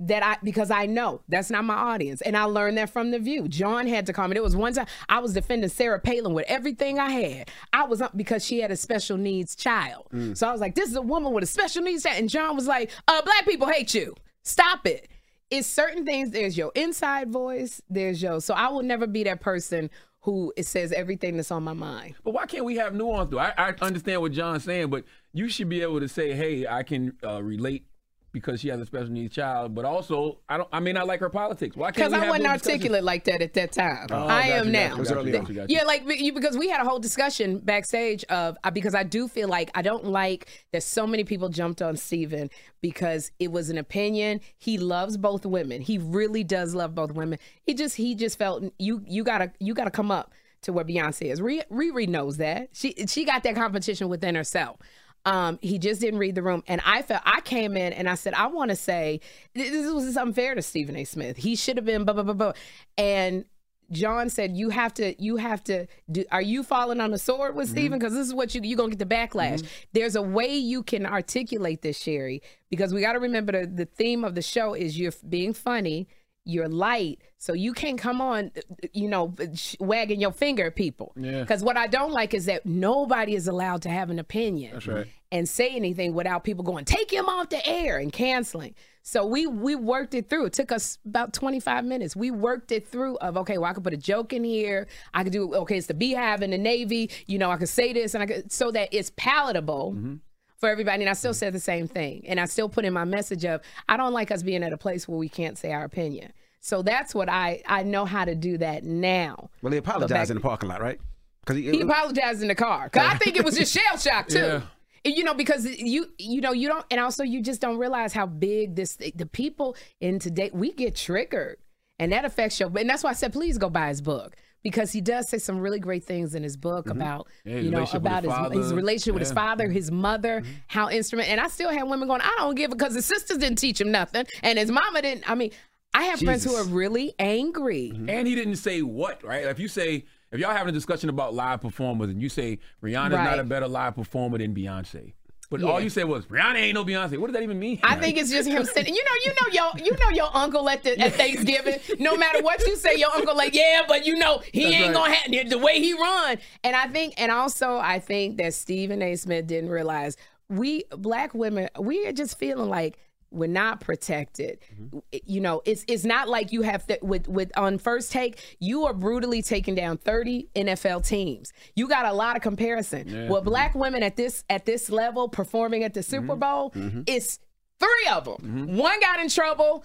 that 0.06 0.22
I 0.22 0.36
because 0.42 0.70
I 0.70 0.86
know 0.86 1.22
that's 1.28 1.50
not 1.50 1.64
my 1.64 1.74
audience, 1.74 2.20
and 2.22 2.36
I 2.36 2.44
learned 2.44 2.78
that 2.78 2.90
from 2.90 3.10
the 3.10 3.18
View. 3.18 3.48
John 3.48 3.86
had 3.86 4.06
to 4.06 4.12
comment. 4.12 4.36
It 4.36 4.42
was 4.42 4.56
one 4.56 4.72
time 4.72 4.86
I 5.08 5.20
was 5.20 5.32
defending 5.32 5.68
Sarah 5.68 6.00
Palin 6.00 6.34
with 6.34 6.46
everything 6.48 6.98
I 6.98 7.10
had. 7.10 7.50
I 7.72 7.84
was 7.84 8.00
up 8.00 8.16
because 8.16 8.44
she 8.44 8.60
had 8.60 8.70
a 8.70 8.76
special 8.76 9.16
needs 9.16 9.54
child. 9.54 10.08
So 10.34 10.48
I 10.48 10.52
was 10.52 10.60
like, 10.60 10.74
"This 10.74 10.90
is 10.90 10.96
a 10.96 11.02
woman 11.02 11.32
with 11.32 11.44
a 11.44 11.46
special 11.46 11.82
needs 11.82 12.02
child," 12.02 12.18
and 12.18 12.28
John 12.28 12.56
was 12.56 12.66
like, 12.66 12.90
"Uh, 13.06 13.22
black 13.22 13.44
people 13.46 13.68
hate 13.68 13.94
you. 13.94 14.14
Stop 14.42 14.86
it." 14.86 15.08
It's 15.50 15.66
certain 15.66 16.04
things. 16.06 16.30
There's 16.30 16.56
your 16.56 16.72
inside 16.74 17.30
voice. 17.30 17.82
There's 17.88 18.22
your. 18.22 18.40
So 18.40 18.54
I 18.54 18.68
will 18.68 18.82
never 18.82 19.06
be 19.06 19.24
that 19.24 19.40
person 19.40 19.90
who 20.20 20.52
it 20.56 20.66
says 20.66 20.92
everything 20.92 21.36
that's 21.36 21.50
on 21.50 21.62
my 21.64 21.72
mind. 21.72 22.14
But 22.24 22.32
why 22.32 22.46
can't 22.46 22.64
we 22.64 22.76
have 22.76 22.94
nuance 22.94 23.30
though? 23.30 23.38
I, 23.38 23.52
I 23.58 23.74
understand 23.80 24.20
what 24.20 24.32
John's 24.32 24.64
saying, 24.64 24.88
but 24.88 25.04
you 25.32 25.48
should 25.48 25.68
be 25.68 25.82
able 25.82 26.00
to 26.00 26.08
say, 26.08 26.32
"Hey, 26.32 26.66
I 26.66 26.82
can 26.82 27.16
uh, 27.24 27.42
relate." 27.42 27.86
Because 28.32 28.60
she 28.60 28.68
has 28.68 28.80
a 28.80 28.86
special 28.86 29.10
needs 29.10 29.34
child, 29.34 29.74
but 29.74 29.84
also 29.84 30.38
I 30.48 30.56
don't. 30.56 30.68
I 30.72 30.80
may 30.80 30.92
not 30.92 31.06
like 31.06 31.20
her 31.20 31.28
politics. 31.28 31.76
Why 31.76 31.92
can't 31.92 32.10
Because 32.10 32.12
I 32.14 32.28
wasn't 32.28 32.48
articulate 32.48 33.04
like 33.04 33.24
that 33.24 33.42
at 33.42 33.52
that 33.54 33.72
time. 33.72 34.06
Oh, 34.10 34.26
I 34.26 34.48
am 34.48 34.66
you, 34.66 34.72
now. 34.72 34.96
got 34.96 35.26
you, 35.26 35.32
got 35.32 35.48
you, 35.48 35.54
got. 35.54 35.70
Yeah, 35.70 35.84
like 35.84 36.02
you 36.06 36.32
because 36.32 36.56
we 36.56 36.68
had 36.70 36.80
a 36.80 36.88
whole 36.88 36.98
discussion 36.98 37.58
backstage 37.58 38.24
of 38.24 38.56
because 38.72 38.94
I 38.94 39.02
do 39.02 39.28
feel 39.28 39.48
like 39.48 39.70
I 39.74 39.82
don't 39.82 40.06
like 40.06 40.48
that 40.72 40.82
so 40.82 41.06
many 41.06 41.24
people 41.24 41.50
jumped 41.50 41.82
on 41.82 41.96
Stephen 41.96 42.48
because 42.80 43.30
it 43.38 43.52
was 43.52 43.68
an 43.68 43.76
opinion. 43.78 44.40
He 44.56 44.78
loves 44.78 45.16
both 45.16 45.44
women. 45.44 45.82
He 45.82 45.98
really 45.98 46.42
does 46.42 46.74
love 46.74 46.94
both 46.94 47.12
women. 47.12 47.38
He 47.64 47.74
just 47.74 47.96
he 47.96 48.14
just 48.14 48.38
felt 48.38 48.64
you 48.78 49.02
you 49.06 49.24
gotta 49.24 49.52
you 49.60 49.74
gotta 49.74 49.90
come 49.90 50.10
up 50.10 50.32
to 50.62 50.72
where 50.72 50.84
Beyonce 50.84 51.30
is. 51.30 51.40
Re- 51.42 51.64
Riri 51.70 52.08
knows 52.08 52.38
that 52.38 52.70
she 52.72 52.94
she 53.06 53.24
got 53.24 53.42
that 53.42 53.54
competition 53.54 54.08
within 54.08 54.34
herself. 54.34 54.78
Um, 55.24 55.58
he 55.62 55.78
just 55.78 56.00
didn't 56.00 56.18
read 56.18 56.34
the 56.34 56.42
room, 56.42 56.64
and 56.66 56.80
I 56.84 57.02
felt 57.02 57.22
I 57.24 57.40
came 57.42 57.76
in 57.76 57.92
and 57.92 58.08
I 58.08 58.16
said 58.16 58.34
I 58.34 58.48
want 58.48 58.70
to 58.70 58.76
say 58.76 59.20
this 59.54 59.90
was 59.92 60.16
unfair 60.16 60.54
to 60.54 60.62
Stephen 60.62 60.96
A. 60.96 61.04
Smith. 61.04 61.36
He 61.36 61.54
should 61.54 61.76
have 61.76 61.86
been 61.86 62.04
blah 62.04 62.14
blah 62.14 62.24
blah 62.24 62.34
blah, 62.34 62.52
and 62.98 63.44
John 63.92 64.30
said, 64.30 64.56
"You 64.56 64.70
have 64.70 64.94
to, 64.94 65.22
you 65.22 65.36
have 65.36 65.62
to 65.64 65.86
do. 66.10 66.24
Are 66.32 66.42
you 66.42 66.62
falling 66.62 67.00
on 67.00 67.10
the 67.10 67.18
sword 67.18 67.54
with 67.54 67.68
Stephen? 67.68 67.98
Because 67.98 68.14
this 68.14 68.26
is 68.26 68.34
what 68.34 68.54
you 68.54 68.60
you're 68.64 68.76
gonna 68.76 68.94
get 68.94 68.98
the 68.98 69.14
backlash. 69.14 69.64
There's 69.92 70.16
a 70.16 70.22
way 70.22 70.56
you 70.56 70.82
can 70.82 71.04
articulate 71.06 71.82
this, 71.82 71.98
Sherri, 71.98 72.42
because 72.70 72.94
we 72.94 73.00
got 73.02 73.12
to 73.12 73.20
remember 73.20 73.52
the 73.52 73.66
the 73.66 73.84
theme 73.84 74.24
of 74.24 74.34
the 74.34 74.42
show 74.42 74.74
is 74.74 74.98
you're 74.98 75.12
being 75.28 75.52
funny, 75.52 76.08
you're 76.44 76.68
light, 76.68 77.20
so 77.38 77.52
you 77.52 77.72
can't 77.72 77.98
come 77.98 78.20
on, 78.20 78.50
uh, 78.56 78.60
uh, 78.70 78.88
you 78.92 79.08
know, 79.08 79.34
uh, 79.40 79.46
wagging 79.80 80.20
your 80.20 80.32
finger 80.32 80.66
at 80.66 80.76
people. 80.76 81.12
Yeah. 81.16 81.40
Because 81.40 81.62
what 81.62 81.76
I 81.76 81.86
don't 81.86 82.12
like 82.12 82.34
is 82.34 82.46
that 82.46 82.66
nobody 82.66 83.34
is 83.34 83.46
allowed 83.46 83.82
to 83.82 83.90
have 83.90 84.10
an 84.10 84.18
opinion 84.18 84.72
That's 84.74 84.86
right. 84.86 85.06
and 85.30 85.48
say 85.48 85.70
anything 85.70 86.14
without 86.14 86.44
people 86.44 86.64
going 86.64 86.84
take 86.84 87.12
him 87.12 87.28
off 87.28 87.48
the 87.48 87.64
air 87.66 87.98
and 87.98 88.12
canceling. 88.12 88.74
So 89.02 89.26
we 89.26 89.46
we 89.46 89.74
worked 89.74 90.14
it 90.14 90.28
through. 90.28 90.46
It 90.46 90.52
took 90.52 90.70
us 90.72 90.98
about 91.04 91.32
25 91.32 91.84
minutes. 91.84 92.14
We 92.14 92.30
worked 92.30 92.70
it 92.72 92.86
through 92.86 93.16
of 93.16 93.36
okay, 93.38 93.58
well 93.58 93.70
I 93.70 93.72
could 93.72 93.84
put 93.84 93.92
a 93.92 93.96
joke 93.96 94.32
in 94.32 94.44
here. 94.44 94.86
I 95.12 95.24
could 95.24 95.32
do 95.32 95.54
okay, 95.54 95.76
it's 95.78 95.88
the 95.88 95.94
BeyHive 95.94 96.42
in 96.42 96.50
the 96.50 96.58
Navy. 96.58 97.10
You 97.26 97.38
know, 97.38 97.50
I 97.50 97.56
could 97.56 97.68
say 97.68 97.92
this 97.92 98.14
and 98.14 98.22
I 98.22 98.26
could 98.26 98.52
so 98.52 98.70
that 98.70 98.88
it's 98.92 99.10
palatable. 99.16 99.92
Mm-hmm. 99.92 100.14
For 100.62 100.68
everybody, 100.68 101.02
and 101.02 101.10
I 101.10 101.14
still 101.14 101.34
said 101.34 101.52
the 101.52 101.58
same 101.58 101.88
thing, 101.88 102.22
and 102.28 102.38
I 102.38 102.44
still 102.44 102.68
put 102.68 102.84
in 102.84 102.92
my 102.92 103.02
message 103.04 103.44
of 103.44 103.62
I 103.88 103.96
don't 103.96 104.12
like 104.12 104.30
us 104.30 104.44
being 104.44 104.62
at 104.62 104.72
a 104.72 104.76
place 104.76 105.08
where 105.08 105.18
we 105.18 105.28
can't 105.28 105.58
say 105.58 105.72
our 105.72 105.82
opinion. 105.82 106.32
So 106.60 106.82
that's 106.82 107.16
what 107.16 107.28
I 107.28 107.62
I 107.66 107.82
know 107.82 108.04
how 108.04 108.24
to 108.24 108.36
do 108.36 108.58
that 108.58 108.84
now. 108.84 109.50
Well, 109.60 109.72
he 109.72 109.80
But 109.80 109.86
back- 109.86 109.94
apologized 109.96 110.30
in 110.30 110.36
the 110.36 110.40
parking 110.40 110.68
lot, 110.68 110.80
right? 110.80 111.00
Because 111.40 111.56
he 111.56 111.80
apologized 111.80 112.42
in 112.42 112.46
the 112.46 112.54
car. 112.54 112.88
'Cause 112.90 113.02
I 113.04 113.16
think 113.18 113.36
it 113.36 113.44
was 113.44 113.56
just 113.58 113.76
shell 113.76 113.98
shock 113.98 114.28
too. 114.28 114.38
Yeah. 114.38 114.60
And, 115.04 115.16
You 115.16 115.24
know, 115.24 115.34
because 115.34 115.66
you 115.66 116.12
you 116.16 116.40
know 116.40 116.52
you 116.52 116.68
don't, 116.68 116.86
and 116.92 117.00
also 117.00 117.24
you 117.24 117.42
just 117.42 117.60
don't 117.60 117.78
realize 117.78 118.12
how 118.12 118.26
big 118.26 118.76
this 118.76 118.94
the 118.94 119.26
people 119.26 119.74
in 120.00 120.20
today 120.20 120.50
we 120.54 120.70
get 120.72 120.94
triggered, 120.94 121.56
and 121.98 122.12
that 122.12 122.24
affects 122.24 122.60
your. 122.60 122.70
And 122.78 122.88
that's 122.88 123.02
why 123.02 123.10
I 123.10 123.14
said 123.14 123.32
please 123.32 123.58
go 123.58 123.68
buy 123.68 123.88
his 123.88 124.00
book 124.00 124.36
because 124.62 124.92
he 124.92 125.00
does 125.00 125.28
say 125.28 125.38
some 125.38 125.58
really 125.58 125.78
great 125.80 126.04
things 126.04 126.34
in 126.34 126.42
his 126.42 126.56
book 126.56 126.86
mm-hmm. 126.86 127.00
about 127.00 127.12
Mm-hmm. 127.22 127.48
Yeah, 127.48 127.54
his 127.56 127.64
you 127.64 127.70
know 127.70 127.78
relationship 127.78 128.02
with 128.02 128.12
about 128.12 128.22
his 128.24 128.32
his, 128.32 128.38
father. 128.38 128.58
his 128.58 128.74
relationship 128.74 129.14
with 129.14 129.20
his 129.22 129.32
father, 129.32 129.70
his 129.70 129.90
mm-hmm. 129.90 130.00
mother, 130.00 130.40
mm-hmm. 130.40 130.52
how 130.66 130.90
instrument. 130.90 131.28
And 131.28 131.40
I 131.40 131.48
still 131.48 131.70
have 131.70 131.88
women 131.88 132.08
going, 132.08 132.20
I 132.20 132.34
don't 132.38 132.54
give 132.54 132.70
it 132.70 132.78
because 132.78 132.94
his 132.94 133.04
sisters 133.04 133.38
didn't 133.38 133.58
teach 133.58 133.80
him 133.80 133.90
nothing, 133.90 134.26
and 134.42 134.58
his 134.58 134.70
mama 134.70 135.02
didn't. 135.02 135.28
I 135.28 135.34
mean, 135.34 135.50
I 135.94 136.04
have 136.04 136.20
friends 136.20 136.44
who 136.44 136.54
are 136.54 136.64
really 136.64 137.14
angry. 137.18 137.92
And 138.08 138.26
he 138.26 138.34
didn't 138.34 138.56
say 138.56 138.82
what, 138.82 139.22
right? 139.22 139.44
If 139.44 139.58
you 139.58 139.68
say, 139.68 140.04
if 140.30 140.40
y'all 140.40 140.52
having 140.52 140.70
a 140.70 140.72
discussion 140.72 141.10
about 141.10 141.34
live 141.34 141.60
performers 141.60 142.08
and 142.08 142.22
you 142.22 142.28
say 142.28 142.58
Rihanna's 142.82 143.12
Right. 143.12 143.24
not 143.24 143.38
a 143.38 143.44
better 143.44 143.68
live 143.68 143.96
performer 143.96 144.38
than 144.38 144.54
Beyonce, 144.54 145.12
but 145.52 145.60
Yeah. 145.60 145.68
all 145.68 145.80
you 145.80 145.90
said 145.90 146.06
was 146.06 146.24
Rihanna 146.26 146.56
ain't 146.56 146.74
no 146.74 146.84
Beyonce. 146.84 147.16
What 147.18 147.28
does 147.28 147.34
that 147.34 147.42
even 147.44 147.60
mean? 147.60 147.78
I 147.84 147.94
think 147.94 148.16
it's 148.18 148.30
just 148.30 148.48
him 148.48 148.64
sitting. 148.64 148.94
You 148.94 149.04
know, 149.04 149.10
you 149.24 149.30
know 149.30 149.48
your 149.76 149.84
you 149.86 149.96
know 150.00 150.08
your 150.10 150.30
uncle 150.34 150.68
at 150.68 150.82
the 150.82 150.98
at 150.98 151.12
Thanksgiving. 151.12 151.78
No 152.00 152.16
matter 152.16 152.42
what 152.42 152.66
you 152.66 152.74
say, 152.76 152.96
your 152.96 153.10
uncle 153.10 153.36
like, 153.36 153.54
yeah, 153.54 153.82
but 153.86 154.04
you 154.06 154.16
know 154.16 154.42
he 154.52 154.64
That's 154.64 154.74
ain't 154.74 154.96
right. 154.96 155.24
gonna 155.28 155.36
have 155.38 155.50
the 155.50 155.58
way 155.58 155.78
he 155.78 155.92
run. 155.92 156.38
And 156.64 156.74
I 156.74 156.88
think, 156.88 157.14
and 157.18 157.30
also 157.30 157.76
I 157.76 158.00
think 158.00 158.38
that 158.38 158.54
Stephen 158.54 159.02
A. 159.02 159.14
Smith 159.14 159.46
didn't 159.46 159.70
realize 159.70 160.16
we 160.48 160.84
black 160.90 161.34
women 161.34 161.68
we 161.78 162.06
are 162.06 162.12
just 162.12 162.36
feeling 162.38 162.68
like 162.68 162.98
we're 163.32 163.48
not 163.48 163.80
protected. 163.80 164.58
Mm-hmm. 164.74 164.98
You 165.24 165.40
know, 165.40 165.62
it's 165.64 165.84
it's 165.88 166.04
not 166.04 166.28
like 166.28 166.52
you 166.52 166.62
have 166.62 166.86
to, 166.86 166.98
with 167.02 167.28
with 167.28 167.50
on 167.56 167.78
first 167.78 168.12
take. 168.12 168.56
You 168.60 168.84
are 168.86 168.94
brutally 168.94 169.42
taking 169.42 169.74
down 169.74 169.98
thirty 169.98 170.48
NFL 170.54 171.06
teams. 171.06 171.52
You 171.74 171.88
got 171.88 172.06
a 172.06 172.12
lot 172.12 172.36
of 172.36 172.42
comparison. 172.42 173.08
Yeah. 173.08 173.28
Well, 173.28 173.40
mm-hmm. 173.40 173.48
black 173.48 173.74
women 173.74 174.02
at 174.02 174.16
this 174.16 174.44
at 174.50 174.66
this 174.66 174.90
level 174.90 175.28
performing 175.28 175.84
at 175.84 175.94
the 175.94 176.02
Super 176.02 176.34
mm-hmm. 176.34 176.38
Bowl, 176.38 176.70
Mhm. 176.72 177.04
it's 177.06 177.38
Three 177.82 178.12
of 178.12 178.24
them. 178.24 178.34
Mm-hmm. 178.36 178.76
One 178.76 179.00
got 179.00 179.18
in 179.20 179.28
trouble. 179.28 179.84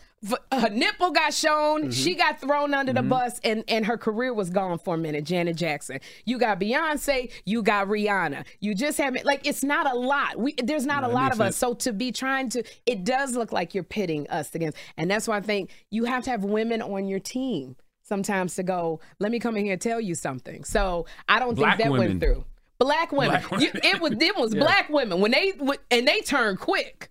Her 0.51 0.69
nipple 0.69 1.11
got 1.11 1.33
shown. 1.33 1.81
Mm-hmm. 1.83 1.89
She 1.91 2.15
got 2.15 2.39
thrown 2.41 2.73
under 2.73 2.93
the 2.93 3.01
bus, 3.03 3.39
and, 3.43 3.63
and 3.67 3.85
her 3.85 3.97
career 3.97 4.33
was 4.33 4.49
gone 4.49 4.77
for 4.79 4.95
a 4.95 4.97
minute. 4.97 5.23
Janet 5.23 5.55
Jackson. 5.57 5.99
You 6.25 6.37
got 6.39 6.59
Beyonce. 6.59 7.31
You 7.45 7.61
got 7.63 7.87
Rihanna. 7.87 8.45
You 8.59 8.73
just 8.75 8.97
haven't 8.97 9.25
like 9.25 9.45
it's 9.47 9.63
not 9.63 9.89
a 9.91 9.95
lot. 9.97 10.37
We 10.37 10.53
there's 10.63 10.85
not 10.85 11.03
a 11.03 11.07
lot 11.07 11.31
of 11.31 11.41
us. 11.41 11.55
So 11.55 11.73
to 11.75 11.93
be 11.93 12.11
trying 12.11 12.49
to, 12.49 12.63
it 12.85 13.03
does 13.03 13.35
look 13.35 13.51
like 13.51 13.73
you're 13.75 13.83
pitting 13.83 14.27
us 14.29 14.53
against, 14.55 14.77
and 14.97 15.09
that's 15.09 15.27
why 15.27 15.37
I 15.37 15.41
think 15.41 15.69
you 15.91 16.05
have 16.05 16.23
to 16.23 16.29
have 16.31 16.43
women 16.43 16.81
on 16.81 17.07
your 17.07 17.19
team 17.19 17.75
sometimes 18.03 18.55
to 18.55 18.63
go. 18.63 18.99
Let 19.19 19.31
me 19.31 19.39
come 19.39 19.55
in 19.57 19.65
here 19.65 19.73
and 19.73 19.81
tell 19.81 19.99
you 20.01 20.15
something. 20.15 20.63
So 20.63 21.05
I 21.29 21.39
don't 21.39 21.55
Black 21.55 21.77
think 21.77 21.85
that 21.85 21.91
women. 21.91 22.07
went 22.07 22.21
through. 22.21 22.45
Black 22.79 23.11
women. 23.11 23.41
Black 23.49 23.61
You, 23.61 23.71
it 23.73 23.99
was 24.01 24.13
it 24.19 24.35
was 24.37 24.53
Yeah. 24.53 24.61
black 24.61 24.89
women 24.89 25.19
when 25.19 25.31
they 25.31 25.53
and 25.91 26.07
they 26.07 26.21
turned 26.21 26.59
quick. 26.59 27.09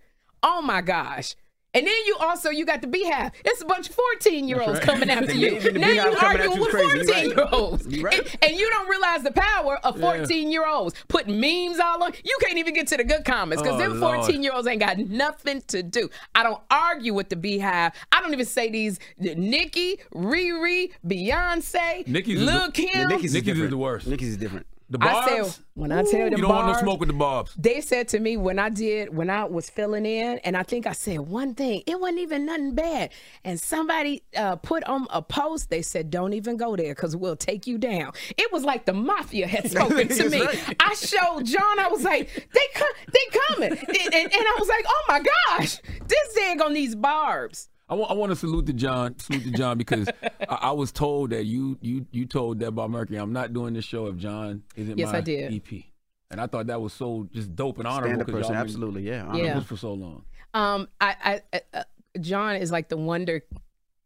Oh 0.48 0.62
my 0.62 0.80
gosh. 0.80 1.34
And 1.74 1.86
then 1.86 1.94
you 2.06 2.16
also 2.20 2.48
you 2.50 2.64
got 2.64 2.80
the 2.80 2.86
BeyHive. 2.86 3.32
It's 3.44 3.60
a 3.60 3.66
bunch 3.66 3.90
of 3.90 3.96
14 3.96 4.48
year 4.48 4.60
olds 4.62 4.74
right. 4.78 4.82
coming 4.82 5.10
after 5.10 5.34
you. 5.34 5.60
The 5.60 5.72
Now 5.72 5.88
you 5.88 6.00
coming 6.00 6.16
at 6.16 6.24
arguing 6.24 6.52
you 6.56 6.60
with 6.62 6.70
14 6.70 7.06
right. 7.08 7.26
year 7.26 7.48
olds. 7.52 7.86
You 7.86 8.02
right. 8.02 8.18
And, 8.20 8.44
and 8.44 8.56
you 8.58 8.70
don't 8.70 8.88
realize 8.88 9.24
the 9.24 9.32
power 9.32 9.76
of 9.84 10.00
14 10.00 10.50
year 10.50 10.66
olds 10.66 10.94
putting 11.08 11.38
memes 11.38 11.78
all 11.80 12.02
on. 12.02 12.12
You 12.24 12.38
can't 12.42 12.56
even 12.56 12.72
get 12.72 12.86
to 12.88 12.96
the 12.96 13.04
good 13.04 13.24
comments 13.26 13.60
because 13.60 13.78
Oh, 13.78 13.90
them 13.90 14.00
14 14.00 14.42
year 14.42 14.52
olds 14.54 14.66
ain't 14.68 14.80
got 14.80 14.96
nothing 14.98 15.60
to 15.68 15.82
do. 15.82 16.08
I 16.34 16.44
don't 16.44 16.62
argue 16.70 17.12
with 17.12 17.28
the 17.28 17.36
BeyHive. 17.36 17.92
I 18.12 18.20
don't 18.22 18.32
even 18.32 18.46
say 18.46 18.70
these 18.70 18.98
Nicki, 19.18 19.98
Riri, 20.14 20.92
Beyonce, 21.06 22.06
Nicki's 22.06 22.40
is 22.40 22.46
Lil 22.46 22.66
the- 22.66 22.72
Kim. 22.72 22.88
Yeah, 22.94 23.06
Nicki's 23.08 23.34
is 23.34 23.36
is 23.36 23.42
different. 23.42 23.70
the 23.70 23.76
worst. 23.76 24.06
Nicki's 24.06 24.28
is 24.28 24.36
different. 24.38 24.66
The 24.88 24.98
I 25.00 25.26
said 25.26 25.64
when 25.74 25.90
I 25.90 26.02
tell 26.02 26.30
the 26.30 26.36
you 26.36 26.42
don't 26.42 26.48
want 26.48 26.68
no 26.68 26.74
smoke 26.74 27.00
with 27.00 27.08
the 27.08 27.12
barbs. 27.14 27.52
they 27.58 27.80
said 27.80 28.06
to 28.08 28.20
me 28.20 28.36
when 28.36 28.58
I 28.60 28.68
did 28.68 29.14
when 29.14 29.28
I 29.30 29.44
was 29.44 29.68
filling 29.68 30.06
in, 30.06 30.38
and 30.44 30.56
I 30.56 30.62
think 30.62 30.86
I 30.86 30.92
said 30.92 31.20
one 31.20 31.54
thing. 31.54 31.82
It 31.86 31.98
wasn't 31.98 32.20
even 32.20 32.46
nothing 32.46 32.74
bad, 32.74 33.10
and 33.42 33.58
somebody 33.60 34.22
uh, 34.36 34.56
put 34.56 34.84
on 34.84 35.08
a 35.10 35.22
post. 35.22 35.70
They 35.70 35.82
said, 35.82 36.10
"Don't 36.10 36.34
even 36.34 36.56
go 36.56 36.76
there 36.76 36.94
because 36.94 37.16
we'll 37.16 37.34
take 37.34 37.66
you 37.66 37.78
down." 37.78 38.12
It 38.38 38.52
was 38.52 38.62
like 38.62 38.84
the 38.84 38.92
mafia 38.94 39.48
had 39.48 39.68
spoken 39.72 40.06
to 40.06 40.30
me. 40.30 40.42
right. 40.42 40.76
I 40.78 40.94
showed 40.94 41.46
Jawn. 41.46 41.78
I 41.80 41.88
was 41.88 42.04
like, 42.04 42.48
"They 42.52 42.66
come, 42.74 42.88
they 43.12 43.38
coming," 43.48 43.72
and, 43.72 44.14
and, 44.14 44.32
and 44.32 44.32
I 44.34 44.56
was 44.58 44.68
like, 44.68 44.84
"Oh 44.86 45.04
my 45.08 45.20
gosh, 45.20 45.78
this 46.06 46.34
dang 46.36 46.62
on 46.62 46.74
these 46.74 46.94
barbs." 46.94 47.68
I 47.88 47.94
want, 47.94 48.10
I 48.10 48.14
want 48.14 48.30
to 48.30 48.36
salute 48.36 48.66
to 48.66 48.72
Jawn, 48.72 49.18
salute 49.18 49.44
to 49.44 49.50
Jawn 49.52 49.78
because 49.78 50.08
I, 50.48 50.54
I 50.54 50.70
was 50.72 50.90
told 50.92 51.30
that 51.30 51.44
you 51.44 51.78
you 51.80 52.06
you 52.10 52.26
told 52.26 52.58
Debmar-Mercury 52.60 53.16
I'm 53.18 53.32
not 53.32 53.52
doing 53.52 53.74
this 53.74 53.84
show 53.84 54.06
if 54.06 54.16
Jawn 54.16 54.62
isn't 54.74 54.98
Yes, 54.98 55.12
my 55.12 55.18
I 55.18 55.20
did. 55.20 55.52
EP, 55.54 55.84
and 56.30 56.40
I 56.40 56.46
thought 56.48 56.66
that 56.66 56.80
was 56.80 56.92
so 56.92 57.28
just 57.32 57.54
dope 57.54 57.78
and 57.78 57.86
honorable. 57.86 58.08
Stand 58.08 58.20
up 58.22 58.26
'cause 58.26 58.34
person, 58.34 58.54
y'all 58.54 58.62
been 58.62 58.68
absolutely, 58.70 59.02
yeah. 59.02 59.22
doing 59.32 59.44
Yeah. 59.44 59.54
this 59.54 59.64
for 59.64 59.76
so 59.76 59.92
long. 59.92 60.24
Um, 60.54 60.88
I, 61.00 61.40
I, 61.52 61.60
uh, 61.74 61.82
Jawn 62.20 62.56
is 62.56 62.72
like 62.72 62.88
the 62.88 62.96
wonder 62.96 63.42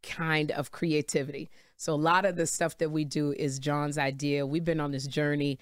kind 0.02 0.50
of 0.50 0.70
creativity. 0.72 1.50
So 1.76 1.94
a 1.94 1.96
lot 1.96 2.24
of 2.24 2.36
the 2.36 2.46
stuff 2.46 2.76
that 2.78 2.90
we 2.90 3.04
do 3.04 3.32
is 3.32 3.58
Jawn's 3.58 3.96
idea. 3.98 4.46
We've 4.46 4.64
been 4.64 4.80
on 4.80 4.90
this 4.92 5.06
journey 5.06 5.58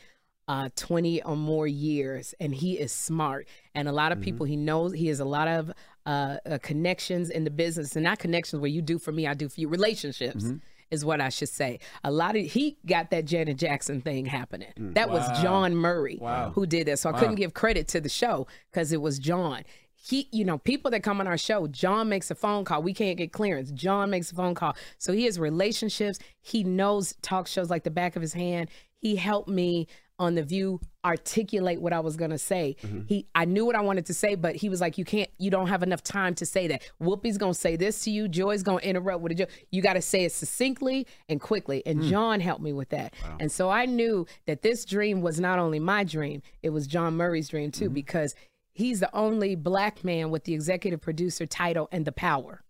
uh 0.48 0.70
20 0.76 1.22
or 1.24 1.37
more 1.37 1.66
years 1.66 2.35
and 2.40 2.54
he 2.54 2.78
is 2.78 2.90
smart 2.90 3.46
and 3.74 3.87
a 3.87 3.92
lot 3.92 4.12
of 4.12 4.20
people 4.22 4.46
he 4.46 4.57
knows 4.57 4.94
he 4.94 5.09
has 5.09 5.20
a 5.20 5.24
lot 5.26 5.46
of 5.46 5.70
uh, 6.09 6.37
uh 6.47 6.59
connections 6.62 7.31
in 7.31 7.44
the 7.44 7.51
business 7.51 7.94
and 7.97 8.05
not 8.05 8.18
connections 8.18 8.61
where 8.61 8.71
you 8.71 8.83
do 8.83 8.99
for 8.99 9.12
me 9.12 9.27
I 9.27 9.35
do 9.35 9.49
for 9.49 9.61
you 9.61 9.68
relationships 9.68 10.53
is 10.90 11.05
what 11.05 11.21
I 11.21 11.29
should 11.29 11.51
say 11.51 11.81
a 12.03 12.11
lot 12.11 12.35
of 12.37 12.44
he 12.44 12.79
got 12.87 13.11
that 13.11 13.27
Janet 13.27 13.59
Jackson 13.59 14.01
thing 14.01 14.27
happening 14.27 14.73
that 14.77 15.11
was 15.11 15.25
Jawn 15.42 15.77
Murray 15.77 16.18
Wow. 16.21 16.51
who 16.55 16.66
did 16.66 16.88
that 16.88 16.99
so 16.99 17.11
I 17.11 17.18
couldn't 17.18 17.37
give 17.37 17.55
credit 17.55 17.88
to 17.88 18.01
the 18.01 18.09
show 18.09 18.47
because 18.73 18.92
it 18.92 19.01
was 19.01 19.18
Jawn 19.18 19.64
he, 20.01 20.29
you 20.31 20.44
know, 20.44 20.59
people 20.59 20.90
that 20.92 21.03
come 21.03 21.21
on 21.21 21.27
our 21.27 21.37
show, 21.37 21.66
Jawn 21.66 22.09
makes 22.09 22.31
a 22.31 22.35
phone 22.35 22.64
call. 22.64 22.83
We 22.83 22.94
can't 22.94 23.18
get 23.18 23.33
clearance. 23.33 23.73
Jawn 23.73 24.11
makes 24.11 24.31
a 24.31 24.35
phone 24.35 24.55
call. 24.55 24.77
So 24.97 25.12
he 25.12 25.25
has 25.25 25.38
relationships. 25.40 26.18
He 26.40 26.62
knows 26.62 27.14
talk 27.21 27.49
shows 27.49 27.68
like 27.68 27.83
the 27.83 27.90
back 27.90 28.14
of 28.14 28.23
his 28.23 28.33
hand. 28.33 28.71
He 28.97 29.16
helped 29.16 29.49
me 29.49 29.88
on 30.18 30.35
the 30.35 30.42
view 30.42 30.81
articulate 31.04 31.81
what 31.81 31.92
I 31.92 32.00
was 32.00 32.16
gonna 32.16 32.38
say. 32.38 32.76
Mm-hmm. 32.83 33.00
He 33.07 33.26
I 33.35 33.44
knew 33.44 33.64
what 33.64 33.76
I 33.76 33.81
wanted 33.81 34.07
to 34.07 34.14
say, 34.14 34.35
but 34.35 34.57
he 34.57 34.68
was 34.68 34.81
like, 34.81 34.98
You 34.98 35.04
can't 35.04 35.31
you 35.38 35.50
don't 35.50 35.68
have 35.68 35.83
enough 35.83 36.02
time 36.02 36.35
to 36.37 36.46
say 36.46 36.66
that. 36.68 36.83
Whoopi's 37.00 37.38
gonna 37.38 37.54
say 37.54 37.76
this 37.76 38.02
to 38.04 38.11
you, 38.11 38.28
Joy's 38.28 38.62
gonna 38.62 38.78
interrupt 38.78 39.22
with 39.22 39.33
a 39.33 39.35
joke. 39.35 39.50
You 39.70 39.83
gotta 39.83 40.02
say 40.02 40.24
it 40.24 40.33
succinctly 40.33 41.07
and 41.28 41.40
quickly. 41.40 41.83
And 41.87 42.02
hmm. 42.02 42.09
Jawn 42.09 42.40
helped 42.40 42.62
me 42.62 42.72
with 42.72 42.90
that. 42.90 43.14
And 43.40 43.50
so 43.50 43.70
I 43.70 43.87
knew 43.87 44.26
that 44.46 44.62
this 44.62 44.85
dream 44.85 45.20
was 45.20 45.40
not 45.40 45.59
only 45.59 45.78
my 45.78 46.04
dream, 46.04 46.42
it 46.62 46.70
was 46.70 46.87
Jawn 46.87 47.16
Murray's 47.16 47.48
dream 47.48 47.70
too, 47.70 47.87
mm-hmm. 47.87 47.94
because 47.94 48.35
he's 48.72 49.00
the 49.00 49.14
only 49.14 49.54
black 49.54 50.04
man 50.04 50.31
with 50.31 50.44
the 50.44 50.54
executive 50.54 51.00
producer 51.00 51.46
title 51.46 51.88
and 51.92 52.04
the 52.04 52.12
power. 52.12 52.62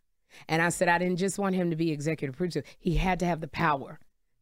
And 0.49 0.63
I 0.63 0.69
said 0.69 0.89
I 0.89 0.99
didn't 0.99 1.17
just 1.17 1.39
want 1.39 1.55
him 1.55 1.71
to 1.71 1.77
be 1.77 1.91
executive 1.91 2.37
producer. 2.37 2.63
He 2.79 2.97
had 2.97 3.19
to 3.21 3.27
have 3.27 3.41
the 3.41 3.49
power. 3.49 3.99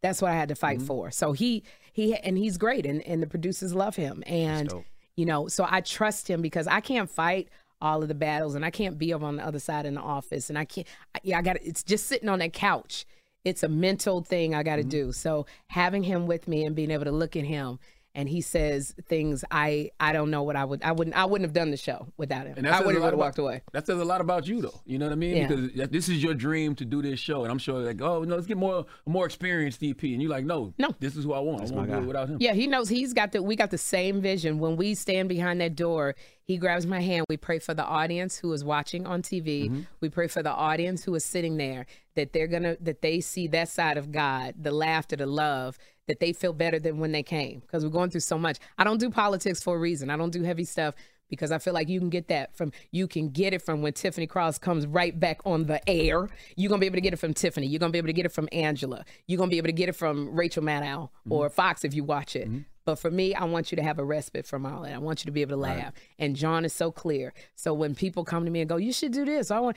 That's 0.06 0.22
what 0.22 0.30
I 0.30 0.34
had 0.34 0.48
to 0.50 0.54
fight 0.54 0.78
mm-hmm. 0.78 0.86
for. 0.86 1.10
So 1.10 1.32
he 1.32 1.64
he 1.92 2.14
and 2.14 2.38
he's 2.38 2.58
great 2.58 2.86
and, 2.86 3.02
and 3.02 3.22
the 3.22 3.26
producers 3.26 3.74
love 3.74 3.96
him. 3.96 4.22
And 4.26 4.72
you 5.16 5.26
know, 5.26 5.48
so 5.48 5.66
I 5.68 5.80
trust 5.80 6.28
him 6.28 6.42
because 6.42 6.68
I 6.68 6.80
can't 6.80 7.10
fight 7.10 7.48
all 7.80 8.02
of 8.02 8.08
the 8.08 8.14
battles 8.14 8.54
and 8.54 8.64
I 8.64 8.70
can't 8.70 8.98
be 8.98 9.12
over 9.12 9.26
on 9.26 9.36
the 9.36 9.44
other 9.44 9.58
side 9.58 9.84
in 9.84 9.94
the 9.94 10.00
office 10.00 10.48
and 10.48 10.58
I 10.58 10.64
can't 10.64 10.86
I, 11.14 11.18
yeah, 11.24 11.38
I 11.38 11.42
got 11.42 11.56
it's 11.60 11.82
just 11.82 12.06
sitting 12.06 12.28
on 12.28 12.38
that 12.38 12.52
couch. 12.52 13.04
It's 13.44 13.64
a 13.64 13.68
mental 13.68 14.22
thing 14.22 14.54
I 14.54 14.62
got 14.62 14.76
to 14.76 14.82
mm-hmm. 14.82 14.90
do. 14.90 15.12
So 15.12 15.46
having 15.68 16.04
him 16.04 16.26
with 16.26 16.46
me 16.46 16.64
and 16.64 16.76
being 16.76 16.92
able 16.92 17.04
to 17.04 17.12
look 17.12 17.34
at 17.34 17.44
him 17.44 17.80
and 18.16 18.28
he 18.28 18.40
says 18.40 18.94
things 19.06 19.44
I 19.50 19.90
I 20.00 20.12
don't 20.12 20.30
know 20.32 20.42
what 20.42 20.56
I 20.56 20.64
would 20.64 20.82
I 20.82 20.90
wouldn't 20.90 21.14
I 21.16 21.24
wouldn't 21.26 21.46
have 21.48 21.52
done 21.54 21.70
the 21.70 21.76
show 21.76 22.08
without 22.16 22.46
him. 22.46 22.54
And 22.56 22.66
that 22.66 22.72
I 22.72 22.76
says 22.78 22.82
a 22.82 22.86
would 22.86 22.94
have 22.96 23.02
lot 23.04 23.08
about- 23.14 23.18
walked 23.20 23.38
away. 23.38 23.62
That 23.72 23.86
says 23.86 24.00
a 24.00 24.04
lot 24.04 24.20
about 24.20 24.48
you, 24.48 24.60
though. 24.62 24.80
You 24.86 24.98
know 24.98 25.06
what 25.06 25.12
I 25.12 25.16
mean? 25.16 25.36
Yeah. 25.36 25.46
Because 25.46 25.90
this 25.90 26.08
is 26.08 26.22
your 26.22 26.34
dream 26.34 26.74
to 26.76 26.84
do 26.84 27.02
this 27.02 27.20
show, 27.20 27.42
and 27.42 27.52
I'm 27.52 27.58
sure 27.58 27.78
like, 27.80 28.00
oh 28.00 28.24
no, 28.24 28.34
let's 28.34 28.46
get 28.48 28.56
more 28.56 28.86
more 29.04 29.26
experienced 29.26 29.82
EP, 29.84 30.02
and 30.02 30.20
you're 30.20 30.30
like, 30.30 30.44
no, 30.44 30.74
No. 30.78 30.94
this 30.98 31.14
is 31.16 31.24
who 31.24 31.32
I 31.34 31.38
want. 31.40 31.70
I 31.70 31.74
won't 31.74 31.86
do 31.88 31.92
guy. 31.94 31.98
it 32.02 32.06
without 32.06 32.28
him. 32.28 32.38
Yeah, 32.40 32.54
he 32.54 32.66
knows 32.66 32.88
he's 32.88 33.12
got 33.12 33.30
the 33.32 33.42
we 33.42 33.54
got 33.54 33.70
the 33.70 33.78
same 33.78 34.20
vision. 34.20 34.58
When 34.58 34.76
we 34.76 34.94
stand 34.94 35.28
behind 35.28 35.60
that 35.60 35.76
door, 35.76 36.14
he 36.42 36.56
grabs 36.56 36.86
my 36.86 37.00
hand. 37.00 37.26
We 37.28 37.36
pray 37.36 37.58
for 37.58 37.74
the 37.74 37.84
audience 37.84 38.38
who 38.38 38.52
is 38.52 38.64
watching 38.64 39.06
on 39.06 39.20
TV. 39.22 39.66
Mm-hmm. 39.66 39.80
We 40.00 40.08
pray 40.08 40.28
for 40.28 40.42
the 40.42 40.52
audience 40.52 41.04
who 41.04 41.14
is 41.14 41.24
sitting 41.24 41.58
there 41.58 41.84
that 42.14 42.32
they're 42.32 42.46
gonna 42.46 42.76
that 42.80 43.02
they 43.02 43.20
see 43.20 43.46
that 43.48 43.68
side 43.68 43.98
of 43.98 44.10
God, 44.10 44.54
the 44.58 44.70
laughter, 44.72 45.16
the 45.16 45.26
love, 45.26 45.76
that 46.08 46.20
they 46.20 46.32
feel 46.32 46.52
better 46.52 46.78
than 46.78 46.98
when 46.98 47.12
they 47.12 47.22
came. 47.22 47.60
Because 47.60 47.84
we're 47.84 47.90
going 47.90 48.10
through 48.10 48.20
so 48.20 48.38
much. 48.38 48.58
I 48.78 48.84
don't 48.84 48.98
do 48.98 49.10
politics 49.10 49.62
for 49.62 49.76
a 49.76 49.78
reason. 49.78 50.10
I 50.10 50.16
don't 50.16 50.32
do 50.32 50.42
heavy 50.42 50.64
stuff 50.64 50.94
because 51.28 51.50
I 51.50 51.58
feel 51.58 51.74
like 51.74 51.88
you 51.88 51.98
can 51.98 52.10
get 52.10 52.28
that 52.28 52.56
from 52.56 52.72
you 52.90 53.08
can 53.08 53.30
get 53.30 53.52
it 53.52 53.62
from 53.62 53.82
when 53.82 53.92
Tiffany 53.92 54.26
Cross 54.26 54.58
comes 54.58 54.86
right 54.86 55.18
back 55.18 55.40
on 55.44 55.64
the 55.64 55.86
air. 55.88 56.28
You're 56.56 56.68
gonna 56.68 56.80
be 56.80 56.86
able 56.86 56.96
to 56.96 57.00
get 57.00 57.12
it 57.12 57.18
from 57.18 57.34
Tiffany. 57.34 57.66
You're 57.66 57.80
gonna 57.80 57.92
be 57.92 57.98
able 57.98 58.08
to 58.08 58.12
get 58.12 58.26
it 58.26 58.32
from 58.32 58.48
Angela. 58.52 59.04
You're 59.26 59.38
gonna 59.38 59.50
be 59.50 59.58
able 59.58 59.68
to 59.68 59.72
get 59.72 59.88
it 59.88 59.96
from 59.96 60.34
Rachel 60.34 60.62
Maddow 60.62 61.08
mm-hmm. 61.08 61.32
or 61.32 61.50
Fox 61.50 61.84
if 61.84 61.94
you 61.94 62.04
watch 62.04 62.36
it. 62.36 62.48
Mm-hmm. 62.48 62.60
But 62.84 63.00
for 63.00 63.10
me, 63.10 63.34
I 63.34 63.44
want 63.44 63.72
you 63.72 63.76
to 63.76 63.82
have 63.82 63.98
a 63.98 64.04
respite 64.04 64.46
from 64.46 64.64
all 64.64 64.82
that. 64.82 64.92
I 64.92 64.98
want 64.98 65.22
you 65.22 65.26
to 65.26 65.32
be 65.32 65.42
able 65.42 65.50
to 65.50 65.56
laugh. 65.56 65.92
And 66.20 66.36
Jawn 66.36 66.64
is 66.64 66.72
so 66.72 66.92
clear. 66.92 67.34
So 67.56 67.74
when 67.74 67.96
people 67.96 68.24
come 68.24 68.44
to 68.44 68.50
me 68.50 68.60
and 68.60 68.68
go, 68.68 68.76
"You 68.76 68.92
should 68.92 69.12
do 69.12 69.24
this," 69.24 69.50
I 69.50 69.58
want. 69.58 69.76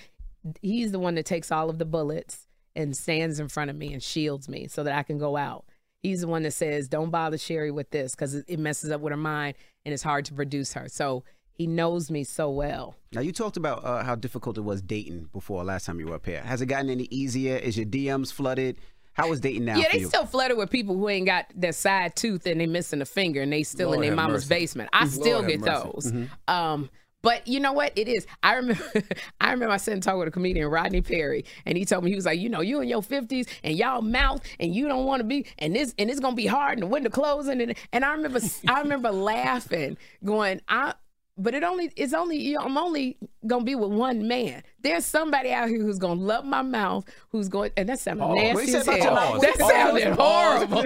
He's 0.61 0.91
the 0.91 0.99
one 0.99 1.15
that 1.15 1.25
takes 1.25 1.51
all 1.51 1.69
of 1.69 1.79
the 1.79 1.85
bullets 1.85 2.47
and 2.75 2.95
stands 2.95 3.39
in 3.39 3.49
front 3.49 3.69
of 3.69 3.75
me 3.75 3.91
and 3.93 4.01
shields 4.01 4.47
me 4.47 4.67
so 4.67 4.83
that 4.83 4.93
I 4.93 5.03
can 5.03 5.17
go 5.17 5.35
out. 5.35 5.65
He's 6.01 6.21
the 6.21 6.27
one 6.27 6.43
that 6.43 6.51
says, 6.51 6.87
"Don't 6.87 7.09
bother 7.09 7.37
Sherri 7.37 7.71
with 7.71 7.91
this 7.91 8.15
because 8.15 8.35
it 8.35 8.45
it 8.47 8.59
messes 8.59 8.91
up 8.91 9.01
with 9.01 9.11
her 9.11 9.17
mind 9.17 9.55
and 9.85 9.93
it's 9.93 10.03
hard 10.03 10.25
to 10.25 10.33
produce 10.33 10.73
her." 10.73 10.87
So 10.87 11.23
he 11.53 11.67
knows 11.67 12.09
me 12.09 12.23
so 12.23 12.49
well. 12.49 12.95
Now 13.13 13.21
you 13.21 13.33
talked 13.33 13.57
about 13.57 13.83
uh, 13.83 14.03
how 14.03 14.15
difficult 14.15 14.57
it 14.57 14.61
was 14.61 14.81
dating 14.81 15.29
before 15.33 15.63
last 15.65 15.85
time 15.85 15.99
you 15.99 16.07
were 16.07 16.15
up 16.15 16.25
here. 16.25 16.41
Has 16.41 16.61
it 16.61 16.67
gotten 16.67 16.89
any 16.89 17.07
easier? 17.11 17.57
Is 17.57 17.77
your 17.77 17.85
DMs 17.85 18.31
flooded? 18.31 18.77
How 19.11 19.29
is 19.33 19.41
dating 19.41 19.65
now 19.65 19.75
yeah, 19.75 19.87
for 19.87 19.91
they 19.91 19.99
you? 19.99 20.07
still 20.07 20.25
flooded 20.25 20.57
with 20.57 20.69
people 20.69 20.95
who 20.95 21.09
ain't 21.09 21.25
got 21.25 21.47
their 21.53 21.73
side 21.73 22.15
tooth 22.15 22.45
and 22.45 22.61
they 22.61 22.65
missing 22.65 23.01
a 23.01 23.05
finger 23.05 23.41
and 23.41 23.51
they 23.51 23.63
still 23.63 23.91
in 23.91 23.99
their 23.99 24.15
mama's 24.15 24.49
mercy. 24.49 24.61
basement. 24.61 24.89
I 24.93 25.07
still 25.07 25.43
get 25.43 25.59
mercy. 25.59 25.89
those. 25.91 26.13
Um, 26.47 26.89
but 27.21 27.47
you 27.47 27.59
know 27.59 27.73
what? 27.73 27.91
It 27.97 28.07
is. 28.07 28.25
I 28.43 28.55
remember. 28.55 28.83
I 29.41 29.51
remember 29.51 29.73
I 29.73 29.77
sat 29.77 29.93
and 29.93 30.03
talked 30.03 30.19
with 30.19 30.27
a 30.27 30.31
comedian, 30.31 30.67
Rodney 30.67 31.01
Perry, 31.01 31.45
and 31.65 31.77
he 31.77 31.85
told 31.85 32.03
me 32.03 32.11
he 32.11 32.15
was 32.15 32.25
like, 32.25 32.39
you 32.39 32.49
know, 32.49 32.61
you 32.61 32.81
in 32.81 32.87
your 32.87 33.03
fifties 33.03 33.47
and 33.63 33.75
y'all 33.75 34.01
mouth 34.01 34.41
and 34.59 34.73
you 34.73 34.87
don't 34.87 35.05
want 35.05 35.19
to 35.19 35.23
be, 35.25 35.45
and 35.57 35.75
this 35.75 35.93
and 35.97 36.09
it's 36.09 36.19
gonna 36.19 36.35
be 36.35 36.45
hard 36.47 36.73
and 36.73 36.83
the 36.83 36.87
window 36.87 37.09
closing 37.09 37.61
and 37.61 37.75
and 37.91 38.05
I 38.05 38.13
remember 38.13 38.39
I 38.67 38.79
remember 38.81 39.11
laughing, 39.13 39.97
going, 40.23 40.61
I. 40.67 40.93
But 41.41 41.53
it 41.53 41.63
only 41.63 41.89
it's 41.95 42.13
only 42.13 42.35
you 42.37 42.55
know, 42.55 42.65
I'm 42.65 42.77
only 42.77 43.15
gonna 43.47 43.63
be 43.63 43.73
with 43.73 43.91
one 43.91 44.27
man. 44.27 44.61
There's 44.81 45.05
somebody 45.05 45.53
out 45.53 45.69
here 45.69 45.79
who's 45.81 45.97
gonna 45.97 46.19
love 46.19 46.43
my 46.43 46.61
mouth, 46.61 47.05
who's 47.29 47.47
going 47.47 47.71
and 47.77 47.87
that 47.87 47.99
sounded 47.99 48.25
Oh, 48.25 48.33
nasty 48.33 48.75
as 48.75 48.85
hell. 48.85 49.39
That 49.39 49.57
sounded 49.57 50.17
horrible. 50.19 50.83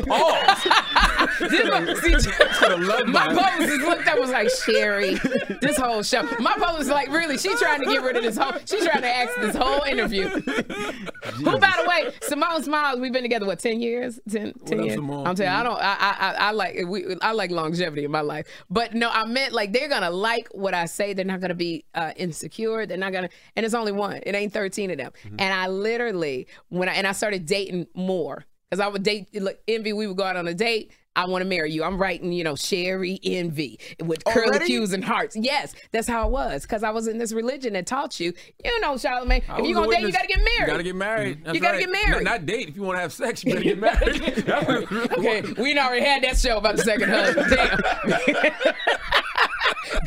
Pause. 1.40 1.52
This 1.52 1.70
one- 1.70 1.96
see, 2.22 3.08
my 3.12 3.12
button. 3.12 3.38
publicist 3.38 3.82
looked 3.82 4.08
up 4.08 4.14
and 4.14 4.20
was 4.22 4.32
like, 4.32 4.50
Sherri, 4.50 5.16
this 5.62 5.78
whole 5.78 6.04
show. 6.04 6.24
My 6.40 6.54
publicist 6.54 6.78
was 6.80 6.90
like, 6.90 7.10
really? 7.10 7.38
She's 7.38 7.60
trying 7.60 7.80
to 7.84 7.86
get 7.86 8.02
rid 8.04 8.16
of 8.18 8.24
this 8.24 8.38
whole, 8.38 8.54
she's 8.66 8.86
trying 8.86 9.02
to 9.02 9.16
ask 9.16 9.36
this 9.40 9.56
whole 9.56 9.84
interview. 9.84 10.28
Who, 10.30 11.58
by 11.58 11.74
the 11.82 11.86
way, 11.88 12.14
Simone 12.22 12.64
Smalls, 12.64 13.00
we've 13.00 13.14
been 13.14 13.24
together, 13.24 13.46
what, 13.46 13.60
10 13.60 13.82
years? 13.82 14.20
10, 14.30 14.54
10 14.66 14.80
up, 14.80 14.86
years? 14.86 14.96
Simone? 14.96 15.28
I'm 15.28 15.36
telling 15.36 15.52
you, 15.52 15.58
I 15.58 15.64
don't, 15.64 15.80
I, 15.80 15.96
I, 16.00 16.36
I, 16.48 16.52
like, 16.52 16.80
we, 16.88 17.16
I 17.22 17.32
like 17.32 17.52
longevity 17.52 18.06
in 18.06 18.12
my 18.12 18.22
life. 18.22 18.48
But 18.70 18.94
no, 18.94 19.10
I 19.10 19.26
meant 19.26 19.54
like 19.54 19.74
they're 19.74 19.90
going 19.90 20.02
to 20.02 20.10
like 20.10 20.50
what 20.52 20.74
I 20.74 20.86
say. 20.86 21.14
They're 21.14 21.26
not 21.26 21.40
going 21.40 21.50
to 21.50 21.56
be 21.56 21.86
uh, 21.96 22.12
insecure. 22.16 22.86
They're 22.86 22.98
not 22.98 23.12
going 23.12 23.28
to, 23.28 23.36
and 23.56 23.66
it's 23.66 23.76
only 23.76 23.92
one. 23.92 24.20
It 24.26 24.36
ain't 24.36 24.54
13 24.54 24.92
of 24.92 24.98
them. 24.98 25.12
And 25.24 25.54
I 25.54 25.68
literally, 25.68 26.48
when 26.70 26.90
I, 26.90 26.94
and 26.94 27.08
I 27.08 27.12
started 27.14 27.46
dating 27.46 27.88
more, 27.94 28.46
because 28.74 28.84
I 28.84 28.88
would 28.88 29.04
date, 29.04 29.28
look, 29.40 29.60
Envy, 29.68 29.94
we 29.94 30.08
would 30.08 30.18
go 30.18 30.24
out 30.24 30.36
on 30.36 30.48
a 30.48 30.54
date. 30.56 30.92
I 31.16 31.28
want 31.28 31.44
to 31.44 31.48
marry 31.48 31.72
you. 31.72 31.84
I'm 31.84 32.02
writing, 32.02 32.32
you 32.32 32.44
know, 32.44 32.56
Sherri 32.56 33.20
Envy 33.24 33.80
with 34.04 34.24
oh, 34.26 34.32
curly 34.32 34.48
Already? 34.48 34.66
Q's 34.66 34.94
and 34.94 35.06
hearts. 35.06 35.36
Yes, 35.36 35.76
that's 35.92 36.08
how 36.08 36.26
it 36.28 36.32
was. 36.32 36.64
Because 36.64 36.82
I 36.82 36.90
was 36.90 37.08
in 37.08 37.20
this 37.20 37.34
religion 37.34 37.74
that 37.74 37.86
taught 37.86 38.20
you, 38.20 38.34
you 38.66 38.80
know, 38.80 38.94
Charlamagne, 38.94 39.44
I 39.48 39.60
if 39.60 39.66
you're 39.68 39.76
going 39.76 39.92
to 39.92 39.96
date, 39.98 40.08
you 40.08 40.12
got 40.12 40.22
to 40.22 40.28
get 40.28 40.40
married. 40.40 40.60
You 40.60 40.66
gotta 40.66 40.84
get 40.84 40.96
married. 40.96 41.46
That's 41.46 41.54
You 41.54 41.62
gotta 41.62 41.78
right. 41.78 41.86
get 41.86 41.92
married. 41.92 42.24
Not, 42.24 42.32
not 42.32 42.46
date. 42.48 42.70
If 42.70 42.76
you 42.76 42.82
want 42.82 42.98
to 42.98 43.02
have 43.02 43.14
sex, 43.14 43.44
you 43.44 43.54
better 43.54 43.64
get 43.64 43.80
married. 43.80 44.44
Okay, 45.20 45.42
we 45.62 45.76
done 45.76 45.86
already 45.86 46.04
had 46.04 46.24
that 46.24 46.40
show 46.40 46.58
about 46.58 46.78
the 46.78 46.84
second 46.84 47.10
husband. 47.10 47.48
Damn. 47.52 48.74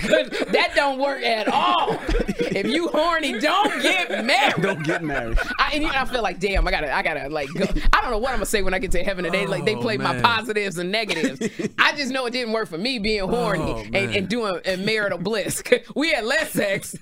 Good. 0.06 0.30
That 0.52 0.72
don't 0.74 0.98
work 0.98 1.22
at 1.22 1.48
all. 1.48 1.98
If 2.38 2.66
you 2.66 2.88
horny, 2.88 3.38
don't 3.38 3.82
get 3.82 4.24
married. 4.24 4.62
Don't 4.62 4.82
get 4.84 5.02
married. 5.02 5.38
I, 5.58 5.70
and 5.74 5.82
you 5.82 5.88
know, 5.90 5.98
I 5.98 6.04
feel 6.06 6.22
like, 6.22 6.38
damn, 6.38 6.66
I 6.66 6.70
gotta, 6.70 6.94
I 6.94 7.02
gotta, 7.02 7.28
like, 7.28 7.48
go. 7.54 7.66
I 7.92 8.00
don't 8.00 8.10
know 8.10 8.18
what 8.18 8.30
I'm 8.30 8.36
gonna 8.36 8.46
say 8.46 8.62
when 8.62 8.74
I 8.74 8.78
get 8.78 8.92
to 8.92 9.02
heaven 9.02 9.24
today. 9.24 9.46
Like, 9.46 9.64
they 9.64 9.74
Oh, 9.74 9.80
play 9.80 9.96
my 9.98 10.20
positives 10.20 10.78
and 10.78 10.90
negatives. 10.90 11.40
I 11.78 11.94
just 11.96 12.10
know 12.10 12.26
it 12.26 12.30
didn't 12.32 12.52
work 12.52 12.68
for 12.68 12.78
me 12.78 12.98
being 12.98 13.22
oh, 13.22 13.26
horny 13.28 13.62
Oh, 13.72 13.78
and, 13.80 13.90
man. 13.92 14.14
and 14.14 14.28
doing 14.28 14.60
and 14.64 14.84
marital 14.86 15.18
bliss. 15.18 15.62
We 15.94 16.10
had 16.12 16.24
less 16.24 16.50
sex 16.52 16.94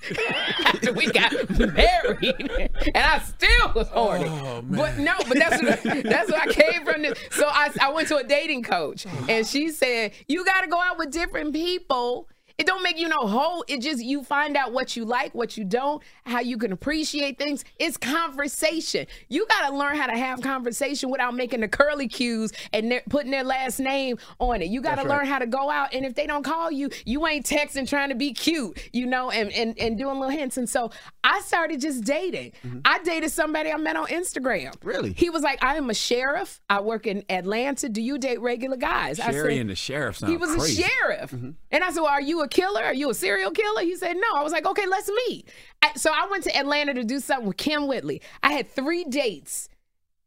after 0.65 0.93
we 0.93 1.07
got 1.11 1.31
married, 1.59 2.69
and 2.93 2.97
I 2.97 3.19
still 3.19 3.71
was 3.75 3.87
horny. 3.89 4.25
Oh, 4.29 4.61
but 4.63 4.97
no, 4.97 5.13
but 5.27 5.37
that's 5.37 5.61
what, 5.61 6.03
that's 6.03 6.31
what 6.31 6.41
I 6.47 6.51
came 6.53 6.85
from. 6.85 7.01
This. 7.01 7.17
So 7.31 7.45
I, 7.47 7.71
I 7.81 7.91
went 7.91 8.07
to 8.09 8.17
a 8.17 8.23
dating 8.23 8.63
coach, 8.63 9.05
and 9.27 9.45
she 9.45 9.69
said, 9.69 10.11
"You 10.27 10.45
got 10.45 10.61
to 10.61 10.67
go 10.67 10.79
out 10.81 10.97
with 10.97 11.11
different 11.11 11.53
people." 11.53 12.27
It 12.57 12.65
don't 12.65 12.83
make 12.83 12.97
you 12.97 13.07
no 13.09 13.27
whole. 13.27 13.65
It 13.67 13.81
just 13.81 14.03
you 14.03 14.23
find 14.23 14.55
out 14.55 14.71
what 14.71 14.95
you 14.95 15.03
like, 15.03 15.35
what 15.35 15.57
you 15.57 15.65
don't, 15.65 16.01
how 16.25 16.39
you 16.39 16.57
can 16.57 16.71
appreciate 16.71 17.37
things. 17.37 17.65
It's 17.79 17.97
conversation. 17.97 19.07
You 19.27 19.45
got 19.47 19.69
to 19.69 19.75
learn 19.75 19.97
how 19.97 20.07
to 20.07 20.17
have 20.17 20.41
conversation 20.41 21.09
without 21.09 21.35
making 21.35 21.61
the 21.61 21.67
curly 21.67 22.07
cues 22.07 22.53
and 22.71 22.91
their, 22.91 23.01
putting 23.09 23.31
their 23.31 23.43
last 23.43 23.79
name 23.79 24.17
on 24.39 24.61
it. 24.61 24.69
You 24.69 24.81
got 24.81 24.99
to 24.99 25.07
learn 25.07 25.25
how 25.25 25.39
to 25.39 25.47
go 25.47 25.69
out, 25.69 25.93
and 25.93 26.05
if 26.05 26.15
they 26.15 26.27
don't 26.27 26.43
call 26.43 26.71
you, 26.71 26.89
you 27.05 27.27
ain't 27.27 27.45
texting 27.45 27.87
trying 27.87 28.09
to 28.09 28.15
be 28.15 28.33
cute, 28.33 28.89
you 28.93 29.05
know, 29.05 29.31
and 29.31 29.51
and, 29.51 29.77
and 29.77 29.97
doing 29.97 30.19
little 30.19 30.35
hints. 30.35 30.57
And 30.57 30.69
so 30.69 30.91
I 31.23 31.41
started 31.41 31.81
just 31.81 32.03
dating. 32.03 32.53
Mm-hmm. 32.65 32.79
I 32.85 32.99
dated 32.99 33.31
somebody 33.31 33.71
I 33.71 33.77
met 33.77 33.95
on 33.95 34.07
Instagram. 34.07 34.73
Really? 34.83 35.13
He 35.13 35.29
was 35.29 35.43
like, 35.43 35.63
"I 35.63 35.75
am 35.75 35.89
a 35.89 35.93
sheriff. 35.93 36.61
I 36.69 36.79
work 36.81 37.05
in 37.05 37.23
Atlanta. 37.29 37.89
Do 37.89 38.01
you 38.01 38.17
date 38.17 38.39
regular 38.39 38.77
guys?" 38.77 39.19
I 39.19 39.31
said, 39.31 39.51
and 39.51 39.69
the 39.69 39.75
sheriff 39.75 40.19
he 40.19 40.37
was 40.37 40.55
crazy. 40.55 40.83
a 40.83 40.85
sheriff. 40.85 41.31
Mm-hmm. 41.31 41.51
And 41.71 41.83
I 41.83 41.91
said, 41.91 42.01
well, 42.01 42.11
Are 42.11 42.21
you 42.21 42.43
a 42.45 42.47
killer? 42.47 42.83
Are 42.83 42.93
you 42.93 43.09
a 43.09 43.13
serial 43.13 43.51
killer? 43.51 43.81
He 43.81 43.95
said, 43.95 44.15
No. 44.15 44.35
I 44.39 44.43
was 44.43 44.53
like, 44.53 44.65
Okay, 44.65 44.85
let's 44.87 45.09
meet. 45.27 45.49
I- 45.81 45.93
so 45.95 46.11
I 46.13 46.27
went 46.31 46.43
to 46.45 46.55
Atlanta 46.57 46.93
to 46.93 47.03
do 47.03 47.19
something 47.19 47.47
with 47.47 47.57
Kym 47.57 47.87
Whitley. 47.87 48.21
I 48.41 48.53
had 48.53 48.69
three 48.71 49.03
dates 49.03 49.69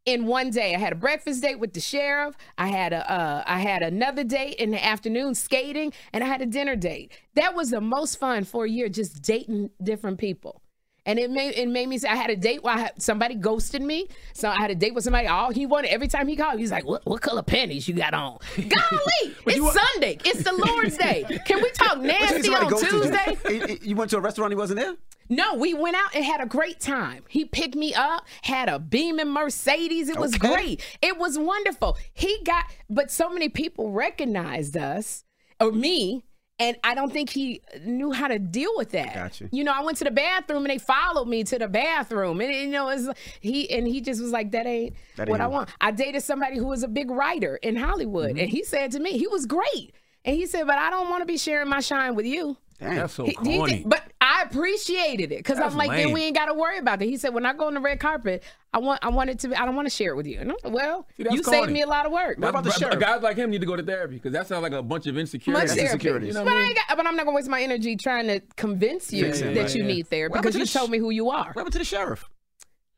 in 0.05 0.25
one 0.25 0.49
day. 0.49 0.73
I 0.75 0.79
had 0.79 0.93
a 0.93 0.95
breakfast 0.95 1.41
date 1.41 1.59
with 1.59 1.73
the 1.73 1.79
sheriff. 1.81 2.35
I 2.57 2.67
had 2.67 2.93
a 2.93 3.11
uh, 3.11 3.43
I 3.45 3.59
had 3.59 3.81
another 3.81 4.23
date 4.23 4.55
in 4.55 4.71
the 4.71 4.83
afternoon 4.83 5.35
skating, 5.35 5.93
and 6.13 6.23
I 6.23 6.27
had 6.27 6.41
a 6.41 6.45
dinner 6.45 6.75
date. 6.75 7.11
That 7.35 7.53
was 7.55 7.69
the 7.71 7.81
most 7.81 8.17
fun 8.19 8.43
for 8.45 8.65
a 8.65 8.69
year, 8.69 8.89
just 8.89 9.21
dating 9.21 9.71
different 9.83 10.17
people. 10.17 10.61
And 11.05 11.17
it 11.17 11.31
made 11.31 11.55
it 11.57 11.67
made 11.67 11.87
me 11.87 11.97
say 11.97 12.07
I 12.09 12.15
had 12.15 12.29
a 12.29 12.35
date 12.35 12.63
where 12.63 12.77
had, 12.77 13.01
somebody 13.01 13.35
ghosted 13.35 13.81
me. 13.81 14.07
So 14.33 14.49
I 14.49 14.55
had 14.57 14.69
a 14.71 14.75
date 14.75 14.93
with 14.93 15.03
somebody. 15.03 15.27
All 15.27 15.51
he 15.51 15.65
wanted 15.65 15.91
every 15.91 16.07
time 16.07 16.27
he 16.27 16.35
called, 16.35 16.59
he's 16.59 16.71
like, 16.71 16.85
"What 16.85 17.05
what 17.05 17.21
color 17.21 17.41
panties 17.41 17.87
you 17.87 17.95
got 17.95 18.13
on?" 18.13 18.37
Golly, 18.55 19.35
it's 19.47 19.73
Sunday. 19.73 20.17
It's 20.25 20.43
the 20.43 20.53
Lord's 20.53 20.97
Day. 20.97 21.25
Can 21.45 21.61
we 21.61 21.69
talk 21.71 21.97
nasty 22.01 22.49
on 22.53 22.69
you. 22.69 22.79
Tuesday? 22.79 23.37
You- 23.49 23.67
you- 23.67 23.79
You 23.81 23.95
went 23.95 24.11
to 24.11 24.17
a 24.17 24.21
restaurant, 24.21 24.51
he 24.51 24.55
wasn't 24.57 24.79
there? 24.79 24.95
No, 25.31 25.55
we 25.55 25.73
went 25.75 25.95
out 25.95 26.15
and 26.15 26.25
had 26.25 26.41
a 26.41 26.45
great 26.47 26.79
time. 26.79 27.23
He 27.29 27.45
picked 27.45 27.75
me 27.75 27.93
up, 27.93 28.25
had 28.41 28.67
a 28.67 28.79
beaming 28.79 29.29
Mercedes. 29.31 30.09
It 30.09 30.17
was 30.17 30.33
Okay. 30.35 30.47
great. 30.53 30.83
It 31.03 31.17
was 31.19 31.37
wonderful. 31.37 31.97
He 32.13 32.39
got, 32.43 32.65
but 32.89 33.11
so 33.11 33.29
many 33.29 33.47
people 33.47 33.91
recognized 33.91 34.75
us 34.75 35.23
or 35.59 35.71
me. 35.71 36.23
And 36.61 36.75
I 36.83 36.93
don't 36.93 37.11
think 37.11 37.29
he 37.29 37.61
knew 37.85 38.11
how 38.11 38.27
to 38.27 38.37
deal 38.37 38.71
with 38.75 38.91
that. 38.91 39.13
Gotcha. 39.13 39.47
You 39.51 39.63
know, 39.63 39.71
I 39.73 39.81
went 39.81 39.97
to 39.99 40.03
the 40.03 40.11
bathroom 40.11 40.65
and 40.65 40.69
they 40.69 40.77
followed 40.77 41.27
me 41.29 41.45
to 41.45 41.57
the 41.57 41.69
bathroom, 41.69 42.41
and 42.41 42.53
you 42.53 42.67
know, 42.67 42.89
it's 42.89 43.07
he 43.39 43.69
and 43.71 43.87
he 43.87 44.01
just 44.01 44.21
was 44.21 44.31
like, 44.31 44.51
"That 44.51 44.65
ain't 44.67 44.93
That 45.15 45.29
what 45.29 45.35
ain't 45.39 45.43
I 45.43 45.47
want." 45.47 45.69
I 45.79 45.91
dated 45.91 46.21
somebody 46.21 46.57
who 46.57 46.67
was 46.67 46.83
a 46.83 46.89
big 46.89 47.09
writer 47.11 47.55
in 47.57 47.77
Hollywood, 47.77 48.31
mm-hmm. 48.31 48.39
and 48.39 48.49
he 48.49 48.63
said 48.65 48.91
to 48.91 48.99
me, 48.99 49.17
he 49.17 49.27
was 49.27 49.45
great, 49.45 49.93
and 50.25 50.35
he 50.35 50.45
said, 50.45 50.67
"But 50.67 50.77
I 50.77 50.89
don't 50.89 51.09
want 51.09 51.21
to 51.21 51.25
be 51.25 51.37
sharing 51.37 51.69
my 51.69 51.79
shine 51.79 52.15
with 52.15 52.25
you." 52.25 52.57
Damn. 52.79 52.95
That's 52.95 53.13
so 53.13 53.25
He- 53.25 53.37
he 53.43 53.57
corny. 53.57 53.73
did- 53.79 53.89
but 53.89 54.03
I 54.21 54.43
appreciated 54.43 55.31
it 55.31 55.37
because 55.37 55.57
I'm 55.57 55.63
That's 55.63 55.75
like, 55.75 55.91
then 55.91 56.11
we 56.11 56.23
ain't 56.23 56.35
got 56.35 56.47
to 56.47 56.53
worry 56.53 56.77
about 56.77 57.01
it. 57.01 57.05
He 57.07 57.15
said, 57.15 57.33
when 57.33 57.45
I 57.45 57.53
go 57.53 57.67
on 57.67 57.73
the 57.73 57.79
red 57.79 58.01
carpet, 58.01 58.43
I 58.73 58.79
want, 58.79 58.99
I 59.03 59.07
want 59.09 59.29
it 59.29 59.39
to, 59.39 59.47
be, 59.47 59.55
I 59.55 59.65
don't 59.65 59.77
want 59.77 59.85
to 59.87 59.89
share 59.95 60.11
it 60.11 60.15
with 60.17 60.27
you. 60.27 60.39
And 60.39 60.51
I'm 60.51 60.57
like, 60.61 60.73
well, 60.73 61.07
See, 61.15 61.23
that's 61.23 61.35
you 61.37 61.41
saved 61.43 61.71
me 61.71 61.83
a 61.83 61.87
lot 61.87 62.05
of 62.05 62.11
work. 62.11 62.37
What 62.37 62.49
about 62.49 62.63
the 62.65 62.69
But- 62.69 62.79
but 62.79 62.79
sheriff? 62.79 62.99
Guys 62.99 63.21
like 63.21 63.37
him 63.37 63.49
need 63.49 63.61
to 63.61 63.67
go 63.67 63.77
to 63.77 63.83
therapy 63.83 64.15
because 64.15 64.33
that 64.33 64.45
sounds 64.47 64.61
like 64.61 64.73
a 64.73 64.81
bunch 64.83 65.07
of 65.07 65.15
Much 65.15 65.21
insecurities. 65.21 65.69
therapy. 65.73 65.85
insecurities. 65.93 66.27
You 66.27 66.33
know 66.33 66.43
but, 66.43 66.51
what 66.51 66.53
I 66.53 66.55
I 66.57 66.59
mean? 66.63 66.67
ain't 66.77 66.87
got, 66.89 66.97
but 66.97 67.07
I'm 67.07 67.15
not 67.15 67.25
gonna 67.25 67.35
waste 67.37 67.47
my 67.49 67.61
energy 67.61 67.95
trying 67.95 68.27
to 68.27 68.41
convince 68.57 69.13
you 69.13 69.23
Fix 69.25 69.39
it, 69.39 69.53
that 69.53 69.61
right, 69.61 69.75
you 69.75 69.81
yeah. 69.83 69.87
need 69.87 70.07
therapy 70.09 70.33
because 70.37 70.53
you 70.55 70.65
to 70.65 70.71
the 70.73 70.79
told 70.79 70.91
me 70.91 70.97
who 70.97 71.11
you 71.11 71.29
are. 71.29 71.47
What 71.47 71.55
happened 71.55 71.73
to 71.73 71.79
the 71.79 71.85
sheriff? 71.85 72.29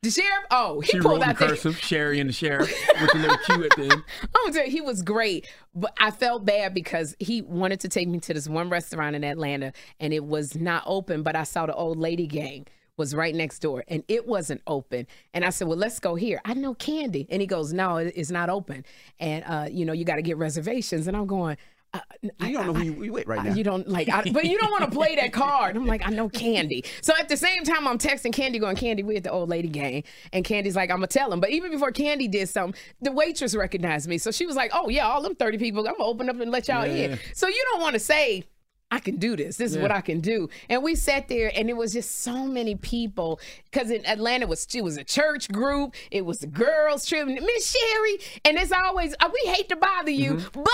The 0.04 0.10
sheriff, 0.10 0.46
oh, 0.50 0.80
he 0.80 0.94
She 0.94 1.00
pulled 1.00 1.22
out 1.22 1.36
cursive, 1.36 1.78
Sherri 1.78 2.20
and 2.20 2.28
the 2.28 2.34
sheriff 2.34 2.74
with 3.00 3.12
the 3.12 3.20
little 3.20 3.38
Q 3.38 3.64
at 3.66 3.76
the 3.76 3.84
end. 3.84 3.92
I'm 4.24 4.46
gonna 4.46 4.54
tell 4.54 4.66
you, 4.66 4.72
he 4.72 4.82
was 4.82 5.04
great, 5.04 5.48
but 5.76 5.94
I 6.00 6.10
felt 6.10 6.44
bad 6.44 6.74
because 6.74 7.16
he 7.20 7.44
wanted 7.44 7.82
to 7.82 7.88
take 7.88 8.08
me 8.08 8.20
to 8.22 8.34
this 8.34 8.50
one 8.50 8.72
restaurant 8.72 9.16
in 9.16 9.24
Atlanta, 9.24 9.74
and 10.00 10.12
it 10.12 10.24
was 10.24 10.56
not 10.56 10.82
open. 10.88 11.22
But 11.22 11.36
I 11.36 11.44
saw 11.44 11.68
the 11.68 11.76
old 11.76 12.00
lady 12.00 12.26
gang 12.26 12.66
was 12.98 13.14
right 13.14 13.36
next 13.36 13.60
door, 13.60 13.84
and 13.88 14.04
it 14.08 14.26
wasn't 14.26 14.64
open. 14.66 15.06
And 15.36 15.46
I 15.46 15.52
said, 15.52 15.68
"Well, 15.68 15.78
let's 15.78 16.00
go 16.00 16.16
here. 16.16 16.42
I 16.46 16.56
know 16.56 16.74
Kandi," 16.74 17.28
and 17.30 17.40
he 17.40 17.46
goes, 17.46 17.72
"No, 17.72 17.98
it's 17.98 18.32
not 18.32 18.50
open, 18.50 18.84
and 19.20 19.44
uh, 19.46 19.68
you 19.70 19.86
know 19.86 19.94
you 19.94 20.04
got 20.04 20.16
to 20.16 20.24
get 20.24 20.38
reservations." 20.38 21.06
And 21.06 21.16
I'm 21.16 21.28
going. 21.28 21.58
Uh, 21.94 22.00
I- 22.40 22.48
You 22.48 22.58
don't 22.58 22.68
know 22.68 22.74
who 22.74 22.84
you, 22.84 23.04
you 23.04 23.12
with 23.14 23.28
right 23.28 23.44
now. 23.44 23.54
You 23.54 23.64
don't 23.64 23.88
like, 23.88 24.08
I, 24.08 24.24
but 24.32 24.46
you 24.46 24.58
don't 24.58 24.72
want 24.72 24.86
to 24.86 24.92
play 24.92 25.16
that 25.18 25.34
card. 25.34 25.76
I'm 25.76 25.86
like, 25.86 26.02
I 26.06 26.10
know 26.10 26.30
Kandi. 26.30 26.86
So 27.02 27.14
at 27.20 27.28
the 27.28 27.36
same 27.36 27.64
time, 27.64 27.86
I'm 27.88 27.98
texting 27.98 28.32
Kandi, 28.34 28.60
going, 28.62 28.78
Kandi, 28.78 29.04
we 29.04 29.18
at 29.18 29.24
the 29.24 29.32
old 29.32 29.50
lady 29.50 29.68
gang, 29.68 30.04
and 30.32 30.46
Kandi's 30.46 30.76
like, 30.76 30.90
I'm 30.90 30.98
gonna 30.98 31.08
tell 31.08 31.34
him. 31.34 31.40
But 31.42 31.50
even 31.50 31.70
before 31.72 31.92
Kandi 31.92 32.32
did 32.32 32.48
something, 32.48 32.80
the 33.02 33.12
waitress 33.12 33.56
recognized 33.56 34.08
me, 34.08 34.18
so 34.20 34.32
she 34.32 34.46
was 34.46 34.56
like, 34.56 34.72
Oh 34.74 34.88
yeah, 34.90 35.06
all 35.08 35.22
them 35.22 35.36
30 35.36 35.58
people, 35.58 35.86
I'm 35.88 35.94
gonna 35.98 36.06
open 36.06 36.30
up 36.30 36.40
and 36.40 36.50
let 36.52 36.68
y'all 36.70 36.84
in. 36.84 37.20
So 37.34 37.48
you 37.48 37.66
don't 37.72 37.82
want 37.82 37.94
to 37.94 38.00
say. 38.00 38.46
I 38.94 39.00
can 39.00 39.16
do 39.16 39.38
this. 39.38 39.56
This 39.56 39.72
is 39.72 39.78
what 39.78 39.90
I 39.90 40.02
can 40.02 40.20
do. 40.20 40.50
And 40.68 40.84
we 40.84 40.96
sat 40.96 41.30
there, 41.30 41.50
and 41.56 41.70
it 41.70 41.78
was 41.78 41.94
just 41.94 42.24
so 42.24 42.46
many 42.46 42.76
people. 42.76 43.40
Because 43.72 43.90
in 43.90 44.06
Atlanta, 44.06 44.48
was 44.48 44.68
it 44.76 44.84
was 44.84 44.98
a 44.98 45.04
church 45.06 45.50
group. 45.50 45.96
It 46.12 46.26
was 46.26 46.44
a 46.44 46.48
girls 46.48 47.06
trip. 47.06 47.26
Miss 47.26 47.72
Sherri, 47.74 48.18
and 48.44 48.58
it's 48.58 48.74
always 48.74 49.16
uh, 49.22 49.30
we 49.34 49.50
hate 49.50 49.70
to 49.70 49.78
bother 49.78 50.12
you, 50.12 50.42
but 50.54 50.66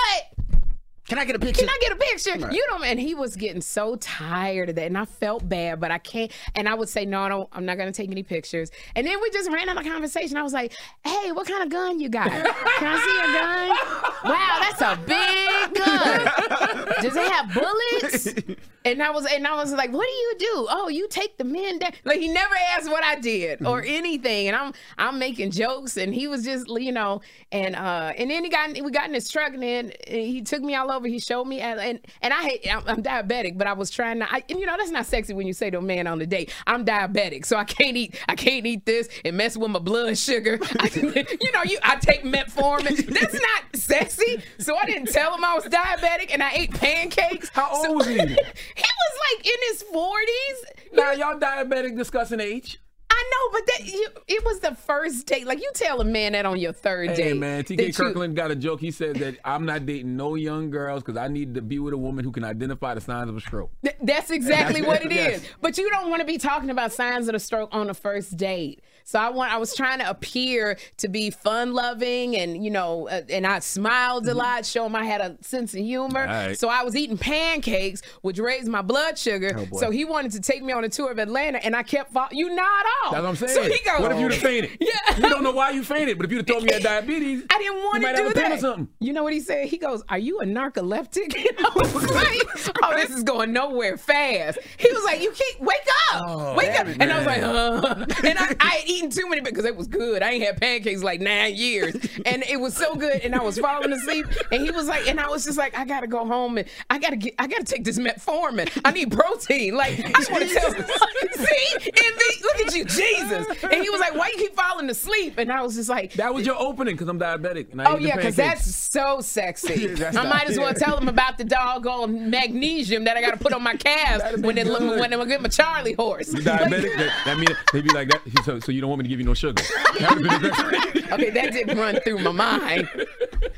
Can 1.07 1.17
I 1.17 1.25
get 1.25 1.35
a 1.37 1.39
picture? 1.39 1.61
can 1.65 1.69
I 1.69 1.77
get 1.79 1.91
a 1.93 1.95
picture? 1.95 2.51
You 2.51 2.65
know, 2.69 2.83
and 2.83 2.99
he 2.99 3.15
was 3.15 3.35
getting 3.37 3.61
so 3.61 3.95
tired 3.95 4.69
of 4.69 4.75
that, 4.75 4.87
and 4.87 4.97
I 4.97 5.05
felt 5.05 5.47
bad, 5.47 5.79
but 5.79 5.89
I 5.89 5.99
can't. 5.99 6.31
And 6.53 6.67
I 6.67 6.73
would 6.73 6.89
say, 6.89 7.05
no, 7.05 7.21
I 7.21 7.29
don't, 7.29 7.49
I'm 7.53 7.65
not 7.65 7.77
gonna 7.77 7.93
take 7.93 8.11
any 8.11 8.23
pictures. 8.23 8.71
And 8.95 9.07
then 9.07 9.21
we 9.21 9.29
just 9.29 9.49
ran 9.49 9.69
out 9.69 9.77
of 9.77 9.83
conversation. 9.85 10.35
I 10.35 10.43
was 10.43 10.53
like, 10.53 10.73
hey, 11.05 11.31
what 11.31 11.47
kind 11.47 11.63
of 11.63 11.69
gun 11.69 12.01
you 12.01 12.09
got? 12.09 12.29
Can 12.29 12.45
I 12.81 12.97
see 12.99 13.19
a 13.19 13.33
gun? 13.33 14.31
Wow, 14.31 14.57
that's 14.59 14.81
a 14.81 14.99
big 15.05 15.73
gun. 15.75 17.01
Does 17.01 17.15
it 17.15 17.31
have 17.31 17.53
bullets? 17.53 18.57
And 18.83 19.03
I 19.03 19.09
was, 19.09 19.25
and 19.25 19.45
I 19.45 19.55
was 19.55 19.73
like, 19.73 19.91
what 19.91 20.05
do 20.07 20.13
you 20.13 20.35
do? 20.39 20.67
Oh, 20.69 20.87
you 20.89 21.07
take 21.09 21.37
the 21.37 21.43
men 21.43 21.79
down. 21.79 21.91
Like 22.05 22.19
he 22.19 22.29
never 22.29 22.55
asked 22.73 22.89
what 22.89 23.03
I 23.03 23.19
did 23.19 23.65
or 23.65 23.81
anything, 23.83 24.47
and 24.47 24.55
I'm, 24.55 24.73
I'm 24.97 25.19
making 25.19 25.51
jokes, 25.51 25.97
and 25.97 26.13
he 26.13 26.27
was 26.27 26.43
just, 26.43 26.69
you 26.69 26.91
know, 26.91 27.21
and 27.51 27.75
uh, 27.75 28.13
and 28.17 28.29
then 28.29 28.43
he 28.43 28.49
got, 28.49 28.73
we 28.81 28.91
got 28.91 29.07
in 29.07 29.13
his 29.13 29.29
truck, 29.29 29.53
and 29.53 29.61
then 29.63 29.91
he 30.07 30.41
took 30.41 30.61
me 30.61 30.75
all 30.75 30.91
over. 30.91 30.96
He 31.05 31.19
showed 31.19 31.45
me, 31.45 31.59
and 31.61 31.79
and, 31.79 31.99
and 32.21 32.33
I 32.33 32.41
hate, 32.43 32.67
I'm, 32.71 32.83
I'm 32.87 33.03
diabetic, 33.03 33.57
but 33.57 33.67
I 33.67 33.73
was 33.73 33.89
trying 33.89 34.19
to, 34.19 34.31
I, 34.31 34.43
and 34.49 34.59
you 34.59 34.65
know, 34.65 34.75
that's 34.77 34.91
not 34.91 35.05
sexy 35.05 35.33
when 35.33 35.47
you 35.47 35.53
say 35.53 35.69
to 35.69 35.77
a 35.77 35.81
man 35.81 36.07
on 36.07 36.19
the 36.19 36.25
date, 36.27 36.53
I'm 36.65 36.85
diabetic, 36.85 37.45
so 37.45 37.57
I 37.57 37.63
can't 37.63 37.95
eat, 37.97 38.19
I 38.27 38.35
can't 38.35 38.65
eat 38.65 38.85
this 38.85 39.09
and 39.25 39.37
mess 39.37 39.57
with 39.57 39.71
my 39.71 39.79
blood 39.79 40.17
sugar. 40.17 40.59
I, 40.79 40.89
you 40.95 41.51
know, 41.51 41.63
you, 41.63 41.77
I 41.83 41.95
take 41.97 42.23
metformin. 42.23 43.07
That's 43.07 43.33
not 43.33 43.75
sexy. 43.75 44.41
So 44.59 44.75
I 44.75 44.85
didn't 44.85 45.07
tell 45.11 45.33
him 45.35 45.43
I 45.43 45.55
was 45.55 45.65
diabetic, 45.65 46.31
and 46.33 46.41
I 46.43 46.51
ate 46.53 46.73
pancakes. 46.73 47.49
How 47.49 47.71
old 47.73 47.85
So- 47.85 47.93
was 47.93 48.07
he? 48.07 48.13
he 48.17 48.19
was 48.23 48.35
like 48.35 49.45
in 49.45 49.55
his 49.69 49.83
40s. 49.93 50.93
Now 50.93 51.11
y'all 51.11 51.39
diabetic 51.39 51.95
discussing 51.97 52.39
age. 52.39 52.79
I 53.19 53.29
know, 53.31 53.59
but 53.59 53.67
that 53.67 53.87
you, 53.93 54.07
it 54.27 54.45
was 54.45 54.59
the 54.59 54.75
first 54.75 55.25
date. 55.25 55.47
Like 55.47 55.59
you 55.59 55.71
tell 55.73 56.01
a 56.01 56.05
man 56.05 56.33
that 56.33 56.45
on 56.45 56.59
your 56.59 56.73
third 56.73 57.09
Hey 57.09 57.15
date. 57.15 57.23
Hey 57.23 57.33
man, 57.33 57.63
TK 57.63 57.87
you- 57.87 57.93
Kirkland 57.93 58.35
got 58.35 58.51
a 58.51 58.55
joke. 58.55 58.79
He 58.79 58.91
said 58.91 59.15
that 59.17 59.37
I'm 59.43 59.65
not 59.65 59.85
dating 59.85 60.15
no 60.15 60.35
young 60.35 60.69
girls 60.69 61.01
because 61.03 61.17
I 61.17 61.27
need 61.27 61.55
to 61.55 61.61
be 61.61 61.79
with 61.79 61.93
a 61.93 61.97
woman 61.97 62.23
who 62.23 62.31
can 62.31 62.43
identify 62.43 62.93
the 62.93 63.01
signs 63.01 63.29
of 63.29 63.35
a 63.37 63.41
stroke. 63.41 63.71
Th- 63.83 63.95
That's 64.01 64.29
exactly 64.29 64.81
what 64.81 65.03
it 65.03 65.11
is. 65.11 65.41
Yes. 65.41 65.45
But 65.61 65.77
you 65.77 65.89
don't 65.89 66.09
want 66.09 66.21
to 66.21 66.27
be 66.27 66.37
talking 66.37 66.69
about 66.69 66.93
signs 66.93 67.27
of 67.27 67.35
a 67.35 67.39
stroke 67.39 67.69
on 67.73 67.89
a 67.89 67.93
first 67.93 68.37
date. 68.37 68.81
So 69.07 69.17
I 69.17 69.29
want 69.29 69.53
I 69.53 69.57
was 69.57 69.73
trying 69.73 69.99
to 69.99 70.09
appear 70.09 70.77
to 70.97 71.07
be 71.07 71.29
fun 71.29 71.71
loving 71.71 72.35
and 72.35 72.61
you 72.61 72.69
know 72.69 73.07
uh, 73.07 73.21
and 73.29 73.47
I 73.47 73.59
smiled 73.59 74.27
a 74.27 74.33
lot, 74.33 74.65
show 74.65 74.85
him 74.85 74.97
I 74.97 75.05
had 75.05 75.21
a 75.21 75.37
sense 75.39 75.73
of 75.73 75.79
humor. 75.79 76.25
Right. 76.25 76.59
So 76.59 76.67
I 76.67 76.83
was 76.83 76.93
eating 76.93 77.17
pancakes, 77.17 78.01
which 78.21 78.37
raised 78.37 78.67
my 78.67 78.81
blood 78.81 79.17
sugar. 79.17 79.57
Oh, 79.71 79.77
so 79.79 79.91
he 79.91 80.03
wanted 80.03 80.33
to 80.33 80.41
take 80.41 80.61
me 80.61 80.73
on 80.73 80.83
a 80.83 80.89
tour 80.89 81.09
of 81.09 81.19
Atlanta, 81.19 81.63
and 81.63 81.73
I 81.73 81.83
kept 81.83 82.11
fo- 82.11 82.27
you 82.33 82.53
not 82.53 82.85
off. 83.05 83.13
That's 83.13 83.21
what 83.23 83.29
I'm 83.29 83.35
saying. 83.37 83.53
So 83.53 83.61
he 83.63 83.79
goes, 83.85 84.01
what 84.01 84.11
if 84.11 84.19
you'd 84.19 84.33
have 84.33 84.41
fainted? 84.41 84.77
Yeah. 84.81 85.15
You 85.17 85.29
don't 85.29 85.43
know 85.43 85.51
why 85.53 85.69
you 85.71 85.83
fainted, 85.85 86.17
but 86.17 86.25
if 86.25 86.31
you'd 86.31 86.39
have 86.39 86.45
told 86.45 86.63
me 86.63 86.69
you 86.69 86.73
had 86.75 86.83
diabetes, 86.83 87.43
I 87.49 87.57
didn't 87.59 87.77
want 87.77 88.03
to 88.03 88.13
do 88.15 88.33
that. 88.33 88.87
You 88.99 89.13
know 89.13 89.23
what 89.23 89.31
he 89.31 89.39
said? 89.39 89.67
He 89.67 89.77
goes, 89.77 90.03
"Are 90.09 90.17
you 90.17 90.39
a 90.39 90.45
narcoleptic?" 90.45 91.33
And 91.33 91.57
I 91.65 91.71
was 91.75 92.11
like, 92.11 92.77
"Oh, 92.83 92.93
this 92.95 93.09
is 93.11 93.23
going 93.23 93.53
nowhere 93.53 93.97
fast." 93.97 94.59
He 94.77 94.91
was 94.91 95.03
like, 95.05 95.21
"You 95.21 95.31
can't 95.31 95.61
wake 95.61 95.87
up, 96.11 96.57
wake 96.57 96.77
up." 96.77 96.87
And 96.87 97.11
I 97.11 97.17
was 97.17 97.25
like, 97.25 97.41
"Uh," 97.41 98.05
and 98.27 98.37
I, 98.39 98.55
I 98.59 98.83
eaten 98.97 99.09
too 99.09 99.29
many 99.29 99.41
because 99.41 99.65
it 99.65 99.75
was 99.75 99.87
good. 99.87 100.21
I 100.21 100.31
ain't 100.31 100.43
had 100.43 100.59
pancakes 100.59 101.03
like 101.03 101.21
nine 101.21 101.55
years, 101.55 101.95
and 102.25 102.43
it 102.43 102.59
was 102.59 102.75
so 102.75 102.95
good. 102.95 103.21
And 103.21 103.35
I 103.35 103.41
was 103.41 103.57
falling 103.57 103.91
asleep, 103.91 104.25
and 104.51 104.61
he 104.61 104.71
was 104.71 104.87
like, 104.87 105.07
and 105.07 105.19
I 105.19 105.27
was 105.27 105.45
just 105.45 105.57
like, 105.57 105.77
"I 105.77 105.85
gotta 105.85 106.07
go 106.07 106.25
home 106.25 106.57
and 106.57 106.67
I 106.89 106.99
gotta 106.99 107.15
get, 107.15 107.35
I 107.39 107.47
gotta 107.47 107.63
take 107.63 107.83
this 107.83 107.99
metformin. 107.99 108.69
I 108.83 108.91
need 108.91 109.11
protein." 109.11 109.75
Like 109.75 109.99
I 109.99 110.31
want 110.31 110.47
to 110.47 110.53
tell, 110.53 110.71
see, 111.33 111.75
envy. 111.75 112.41
Look 112.41 112.67
at 112.67 112.75
you, 112.75 112.85
Jesus. 112.85 113.47
And 113.63 113.81
he 113.81 113.89
was 113.89 113.99
like, 113.99 114.15
"Why 114.15 114.29
you 114.33 114.37
keep 114.37 114.55
falling 114.55 114.89
asleep?" 114.89 115.37
And 115.37 115.51
I 115.51 115.61
was 115.61 115.75
just 115.75 115.89
like, 115.89 116.13
That 116.13 116.33
was 116.33 116.45
your 116.45 116.55
opening 116.59 116.95
because 116.95 117.07
I'm 117.07 117.19
diabetic. 117.19 117.71
And 117.71 117.81
I 117.81 117.91
Oh 117.91 117.97
yeah, 117.97 118.15
because 118.15 118.35
that's 118.35 118.75
so 118.75 119.21
sexy. 119.21 119.87
That's 119.97 120.15
I 120.15 120.23
might 120.23 120.49
as 120.49 120.57
well 120.57 120.73
tell 120.73 120.97
him 120.97 121.07
about 121.07 121.37
the 121.37 121.43
doggone 121.43 122.29
magnesium 122.29 123.03
that 123.05 123.17
I 123.17 123.21
got 123.21 123.31
to 123.31 123.37
put 123.37 123.53
on 123.53 123.63
my 123.63 123.75
calves 123.75 124.41
when 124.41 124.55
they 124.55 124.63
look 124.63 124.81
when 124.81 125.11
they 125.11 125.25
get 125.25 125.41
my 125.41 125.49
Charlie 125.49 125.93
horse. 125.93 126.33
Diabetic? 126.33 126.97
that, 126.97 127.21
that 127.25 127.37
mean 127.37 127.49
they'd 127.73 127.83
be 127.83 127.93
like 127.93 128.09
that. 128.09 128.21
So, 128.43 128.59
so 128.59 128.71
you 128.71 128.81
don't 128.81 128.86
want 128.89 128.99
me 128.99 129.03
to 129.03 129.09
give 129.09 129.19
you 129.19 129.25
no 129.25 129.33
sugar? 129.33 129.61
That 129.99 130.15
been 131.03 131.13
okay, 131.13 131.29
that 131.31 131.51
didn't 131.53 131.77
run 131.77 131.99
through 132.01 132.19
my 132.19 132.31
mind. 132.31 132.89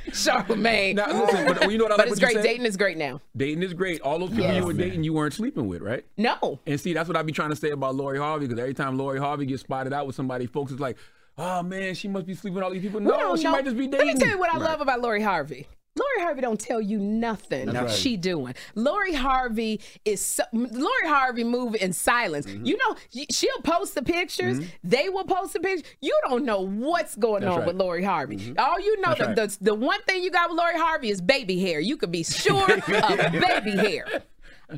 Charlamagne. 0.10 0.96
Now, 0.96 1.08
listen, 1.26 1.46
but 1.46 1.72
you 1.72 1.78
know 1.78 1.86
what 1.86 1.94
I 1.94 1.98
But 1.98 2.06
like 2.08 2.12
it's 2.14 2.22
what 2.22 2.32
great. 2.32 2.34
said? 2.36 2.44
Dating 2.44 2.66
is 2.66 2.78
great 2.78 2.98
now. 2.98 3.22
Dating 3.36 3.64
is 3.64 3.74
great. 3.74 4.02
All 4.02 4.20
those 4.20 4.30
people 4.30 4.46
Yes. 4.46 4.58
you 4.58 4.66
were 4.66 4.74
dating, 4.74 5.04
you 5.04 5.14
weren't 5.14 5.34
sleeping 5.34 5.68
with, 5.68 5.82
right? 5.82 6.04
No. 6.18 6.60
And 6.66 6.80
see, 6.80 6.94
that's 6.94 7.08
what 7.08 7.18
I 7.18 7.22
be 7.22 7.32
trying 7.32 7.50
to 7.50 7.56
say 7.56 7.70
about 7.72 7.96
Lori 7.96 8.18
Harvey 8.18 8.48
because 8.48 8.60
every 8.60 8.74
time 8.74 8.98
Lori 8.98 9.20
Harvey 9.20 9.46
gets 9.46 9.62
spotted 9.62 9.94
out 9.94 10.08
with 10.08 10.16
somebody, 10.16 10.46
folks 10.48 10.72
is 10.72 10.80
like, 10.80 10.98
"Oh 11.38 11.62
man, 11.64 11.94
she 11.96 12.08
must 12.08 12.26
be 12.26 12.34
sleeping 12.34 12.56
with 12.56 12.64
all 12.64 12.72
these 12.72 12.82
people." 12.82 13.00
We 13.00 13.06
No, 13.06 13.36
she 13.36 13.44
know. 13.44 13.52
might 13.52 13.66
just 13.66 13.78
be 13.78 13.88
dating. 13.88 13.92
Let 13.92 14.06
dating. 14.06 14.14
me 14.16 14.20
tell 14.22 14.30
you 14.32 14.40
what 14.40 14.50
I 14.54 14.58
Right. 14.58 14.64
love 14.70 14.82
about 14.82 15.02
Lori 15.02 15.22
Harvey. 15.22 15.68
Lori 16.00 16.26
Harvey 16.26 16.42
don't 16.42 16.60
tell 16.60 16.82
you 16.82 16.98
nothing 17.00 17.72
right. 17.72 17.90
she 17.90 18.18
doing. 18.18 18.56
Lori 18.76 19.14
Harvey 19.14 19.82
is 20.06 20.22
so, 20.22 20.44
Lori 20.54 21.08
Harvey 21.08 21.44
move 21.44 21.76
in 21.76 21.94
silence. 21.94 22.46
Mm-hmm. 22.46 22.66
You 22.66 22.78
know, 22.78 23.24
she'll 23.32 23.62
post 23.64 23.96
the 23.96 24.04
pictures. 24.04 24.60
They 24.84 25.10
will 25.10 25.26
post 25.26 25.54
the 25.54 25.60
pictures. 25.60 25.90
You 26.02 26.18
don't 26.28 26.46
know 26.46 26.62
what's 26.62 27.16
going 27.16 27.42
That's 27.42 27.54
on 27.54 27.60
right. 27.60 27.68
with 27.68 27.76
Lori 27.76 28.04
Harvey. 28.04 28.56
All 28.58 28.80
you 28.80 29.00
know, 29.02 29.14
the, 29.14 29.26
right. 29.26 29.36
the 29.36 29.58
the 29.62 29.76
one 29.76 30.02
thing 30.04 30.24
you 30.24 30.32
got 30.32 30.50
with 30.50 30.58
Lori 30.58 30.78
Harvey 30.78 31.10
is 31.10 31.22
baby 31.22 31.60
hair. 31.60 31.80
You 31.80 31.98
could 31.98 32.12
be 32.12 32.24
sure 32.24 32.72
of 32.74 32.86
baby 32.86 33.72
hair. 33.72 34.24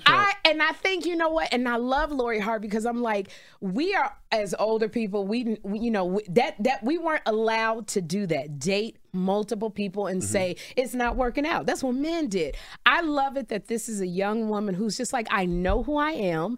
I 0.06 0.34
and 0.46 0.62
I 0.62 0.72
think 0.72 1.06
you 1.06 1.16
know 1.16 1.30
what, 1.30 1.50
and 1.52 1.68
I 1.68 1.76
love 1.76 2.12
Lori 2.12 2.40
Harvey 2.40 2.68
because 2.68 2.86
I'm 2.86 3.02
like, 3.02 3.30
we 3.60 3.94
are 3.94 4.16
as 4.32 4.56
older 4.58 4.88
people, 4.88 5.28
we, 5.28 5.58
we 5.64 5.80
you 5.80 5.92
know 5.92 6.06
we- 6.06 6.26
that 6.30 6.62
that 6.64 6.84
we 6.84 6.98
weren't 6.98 7.24
allowed 7.26 7.88
to 7.90 8.02
do 8.02 8.26
that, 8.28 8.60
date 8.60 8.98
multiple 9.14 9.70
people 9.70 10.08
and 10.08 10.22
mm-hmm. 10.22 10.32
say 10.32 10.56
it's 10.76 10.94
not 10.94 11.16
working 11.16 11.46
out. 11.46 11.66
That's 11.66 11.84
what 11.84 11.96
men 11.96 12.28
did. 12.28 12.56
I 12.86 13.02
love 13.02 13.38
it 13.38 13.50
that 13.50 13.68
this 13.68 13.90
is 13.90 14.02
a 14.02 14.08
young 14.08 14.50
woman 14.50 14.76
who's 14.76 14.98
just 14.98 15.14
like, 15.14 15.28
I 15.30 15.46
know 15.46 15.84
who 15.84 15.98
I 15.98 16.12
am. 16.12 16.58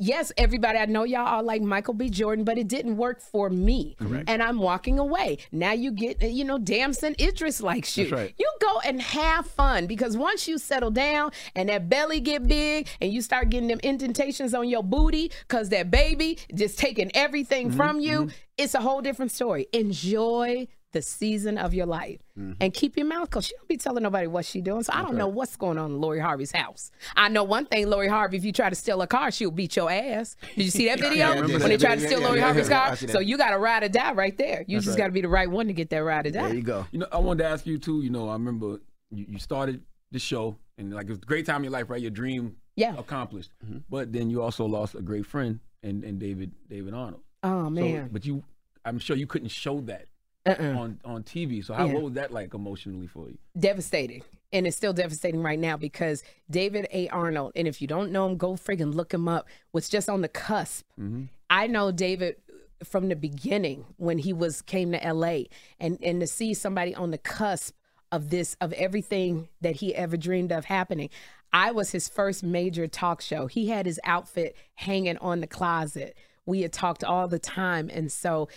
Yes, 0.00 0.30
everybody, 0.36 0.78
I 0.78 0.86
know 0.86 1.02
y'all 1.02 1.26
are 1.26 1.42
like 1.42 1.60
Michael 1.60 1.92
B. 1.92 2.08
Jordan, 2.08 2.44
but 2.44 2.56
it 2.56 2.68
didn't 2.68 2.96
work 2.96 3.20
for 3.20 3.50
me. 3.50 3.96
And 4.28 4.40
I'm 4.40 4.58
walking 4.58 4.96
away. 5.00 5.38
Now 5.50 5.72
you 5.72 5.90
get, 5.90 6.22
uh, 6.22 6.26
you 6.26 6.44
know, 6.44 6.56
Damson 6.56 7.16
Idris 7.18 7.60
likes 7.60 7.98
you. 7.98 8.04
That's 8.04 8.12
right. 8.12 8.34
You 8.38 8.48
go 8.60 8.78
and 8.86 9.02
have 9.02 9.44
fun 9.48 9.88
because 9.88 10.16
once 10.16 10.46
you 10.46 10.56
settle 10.56 10.92
down 10.92 11.32
and 11.56 11.68
that 11.68 11.88
belly 11.88 12.20
get 12.20 12.46
big 12.46 12.86
and 13.00 13.12
you 13.12 13.20
start 13.20 13.50
getting 13.50 13.66
them 13.66 13.80
indentations 13.82 14.54
on 14.54 14.68
your 14.68 14.84
booty 14.84 15.32
because 15.48 15.70
that 15.70 15.90
baby 15.90 16.38
just 16.54 16.78
taking 16.78 17.10
everything 17.16 17.68
mm-hmm. 17.68 17.76
from 17.76 17.98
you, 17.98 18.20
mm-hmm. 18.20 18.36
it's 18.56 18.74
a 18.74 18.80
whole 18.80 19.00
different 19.00 19.32
story. 19.32 19.66
Enjoy 19.72 20.68
the 20.98 21.02
season 21.02 21.58
of 21.58 21.72
your 21.74 21.86
life 21.86 22.20
and 22.60 22.72
keep 22.74 22.96
your 22.96 23.06
mouth 23.06 23.30
closed. 23.30 23.48
She 23.48 23.54
don't 23.56 23.68
be 23.68 23.76
telling 23.76 24.02
nobody 24.02 24.26
what 24.26 24.44
she 24.44 24.60
doing. 24.60 24.82
So 24.82 24.92
I 24.92 25.02
don't 25.02 25.16
know 25.16 25.26
what's 25.28 25.56
going 25.56 25.78
on 25.78 25.90
in 25.92 26.00
Lori 26.00 26.18
Harvey's 26.20 26.52
house. 26.52 26.90
I 27.16 27.28
know 27.28 27.42
one 27.44 27.66
thing, 27.66 27.88
Lori 27.88 28.08
Harvey, 28.08 28.36
if 28.36 28.44
you 28.44 28.52
try 28.52 28.68
to 28.68 28.74
steal 28.76 29.00
a 29.02 29.06
car, 29.06 29.30
she'll 29.30 29.50
beat 29.50 29.74
your 29.76 29.90
ass. 29.90 30.36
Did 30.56 30.64
you 30.64 30.70
see 30.70 30.86
that 30.88 30.98
video 31.08 31.28
remember 31.30 31.58
when 31.58 31.68
they 31.68 31.76
that. 31.76 31.80
tried 31.80 32.00
to 32.00 32.06
steal 32.06 32.20
yeah, 32.20 32.26
Lori 32.26 32.38
yeah, 32.38 32.44
Harvey's 32.44 32.68
yeah, 32.68 32.86
car? 32.86 32.96
So 32.96 33.18
you 33.20 33.36
got 33.38 33.50
to 33.50 33.58
ride 33.58 33.82
or 33.84 33.88
die 33.88 34.12
right 34.12 34.36
there. 34.36 34.64
You 34.66 34.78
just 34.78 34.90
right. 34.90 34.98
got 34.98 35.06
to 35.06 35.12
be 35.12 35.20
the 35.20 35.28
right 35.28 35.50
one 35.50 35.66
to 35.68 35.72
get 35.72 35.90
that 35.90 35.98
ride 36.02 36.26
or 36.26 36.30
die. 36.30 36.42
There 36.48 36.54
you 36.54 36.62
go. 36.62 36.86
You 36.92 37.00
know, 37.00 37.06
I 37.12 37.18
wanted 37.18 37.42
to 37.44 37.48
ask 37.50 37.66
you 37.66 37.78
too. 37.78 38.02
You 38.02 38.10
know, 38.10 38.28
I 38.28 38.32
remember 38.34 38.80
you, 39.10 39.26
you 39.28 39.38
started 39.38 39.82
the 40.10 40.18
show, 40.18 40.56
and 40.78 40.92
like 40.92 41.06
it 41.06 41.10
was 41.10 41.18
a 41.18 41.22
great 41.22 41.46
time 41.46 41.58
in 41.58 41.64
your 41.64 41.72
life, 41.72 41.90
right? 41.90 42.00
Your 42.00 42.10
dream 42.10 42.56
Yeah. 42.76 42.96
accomplished. 42.98 43.50
But 43.90 44.12
then 44.12 44.30
you 44.30 44.42
also 44.42 44.64
lost 44.66 44.94
a 44.94 45.02
great 45.02 45.26
friend, 45.26 45.60
and 45.82 46.02
and 46.04 46.18
David 46.18 46.52
David 46.68 46.94
Arnold. 46.94 47.22
Oh 47.42 47.64
So, 47.64 47.70
man. 47.70 48.08
but 48.12 48.24
you, 48.24 48.42
I'm 48.84 48.98
sure 48.98 49.16
you 49.16 49.26
couldn't 49.26 49.48
show 49.50 49.80
that 49.82 50.06
Uh-uh. 50.48 50.78
on 50.78 51.00
on 51.04 51.22
TV. 51.22 51.64
So 51.64 51.74
how 51.74 51.86
Yeah. 51.86 51.94
what 51.94 52.02
was 52.04 52.12
that 52.14 52.32
like 52.32 52.54
emotionally 52.54 53.06
for 53.06 53.28
you? 53.28 53.38
devastating. 53.58 54.22
And 54.50 54.66
it's 54.66 54.76
still 54.78 54.94
devastating 54.94 55.42
right 55.42 55.58
now 55.58 55.76
because 55.76 56.22
David 56.50 56.86
A. 56.90 57.08
Arnold, 57.10 57.52
and 57.54 57.68
if 57.68 57.82
you 57.82 57.86
don't 57.86 58.10
know 58.10 58.26
him, 58.26 58.38
go 58.38 58.52
friggin' 58.54 58.94
look 58.94 59.12
him 59.12 59.28
up, 59.28 59.46
was 59.74 59.90
just 59.90 60.08
on 60.08 60.22
the 60.22 60.28
cusp. 60.28 60.86
Mm-hmm. 60.98 61.24
I 61.50 61.66
know 61.66 61.92
David 61.92 62.36
uh, 62.48 62.84
from 62.84 63.08
the 63.08 63.16
beginning 63.16 63.84
when 63.98 64.16
he 64.18 64.32
was 64.32 64.62
came 64.62 64.92
to 64.92 65.12
LA 65.12 65.40
and 65.78 65.98
and 66.02 66.20
to 66.20 66.26
see 66.26 66.54
somebody 66.54 66.94
on 66.94 67.10
the 67.10 67.18
cusp 67.18 67.74
of 68.10 68.30
this 68.30 68.56
of 68.62 68.72
everything 68.72 69.48
that 69.60 69.76
he 69.76 69.94
ever 69.94 70.16
dreamed 70.16 70.50
of 70.50 70.64
happening. 70.64 71.10
I 71.52 71.70
was 71.72 71.90
his 71.90 72.08
first 72.08 72.42
major 72.42 72.86
talk 72.86 73.20
show. 73.20 73.46
He 73.48 73.68
had 73.68 73.84
his 73.84 74.00
outfit 74.04 74.56
hanging 74.76 75.18
on 75.18 75.40
the 75.40 75.46
closet. 75.46 76.16
We 76.46 76.62
had 76.62 76.72
talked 76.72 77.04
all 77.04 77.28
the 77.28 77.38
time 77.38 77.90
and 77.92 78.10
so 78.10 78.48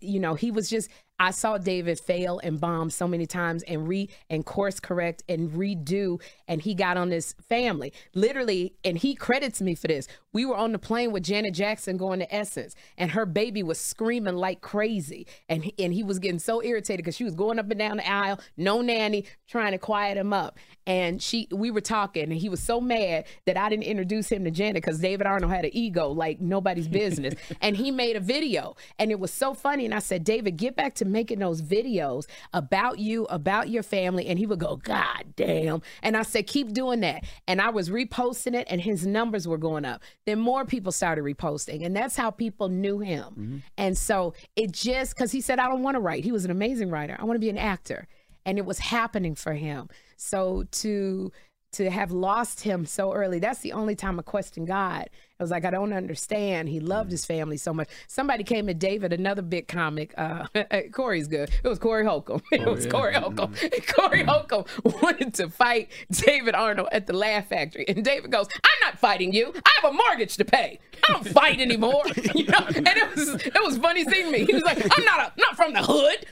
you 0.00 0.18
know, 0.18 0.34
he 0.34 0.50
was 0.50 0.68
just 0.68 0.88
I 1.20 1.32
saw 1.32 1.58
David 1.58 1.98
fail 1.98 2.40
and 2.44 2.60
bomb 2.60 2.90
so 2.90 3.08
many 3.08 3.26
times 3.26 3.64
and 3.64 3.88
re 3.88 4.08
and 4.30 4.46
course 4.46 4.78
correct 4.78 5.24
and 5.28 5.50
redo 5.50 6.20
and 6.46 6.62
he 6.62 6.74
got 6.74 6.96
on 6.96 7.08
this 7.08 7.34
family. 7.48 7.92
Literally, 8.14 8.74
and 8.84 8.96
he 8.96 9.14
credits 9.14 9.60
me 9.60 9.74
for 9.74 9.88
this. 9.88 10.06
We 10.32 10.46
were 10.46 10.56
on 10.56 10.70
the 10.70 10.78
plane 10.78 11.10
with 11.10 11.24
Janet 11.24 11.54
Jackson 11.54 11.96
going 11.96 12.20
to 12.20 12.34
Essence 12.34 12.76
and 12.96 13.10
her 13.10 13.26
baby 13.26 13.64
was 13.64 13.80
screaming 13.80 14.36
like 14.36 14.60
crazy 14.60 15.26
and 15.48 15.64
he, 15.64 15.74
and 15.78 15.92
he 15.92 16.04
was 16.04 16.20
getting 16.20 16.38
so 16.38 16.62
irritated 16.62 17.04
cuz 17.04 17.16
she 17.16 17.24
was 17.24 17.34
going 17.34 17.58
up 17.58 17.68
and 17.70 17.80
down 17.80 17.96
the 17.96 18.08
aisle, 18.08 18.38
no 18.56 18.80
nanny 18.80 19.24
trying 19.48 19.72
to 19.72 19.78
quiet 19.78 20.16
him 20.16 20.32
up. 20.32 20.56
And 20.86 21.20
she 21.20 21.48
we 21.50 21.72
were 21.72 21.80
talking 21.80 22.24
and 22.24 22.34
he 22.34 22.48
was 22.48 22.62
so 22.62 22.80
mad 22.80 23.24
that 23.46 23.56
I 23.56 23.68
didn't 23.68 23.84
introduce 23.84 24.30
him 24.30 24.44
to 24.44 24.52
Janet 24.52 24.84
cuz 24.84 25.00
David 25.00 25.26
Arnold 25.26 25.52
had 25.52 25.64
an 25.64 25.72
ego 25.74 26.10
like 26.10 26.40
nobody's 26.40 26.86
business 26.86 27.34
and 27.60 27.76
he 27.76 27.90
made 27.90 28.14
a 28.14 28.20
video 28.20 28.76
and 29.00 29.10
it 29.10 29.18
was 29.18 29.32
so 29.32 29.52
funny 29.52 29.84
and 29.84 29.94
I 29.94 29.98
said, 29.98 30.22
"David, 30.22 30.56
get 30.56 30.76
back 30.76 30.94
to 30.96 31.07
making 31.12 31.38
those 31.38 31.62
videos 31.62 32.26
about 32.52 32.98
you, 32.98 33.24
about 33.26 33.68
your 33.68 33.82
family." 33.82 34.26
And 34.26 34.38
he 34.38 34.46
would 34.46 34.58
go, 34.58 34.76
"God 34.76 35.34
damn." 35.36 35.82
And 36.02 36.16
I 36.16 36.22
said, 36.22 36.46
"Keep 36.46 36.72
doing 36.72 37.00
that." 37.00 37.24
And 37.46 37.60
I 37.60 37.70
was 37.70 37.90
reposting 37.90 38.54
it 38.54 38.66
and 38.70 38.80
his 38.80 39.06
numbers 39.06 39.46
were 39.46 39.58
going 39.58 39.84
up. 39.84 40.02
Then 40.26 40.38
more 40.38 40.64
people 40.64 40.92
started 40.92 41.24
reposting 41.24 41.84
and 41.84 41.94
that's 41.94 42.16
how 42.16 42.30
people 42.30 42.68
knew 42.68 42.98
him. 42.98 43.24
Mm-hmm. 43.24 43.56
And 43.76 43.98
so 43.98 44.34
it 44.56 44.72
just 44.72 45.16
cuz 45.16 45.32
he 45.32 45.40
said, 45.40 45.58
"I 45.58 45.68
don't 45.68 45.82
want 45.82 45.94
to 45.96 46.00
write." 46.00 46.24
He 46.24 46.32
was 46.32 46.44
an 46.44 46.50
amazing 46.50 46.90
writer. 46.90 47.16
I 47.18 47.24
want 47.24 47.36
to 47.36 47.40
be 47.40 47.50
an 47.50 47.58
actor. 47.58 48.06
And 48.46 48.56
it 48.56 48.64
was 48.64 48.78
happening 48.78 49.34
for 49.34 49.52
him. 49.52 49.88
So 50.16 50.64
to 50.72 51.32
to 51.72 51.90
have 51.90 52.10
lost 52.10 52.62
him 52.62 52.86
so 52.86 53.12
early, 53.12 53.38
that's 53.38 53.60
the 53.60 53.72
only 53.72 53.94
time 53.94 54.18
I 54.18 54.22
questioned 54.22 54.66
God. 54.66 55.08
I 55.38 55.42
was 55.42 55.50
like, 55.52 55.64
I 55.64 55.70
don't 55.70 55.92
understand. 55.92 56.68
He 56.68 56.80
loved 56.80 57.12
his 57.12 57.24
family 57.24 57.58
so 57.58 57.72
much. 57.72 57.88
Somebody 58.08 58.42
came 58.42 58.66
to 58.66 58.74
David, 58.74 59.12
another 59.12 59.42
big 59.42 59.68
comic. 59.68 60.12
Uh, 60.16 60.46
Corey's 60.92 61.28
good. 61.28 61.50
It 61.62 61.68
was 61.68 61.78
Corey 61.78 62.04
Holcomb. 62.04 62.42
It 62.52 62.66
was 62.66 62.86
Corey 62.86 63.14
Holcomb. 63.14 63.54
Corey 63.94 64.24
Holcomb 64.24 64.64
wanted 64.84 65.34
to 65.34 65.48
fight 65.48 65.90
David 66.10 66.54
Arnold 66.54 66.88
at 66.90 67.06
the 67.06 67.12
Laugh 67.12 67.46
Factory, 67.46 67.84
and 67.86 68.04
David 68.04 68.32
goes, 68.32 68.48
"I'm 68.52 68.88
not 68.88 68.98
fighting 68.98 69.32
you. 69.32 69.52
I 69.54 69.70
have 69.80 69.92
a 69.92 69.94
mortgage 69.94 70.36
to 70.38 70.44
pay. 70.44 70.80
I 71.04 71.12
don't 71.12 71.28
fight 71.28 71.60
anymore." 71.60 72.02
you 72.34 72.46
know, 72.46 72.64
and 72.66 72.88
it 72.88 73.14
was 73.14 73.28
it 73.34 73.62
was 73.62 73.78
funny 73.78 74.04
seeing 74.04 74.32
me. 74.32 74.44
He 74.44 74.54
was 74.54 74.64
like, 74.64 74.78
"I'm 74.98 75.04
not 75.04 75.20
a, 75.20 75.32
not 75.40 75.56
from 75.56 75.72
the 75.72 75.82
hood," 75.82 76.26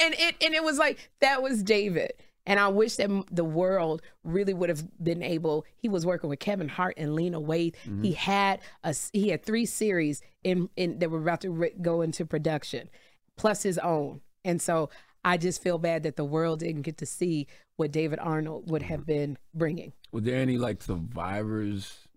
and 0.00 0.14
it 0.14 0.36
and 0.42 0.54
it 0.54 0.64
was 0.64 0.78
like 0.78 1.10
that 1.20 1.42
was 1.42 1.62
David. 1.62 2.12
And 2.48 2.58
I 2.58 2.68
wish 2.68 2.96
that 2.96 3.10
the 3.30 3.44
world 3.44 4.00
really 4.24 4.54
would 4.54 4.70
have 4.70 4.82
been 5.04 5.22
able. 5.22 5.66
He 5.76 5.88
was 5.90 6.06
working 6.06 6.30
with 6.30 6.38
Kevin 6.38 6.66
Hart 6.66 6.94
and 6.96 7.14
Lena 7.14 7.38
Waithe. 7.38 7.74
Mm-hmm. 7.86 8.02
He 8.02 8.12
had 8.12 8.60
a 8.82 8.96
he 9.12 9.28
had 9.28 9.44
three 9.44 9.66
series 9.66 10.22
in 10.42 10.70
in 10.74 10.98
that 10.98 11.10
were 11.10 11.18
about 11.18 11.42
to 11.42 11.50
ri- 11.50 11.74
go 11.82 12.00
into 12.00 12.24
production, 12.24 12.88
plus 13.36 13.62
his 13.62 13.78
own. 13.78 14.22
And 14.46 14.62
so 14.62 14.88
I 15.26 15.36
just 15.36 15.62
feel 15.62 15.76
bad 15.76 16.04
that 16.04 16.16
the 16.16 16.24
world 16.24 16.60
didn't 16.60 16.82
get 16.82 16.96
to 16.98 17.06
see 17.06 17.48
what 17.76 17.92
David 17.92 18.18
Arnold 18.18 18.70
would 18.70 18.82
have 18.82 19.00
mm-hmm. 19.00 19.12
been 19.12 19.38
bringing. 19.52 19.92
Was 20.10 20.24
there 20.24 20.40
any 20.40 20.56
like 20.56 20.80
survivors 20.80 22.08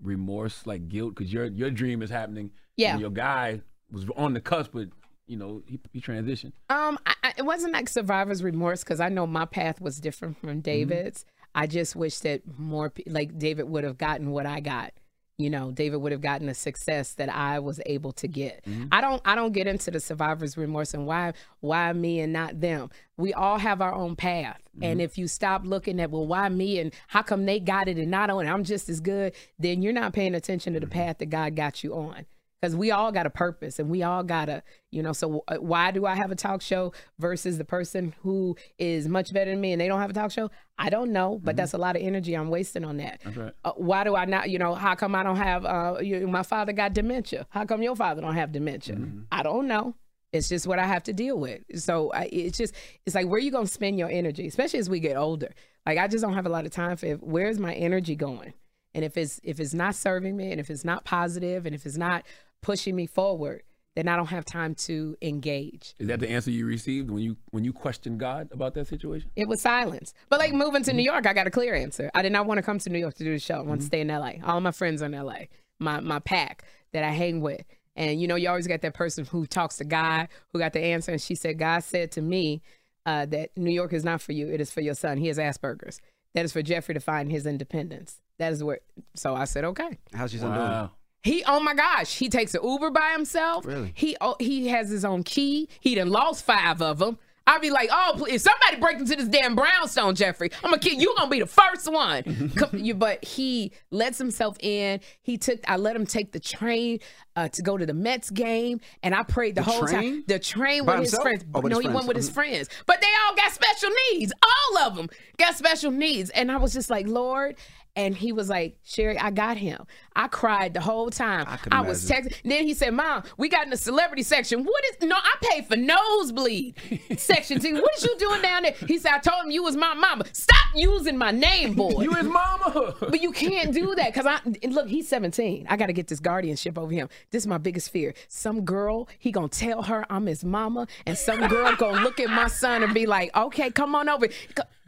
remorse, 0.00 0.68
like 0.68 0.88
guilt? 0.88 1.16
Because 1.16 1.32
your 1.32 1.46
your 1.46 1.72
dream 1.72 2.00
is 2.00 2.10
happening. 2.10 2.52
Yeah. 2.76 2.92
And 2.92 3.00
your 3.00 3.10
guy 3.10 3.62
was 3.90 4.06
on 4.16 4.34
the 4.34 4.40
cusp, 4.40 4.70
but 4.72 4.90
you 5.26 5.36
know 5.36 5.62
he, 5.66 5.80
he 5.92 6.00
transitioned. 6.00 6.52
Um, 6.70 6.98
I, 7.06 7.14
I, 7.22 7.32
it 7.38 7.42
wasn't 7.42 7.72
like 7.72 7.88
survivor's 7.88 8.42
remorse 8.42 8.84
because 8.84 9.00
I 9.00 9.08
know 9.08 9.26
my 9.26 9.44
path 9.44 9.80
was 9.80 10.00
different 10.00 10.38
from 10.38 10.50
mm-hmm. 10.50 10.60
David's. 10.60 11.24
I 11.54 11.66
just 11.66 11.94
wish 11.94 12.18
that 12.20 12.42
more, 12.58 12.92
like 13.06 13.38
David, 13.38 13.64
would 13.64 13.84
have 13.84 13.96
gotten 13.98 14.30
what 14.30 14.46
I 14.46 14.60
got. 14.60 14.92
You 15.36 15.50
know, 15.50 15.72
David 15.72 15.96
would 15.96 16.12
have 16.12 16.20
gotten 16.20 16.46
the 16.46 16.54
success 16.54 17.14
that 17.14 17.28
I 17.28 17.58
was 17.58 17.80
able 17.86 18.12
to 18.12 18.28
get. 18.28 18.64
Mm-hmm. 18.64 18.86
I 18.92 19.00
don't, 19.00 19.20
I 19.24 19.34
don't 19.34 19.52
get 19.52 19.66
into 19.66 19.90
the 19.90 19.98
survivor's 19.98 20.56
remorse 20.56 20.94
and 20.94 21.06
why, 21.06 21.32
why 21.58 21.92
me 21.92 22.20
and 22.20 22.32
not 22.32 22.60
them. 22.60 22.90
We 23.16 23.34
all 23.34 23.58
have 23.58 23.80
our 23.80 23.92
own 23.92 24.14
path, 24.14 24.60
mm-hmm. 24.76 24.84
and 24.84 25.02
if 25.02 25.18
you 25.18 25.26
stop 25.26 25.62
looking 25.64 26.00
at 26.00 26.10
well, 26.10 26.26
why 26.26 26.48
me 26.48 26.78
and 26.78 26.92
how 27.08 27.22
come 27.22 27.46
they 27.46 27.58
got 27.58 27.88
it 27.88 27.98
and 27.98 28.10
not 28.10 28.30
on, 28.30 28.46
I'm 28.46 28.62
just 28.62 28.88
as 28.88 29.00
good, 29.00 29.34
then 29.58 29.82
you're 29.82 29.92
not 29.92 30.12
paying 30.12 30.34
attention 30.34 30.72
to 30.74 30.80
the 30.80 30.86
path 30.86 31.18
that 31.18 31.30
God 31.30 31.56
got 31.56 31.82
you 31.82 31.94
on 31.94 32.26
because 32.64 32.74
we 32.74 32.90
all 32.90 33.12
got 33.12 33.26
a 33.26 33.30
purpose 33.30 33.78
and 33.78 33.90
we 33.90 34.02
all 34.02 34.22
got 34.22 34.46
to 34.46 34.62
you 34.90 35.02
know 35.02 35.12
so 35.12 35.44
uh, 35.48 35.56
why 35.56 35.90
do 35.90 36.06
i 36.06 36.14
have 36.14 36.30
a 36.30 36.34
talk 36.34 36.62
show 36.62 36.92
versus 37.18 37.58
the 37.58 37.64
person 37.64 38.14
who 38.22 38.56
is 38.78 39.06
much 39.06 39.34
better 39.34 39.50
than 39.50 39.60
me 39.60 39.72
and 39.72 39.80
they 39.80 39.86
don't 39.86 40.00
have 40.00 40.08
a 40.08 40.14
talk 40.14 40.30
show? 40.30 40.50
I 40.78 40.88
don't 40.88 41.12
know 41.12 41.38
but 41.44 41.56
that's 41.56 41.74
a 41.74 41.78
lot 41.78 41.94
of 41.94 42.02
energy 42.02 42.34
i'm 42.34 42.48
wasting 42.48 42.84
on 42.84 42.96
that. 42.96 43.20
Right. 43.36 43.52
uh, 43.64 43.72
why 43.72 44.04
do 44.04 44.16
i 44.16 44.24
not 44.24 44.48
you 44.48 44.58
know 44.58 44.74
how 44.74 44.94
come 44.94 45.14
i 45.14 45.22
don't 45.22 45.36
have 45.36 45.66
uh 45.66 45.98
you, 46.00 46.26
my 46.26 46.42
father 46.42 46.72
got 46.72 46.94
dementia? 46.94 47.46
How 47.50 47.66
come 47.66 47.82
your 47.82 47.96
father 47.96 48.22
don't 48.22 48.34
have 48.34 48.50
dementia? 48.52 48.96
I 49.30 49.42
don't 49.42 49.68
know. 49.68 49.94
It's 50.32 50.48
just 50.48 50.66
what 50.66 50.78
i 50.78 50.86
have 50.86 51.02
to 51.04 51.12
deal 51.12 51.38
with. 51.38 51.60
So 51.76 52.12
I, 52.12 52.30
it's 52.32 52.56
just 52.56 52.74
it's 53.04 53.14
like 53.14 53.28
where 53.28 53.40
you 53.40 53.50
gonna 53.50 53.66
spend 53.66 53.98
your 53.98 54.08
energy 54.08 54.46
especially 54.46 54.78
as 54.78 54.88
we 54.88 55.00
get 55.00 55.16
older? 55.18 55.52
Like 55.84 55.98
i 55.98 56.08
just 56.08 56.22
don't 56.22 56.34
have 56.34 56.46
a 56.46 56.50
lot 56.50 56.64
of 56.64 56.72
time 56.72 56.96
for 56.96 57.06
it. 57.06 57.22
where's 57.22 57.58
my 57.58 57.74
energy 57.74 58.16
going? 58.16 58.54
And 58.94 59.04
if 59.04 59.16
it's 59.16 59.40
if 59.42 59.60
it's 59.60 59.74
not 59.74 59.94
serving 59.94 60.36
me 60.36 60.50
and 60.52 60.60
if 60.60 60.70
it's 60.70 60.84
not 60.84 61.04
positive 61.04 61.66
and 61.66 61.74
if 61.74 61.84
it's 61.84 61.96
not 61.96 62.24
pushing 62.64 62.96
me 62.96 63.06
forward 63.06 63.62
then 63.94 64.08
i 64.08 64.16
don't 64.16 64.26
have 64.26 64.44
time 64.44 64.74
to 64.74 65.16
engage. 65.22 65.94
Is 65.98 66.08
that 66.08 66.20
the 66.20 66.28
answer 66.28 66.50
you 66.50 66.66
received 66.66 67.10
when 67.10 67.22
you 67.22 67.36
when 67.50 67.64
you 67.64 67.72
questioned 67.72 68.18
God 68.18 68.48
about 68.52 68.74
that 68.74 68.88
situation? 68.88 69.30
it 69.36 69.46
was 69.48 69.60
silence. 69.60 70.14
But 70.28 70.40
like 70.40 70.52
moving 70.52 70.82
to 70.84 70.92
new 70.92 71.02
york 71.02 71.26
i 71.26 71.32
got 71.32 71.46
a 71.46 71.50
clear 71.50 71.74
answer. 71.74 72.10
I 72.14 72.22
did 72.22 72.32
not 72.32 72.46
want 72.46 72.58
to 72.58 72.62
come 72.62 72.78
to 72.78 72.90
new 72.90 72.98
york 72.98 73.14
to 73.14 73.24
do 73.24 73.32
the 73.32 73.38
show. 73.38 73.56
I 73.56 73.60
want 73.60 73.80
to 73.80 73.86
stay 73.86 74.00
in 74.00 74.08
la 74.08 74.32
all 74.44 74.60
my 74.60 74.72
friends 74.72 75.02
are 75.02 75.06
in 75.06 75.12
la 75.12 75.36
my 75.78 76.00
my 76.00 76.18
pack 76.18 76.64
that 76.92 77.04
i 77.04 77.10
hang 77.10 77.40
with. 77.40 77.62
And 77.96 78.20
you 78.20 78.26
know 78.26 78.34
you 78.34 78.48
always 78.48 78.66
got 78.66 78.80
that 78.82 78.94
person 78.94 79.24
who 79.26 79.46
talks 79.46 79.76
to 79.76 79.84
god 79.84 80.28
who 80.52 80.58
got 80.58 80.72
the 80.72 80.80
answer. 80.80 81.12
And 81.12 81.20
she 81.20 81.34
said 81.34 81.58
god 81.58 81.84
said 81.84 82.10
to 82.12 82.22
me 82.22 82.62
uh, 83.06 83.26
that 83.26 83.50
new 83.56 83.70
york 83.70 83.92
is 83.92 84.02
not 84.02 84.22
for 84.22 84.32
you. 84.32 84.48
It 84.48 84.60
is 84.60 84.70
for 84.70 84.80
your 84.80 84.94
son. 84.94 85.18
He 85.18 85.28
has 85.28 85.38
asperger's. 85.38 86.00
That 86.34 86.44
is 86.44 86.52
for 86.52 86.62
jeffrey 86.62 86.94
to 86.94 87.00
find 87.00 87.30
his 87.30 87.46
independence. 87.46 88.20
That 88.38 88.52
is 88.52 88.64
where 88.64 88.80
so 89.14 89.36
i 89.36 89.44
said 89.44 89.64
okay. 89.64 89.98
How's 90.12 90.32
your 90.32 90.40
son 90.40 90.54
doing? 90.58 90.90
He, 91.24 91.42
oh 91.46 91.58
my 91.58 91.74
gosh, 91.74 92.14
he 92.16 92.28
takes 92.28 92.54
an 92.54 92.60
Uber 92.62 92.90
by 92.90 93.10
himself. 93.12 93.64
Really? 93.66 93.92
He 93.96 94.16
oh, 94.20 94.36
he 94.38 94.68
has 94.68 94.90
his 94.90 95.04
own 95.04 95.22
key. 95.24 95.68
He 95.80 95.94
done 95.96 96.10
lost 96.10 96.44
five 96.44 96.80
of 96.82 96.98
them. 96.98 97.18
I'd 97.46 97.60
be 97.60 97.70
like, 97.70 97.90
oh, 97.92 98.14
please, 98.16 98.36
if 98.36 98.40
somebody 98.50 98.80
break 98.80 98.98
into 99.00 99.16
this 99.16 99.28
damn 99.28 99.54
brownstone, 99.54 100.14
Jeffrey, 100.14 100.50
I'm 100.62 100.70
gonna 100.70 100.78
kill 100.80 100.94
you. 100.94 101.14
Gonna 101.18 101.28
be 101.30 101.40
the 101.40 101.46
first 101.46 101.92
one. 101.92 102.22
Come- 102.56 102.98
but 102.98 103.22
he 103.22 103.72
lets 103.90 104.16
himself 104.16 104.56
in. 104.60 105.00
He 105.22 105.36
took. 105.36 105.60
I 105.68 105.76
let 105.76 105.94
him 105.94 106.06
take 106.06 106.32
the 106.32 106.40
train 106.40 107.00
uh, 107.36 107.48
to 107.48 107.60
go 107.62 107.76
to 107.76 107.84
the 107.84 107.92
Mets 107.92 108.30
game, 108.30 108.80
and 109.02 109.14
I 109.14 109.24
prayed 109.24 109.56
the, 109.56 109.60
The 109.62 109.70
whole 109.70 109.86
train? 109.86 109.92
time. 109.92 110.24
The 110.26 110.38
train 110.38 110.86
By 110.86 110.94
with 111.00 111.10
his 111.10 111.18
friends. 111.20 111.44
Oh, 111.54 111.60
no, 111.60 111.76
his 111.76 111.86
he 111.86 111.88
went 111.92 112.06
with 112.06 112.16
his 112.16 112.30
Mhm. 112.30 112.34
friends, 112.34 112.68
but 112.86 113.02
they 113.02 113.08
all 113.28 113.36
got 113.36 113.52
special 113.52 113.90
needs. 114.12 114.32
All 114.42 114.78
of 114.86 114.96
them 114.96 115.08
got 115.38 115.54
special 115.54 115.90
needs, 115.90 116.30
and 116.30 116.50
I 116.50 116.56
was 116.56 116.72
just 116.72 116.88
like, 116.90 117.06
Lord. 117.06 117.56
And 117.96 118.16
he 118.16 118.32
was 118.32 118.48
like, 118.48 118.76
Sherri, 118.82 119.16
I 119.18 119.30
got 119.30 119.56
him. 119.56 119.86
I 120.16 120.26
cried 120.26 120.74
the 120.74 120.80
whole 120.80 121.10
time. 121.10 121.46
I 121.48 121.58
I 121.70 121.80
was 121.82 122.08
texting. 122.10 122.34
Then 122.44 122.64
he 122.64 122.74
said, 122.74 122.92
Mom, 122.92 123.22
we 123.36 123.48
got 123.48 123.64
in 123.64 123.70
the 123.70 123.76
celebrity 123.76 124.24
section. 124.24 124.64
What 124.64 124.84
is 124.90 125.08
no, 125.08 125.14
I 125.16 125.34
paid 125.40 125.66
for 125.66 125.76
nosebleed 125.76 126.74
section 127.18 127.60
two. 127.60 127.74
What 127.74 127.94
is 127.96 128.04
you 128.04 128.16
doing 128.18 128.42
down 128.42 128.64
there? 128.64 128.74
He 128.88 128.98
said, 128.98 129.12
I 129.12 129.18
told 129.18 129.44
him 129.44 129.52
you 129.52 129.62
was 129.62 129.76
my 129.76 129.94
mama. 129.94 130.24
Stop 130.32 130.70
using 130.74 131.16
my 131.16 131.30
name, 131.30 131.74
boy. 131.76 132.02
You 132.02 132.14
his 132.14 132.26
mama. 132.26 132.94
But 132.98 133.22
you 133.22 133.30
can't 133.30 133.72
do 133.72 133.94
that 133.94 134.12
because 134.12 134.26
I 134.26 134.40
look. 134.66 134.88
He's 134.88 135.08
17. 135.08 135.66
I 135.70 135.76
got 135.76 135.86
to 135.86 135.92
get 135.92 136.08
this 136.08 136.20
guardianship 136.20 136.76
over 136.76 136.92
him. 136.92 137.08
This 137.30 137.44
is 137.44 137.46
my 137.46 137.58
biggest 137.58 137.90
fear. 137.90 138.14
Some 138.28 138.64
girl, 138.64 139.08
he 139.18 139.30
gonna 139.30 139.48
tell 139.48 139.82
her 139.82 140.04
I'm 140.10 140.26
his 140.26 140.44
mama, 140.44 140.88
and 141.06 141.16
some 141.16 141.46
girl 141.46 141.74
gonna 141.76 142.02
look 142.02 142.18
at 142.18 142.28
my 142.28 142.48
son 142.48 142.82
and 142.82 142.92
be 142.92 143.06
like, 143.06 143.34
"Okay, 143.36 143.70
come 143.70 143.94
on 143.94 144.08
over." 144.08 144.26